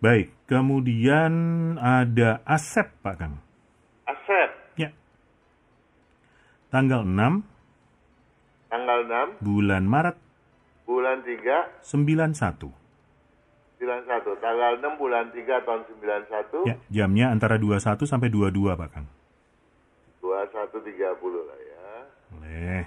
Baik, 0.00 0.32
kemudian 0.48 1.32
ada 1.76 2.40
Asep 2.48 2.88
Pak 3.04 3.20
Kang. 3.20 3.36
Aset, 4.08 4.80
Ya. 4.80 4.88
Tanggal 6.72 7.04
6 7.04 7.44
tanggal 8.72 8.98
6, 9.04 9.44
bulan 9.44 9.84
Maret 9.84 10.23
bulan 10.84 11.20
3, 11.24 11.82
91. 11.82 12.70
91. 13.80 14.40
Tanggal 14.40 14.72
6 14.80 15.00
bulan 15.00 15.28
3 15.34 15.66
tahun 15.66 15.82
91, 15.88 16.64
Ya, 16.64 16.76
jamnya 16.88 17.28
antara 17.28 17.60
21 17.60 18.06
sampai 18.08 18.32
22 18.32 18.72
Pak 18.76 18.88
Kang. 18.92 19.06
21.30 20.24 21.48
lah 21.48 21.58
ya. 21.60 21.88
Boleh. 22.32 22.82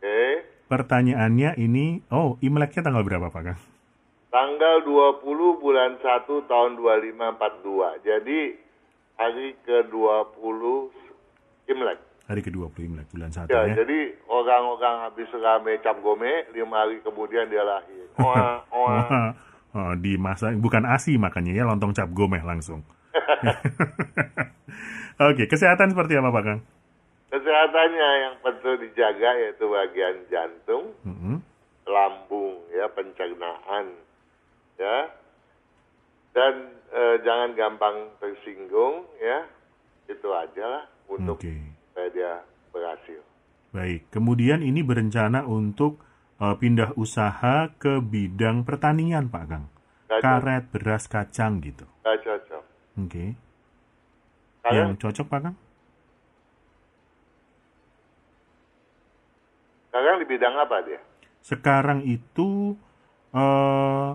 Oke. 0.00 0.20
Pertanyaannya 0.64 1.60
ini, 1.60 2.00
oh 2.08 2.40
Imleknya 2.40 2.80
tanggal 2.80 3.04
berapa 3.04 3.28
Pak 3.28 3.42
Kang? 3.44 3.60
Tanggal 4.32 4.82
20 4.82 5.62
bulan 5.62 6.00
1 6.00 6.50
tahun 6.50 6.70
2542. 6.80 8.02
Jadi 8.02 8.40
hari 9.14 9.54
ke-20 9.62 10.62
Imlek. 11.70 12.00
Hari 12.24 12.40
ke-20 12.40 12.76
Imlek, 12.80 13.06
bulan 13.12 13.28
1 13.28 13.46
Ya, 13.46 13.68
ya. 13.68 13.84
jadi 13.84 14.16
orang-orang 14.24 15.04
habis 15.04 15.28
rame 15.30 15.76
cap 15.78 16.00
gome, 16.00 16.48
lima 16.50 16.76
hari 16.80 16.96
kemudian 17.04 17.52
dia 17.52 17.60
lahir. 17.60 18.08
Oa, 18.16 18.64
oa. 18.72 18.88
Wah, 18.88 19.30
oh, 19.76 19.92
dimasak, 19.94 20.56
bukan 20.56 20.88
ASI 20.88 21.16
makanya 21.16 21.52
ya, 21.52 21.64
lontong 21.68 21.92
cap 21.92 22.08
gomeh 22.10 22.40
langsung. 22.40 22.80
Oke, 25.20 25.44
kesehatan 25.46 25.92
seperti 25.92 26.16
apa 26.16 26.30
Pak 26.30 26.42
Kang? 26.42 26.60
Kesehatannya 27.28 28.08
yang 28.20 28.34
perlu 28.40 28.72
dijaga 28.78 29.30
yaitu 29.36 29.64
bagian 29.66 30.16
jantung, 30.26 30.94
Mhm. 31.04 31.36
lambung, 31.84 32.64
ya 32.70 32.86
pencernaan, 32.88 33.92
ya. 34.74 35.12
Dan 36.32 36.72
eh, 36.88 37.16
jangan 37.20 37.52
gampang 37.52 38.08
tersinggung, 38.16 39.04
ya. 39.18 39.44
Itu 40.06 40.30
aja 40.30 40.64
lah 40.64 40.84
untuk 41.10 41.42
Oke. 41.42 41.73
Supaya 41.94 42.10
dia 42.10 42.32
berhasil. 42.74 43.22
Baik, 43.70 44.10
kemudian 44.10 44.66
ini 44.66 44.82
berencana 44.82 45.46
untuk 45.46 46.02
eh, 46.42 46.58
pindah 46.58 46.98
usaha 46.98 47.70
ke 47.78 48.02
bidang 48.02 48.66
pertanian, 48.66 49.30
Pak 49.30 49.44
Kang. 49.46 49.70
Cocok. 50.10 50.18
Karet, 50.18 50.64
beras, 50.74 51.06
kacang 51.06 51.62
gitu. 51.62 51.86
Nggak 52.02 52.18
cocok. 52.26 52.64
Oke. 52.98 53.26
Kalian 54.66 54.98
Yang 54.98 54.98
cocok, 55.06 55.26
Pak 55.30 55.40
Kang? 55.46 55.56
sekarang 59.94 60.18
di 60.18 60.26
bidang 60.26 60.54
apa 60.58 60.76
dia? 60.82 61.00
Sekarang 61.38 62.00
itu 62.02 62.74
eh 63.30 64.10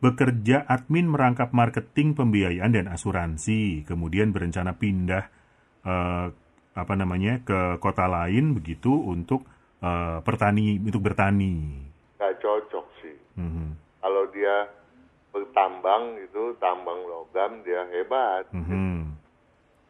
bekerja 0.00 0.64
admin 0.64 1.12
merangkap 1.12 1.52
marketing, 1.52 2.16
pembiayaan 2.16 2.72
dan 2.72 2.88
asuransi, 2.88 3.84
kemudian 3.84 4.32
berencana 4.32 4.80
pindah 4.80 5.28
uh, 5.84 6.32
apa 6.74 6.94
namanya 6.94 7.42
ke 7.42 7.78
kota 7.82 8.06
lain 8.06 8.54
begitu 8.54 8.90
untuk 8.90 9.42
uh, 9.82 10.22
pertani 10.22 10.78
untuk 10.78 11.02
bertani. 11.02 11.86
Gak 12.20 12.38
cocok 12.38 12.86
sih. 13.02 13.16
Mm-hmm. 13.40 13.68
Kalau 14.00 14.24
dia 14.30 14.56
bertambang 15.30 16.18
itu 16.20 16.54
tambang 16.62 17.00
logam 17.06 17.62
dia 17.66 17.82
hebat. 17.90 18.46
Mm-hmm. 18.54 19.18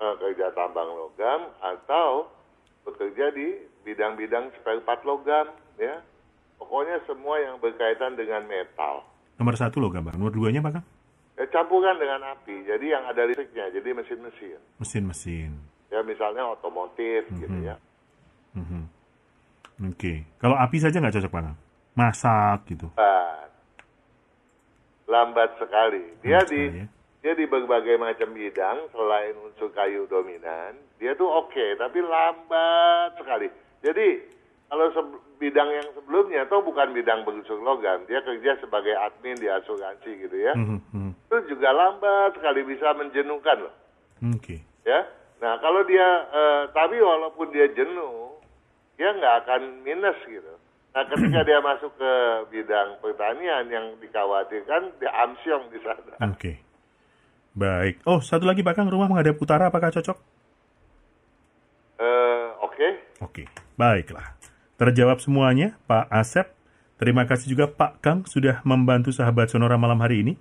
Uh, 0.00 0.14
kerja 0.16 0.48
tambang 0.56 0.88
logam 0.88 1.52
atau 1.60 2.32
bekerja 2.88 3.28
di 3.36 3.60
bidang-bidang 3.84 4.48
spare 4.60 4.80
part 4.80 5.04
logam 5.04 5.52
ya. 5.76 6.00
Pokoknya 6.60 7.00
semua 7.08 7.40
yang 7.40 7.56
berkaitan 7.56 8.20
dengan 8.20 8.44
metal. 8.44 9.04
Nomor 9.40 9.56
satu 9.56 9.80
logam 9.80 10.04
bang, 10.04 10.16
nomor 10.20 10.28
duanya 10.28 10.60
apa 10.60 10.80
kang? 10.80 10.86
Ya, 11.40 11.48
campuran 11.48 11.96
dengan 11.96 12.20
api, 12.36 12.68
jadi 12.68 13.00
yang 13.00 13.08
ada 13.08 13.24
listriknya, 13.24 13.72
jadi 13.72 13.96
mesin-mesin. 13.96 14.60
Mesin-mesin. 14.76 15.56
Ya 15.90 16.00
misalnya 16.06 16.46
otomotif 16.46 17.26
mm 17.26 17.34
-hmm. 17.34 17.40
gitu 17.42 17.58
ya. 17.66 17.76
Mm 18.54 18.64
-hmm. 18.66 18.82
Oke, 19.80 19.96
okay. 19.96 20.16
kalau 20.36 20.60
api 20.60 20.76
saja 20.76 21.00
nggak 21.00 21.16
cocok 21.16 21.32
bang? 21.32 21.56
Masak 21.96 22.68
gitu. 22.68 22.92
Lambat, 22.94 23.48
lambat 25.08 25.50
sekali. 25.56 26.04
Dia 26.20 26.44
lambat 26.44 26.52
di 26.52 26.60
sekali, 26.68 26.80
ya? 26.84 26.86
dia 27.24 27.32
di 27.32 27.44
berbagai 27.48 27.96
macam 27.96 28.28
bidang 28.36 28.78
selain 28.92 29.34
unsur 29.40 29.72
kayu 29.72 30.04
dominan, 30.04 30.76
dia 31.00 31.16
tuh 31.16 31.32
oke, 31.32 31.48
okay, 31.56 31.80
tapi 31.80 32.04
lambat 32.04 33.16
sekali. 33.16 33.48
Jadi 33.80 34.08
kalau 34.68 34.86
bidang 35.40 35.72
yang 35.72 35.88
sebelumnya 35.96 36.44
atau 36.44 36.60
bukan 36.60 36.92
bidang 36.92 37.24
berunsur 37.24 37.58
logam, 37.58 38.04
dia 38.04 38.20
kerja 38.20 38.60
sebagai 38.60 38.92
admin 38.92 39.40
di 39.40 39.48
asuransi 39.48 40.10
gitu 40.28 40.36
ya. 40.36 40.52
Mm 40.54 40.78
-hmm. 40.78 41.10
Itu 41.26 41.56
juga 41.56 41.72
lambat 41.72 42.36
sekali 42.36 42.68
bisa 42.68 42.92
menjenuhkan 42.92 43.64
loh. 43.64 43.74
Oke. 44.36 44.60
Okay. 44.60 44.60
Ya. 44.84 45.08
Nah 45.40 45.56
kalau 45.64 45.80
dia, 45.88 46.08
uh, 46.28 46.62
tapi 46.76 47.00
walaupun 47.00 47.48
dia 47.48 47.66
jenuh, 47.72 48.36
dia 49.00 49.08
nggak 49.16 49.34
akan 49.44 49.80
minus 49.80 50.16
gitu. 50.28 50.54
Nah 50.92 51.02
ketika 51.08 51.40
dia 51.48 51.58
masuk 51.64 51.92
ke 51.96 52.12
bidang 52.52 53.00
pertanian 53.00 53.64
yang 53.72 53.96
dikhawatirkan 54.04 55.00
dia 55.00 55.10
amsyong 55.24 55.72
di 55.72 55.80
sana. 55.80 56.12
Oke. 56.20 56.36
Okay. 56.36 56.56
Baik. 57.56 58.04
Oh 58.04 58.20
satu 58.20 58.44
lagi 58.44 58.60
Pak 58.60 58.76
Kang, 58.76 58.92
rumah 58.92 59.08
menghadap 59.08 59.40
utara 59.40 59.72
apakah 59.72 59.88
cocok? 59.88 60.20
Uh, 61.96 62.52
Oke. 62.60 62.76
Okay. 62.76 62.92
Oke. 63.24 63.42
Okay. 63.44 63.46
Baiklah. 63.80 64.36
Terjawab 64.76 65.24
semuanya, 65.24 65.76
Pak 65.88 66.08
Asep. 66.12 66.52
Terima 67.00 67.24
kasih 67.24 67.56
juga 67.56 67.64
Pak 67.64 68.04
Kang 68.04 68.28
sudah 68.28 68.60
membantu 68.60 69.08
sahabat 69.08 69.48
Sonora 69.48 69.80
malam 69.80 69.96
hari 70.04 70.20
ini. 70.20 70.36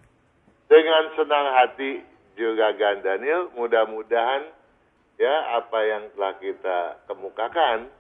Dengan 0.68 1.08
senang 1.16 1.56
hati 1.56 2.04
juga 2.36 2.76
Gan 2.76 3.00
Daniel, 3.00 3.48
mudah-mudahan 3.56 4.59
ya 5.20 5.60
apa 5.60 5.80
yang 5.84 6.04
telah 6.16 6.34
kita 6.40 6.80
kemukakan 7.12 7.92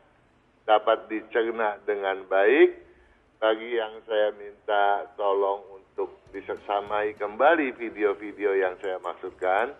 dapat 0.64 1.06
dicerna 1.12 1.78
dengan 1.84 2.24
baik. 2.32 2.88
Bagi 3.40 3.80
yang 3.80 4.04
saya 4.04 4.36
minta 4.36 5.08
tolong 5.16 5.64
untuk 5.72 6.20
diseksamai 6.36 7.16
kembali 7.16 7.72
video-video 7.80 8.52
yang 8.52 8.76
saya 8.84 9.00
maksudkan, 9.00 9.72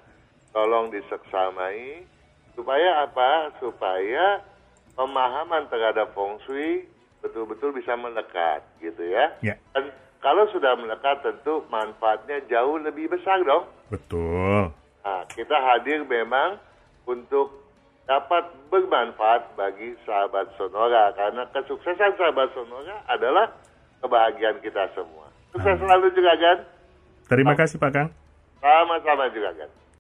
tolong 0.56 0.88
diseksamai 0.96 2.08
supaya 2.56 3.04
apa? 3.04 3.52
Supaya 3.60 4.40
pemahaman 4.96 5.68
terhadap 5.68 6.16
feng 6.16 6.40
shui 6.48 6.88
betul-betul 7.20 7.76
bisa 7.76 8.00
melekat 8.00 8.64
gitu 8.80 9.04
ya. 9.12 9.36
ya. 9.44 9.60
Dan 9.76 9.92
kalau 10.24 10.48
sudah 10.56 10.80
melekat 10.80 11.20
tentu 11.20 11.68
manfaatnya 11.68 12.40
jauh 12.48 12.80
lebih 12.80 13.12
besar 13.12 13.44
dong. 13.44 13.68
Betul. 13.92 14.72
Nah, 15.04 15.28
kita 15.36 15.56
hadir 15.60 16.08
memang 16.08 16.69
untuk 17.10 17.66
dapat 18.06 18.46
bermanfaat 18.70 19.58
bagi 19.58 19.98
sahabat 20.06 20.54
Sonora 20.58 21.14
karena 21.18 21.46
kesuksesan 21.50 22.14
sahabat 22.18 22.54
Sonora 22.54 23.02
adalah 23.10 23.50
kebahagiaan 24.06 24.62
kita 24.62 24.90
semua. 24.94 25.30
Sukses 25.54 25.78
Amin. 25.78 25.82
selalu 25.82 26.08
juga 26.14 26.34
kan. 26.38 26.58
Terima 27.30 27.54
kasih 27.58 27.82
Pak 27.82 27.92
Kang. 27.94 28.10
Sama-sama 28.62 29.30
juga 29.34 29.54
kan. 29.58 29.70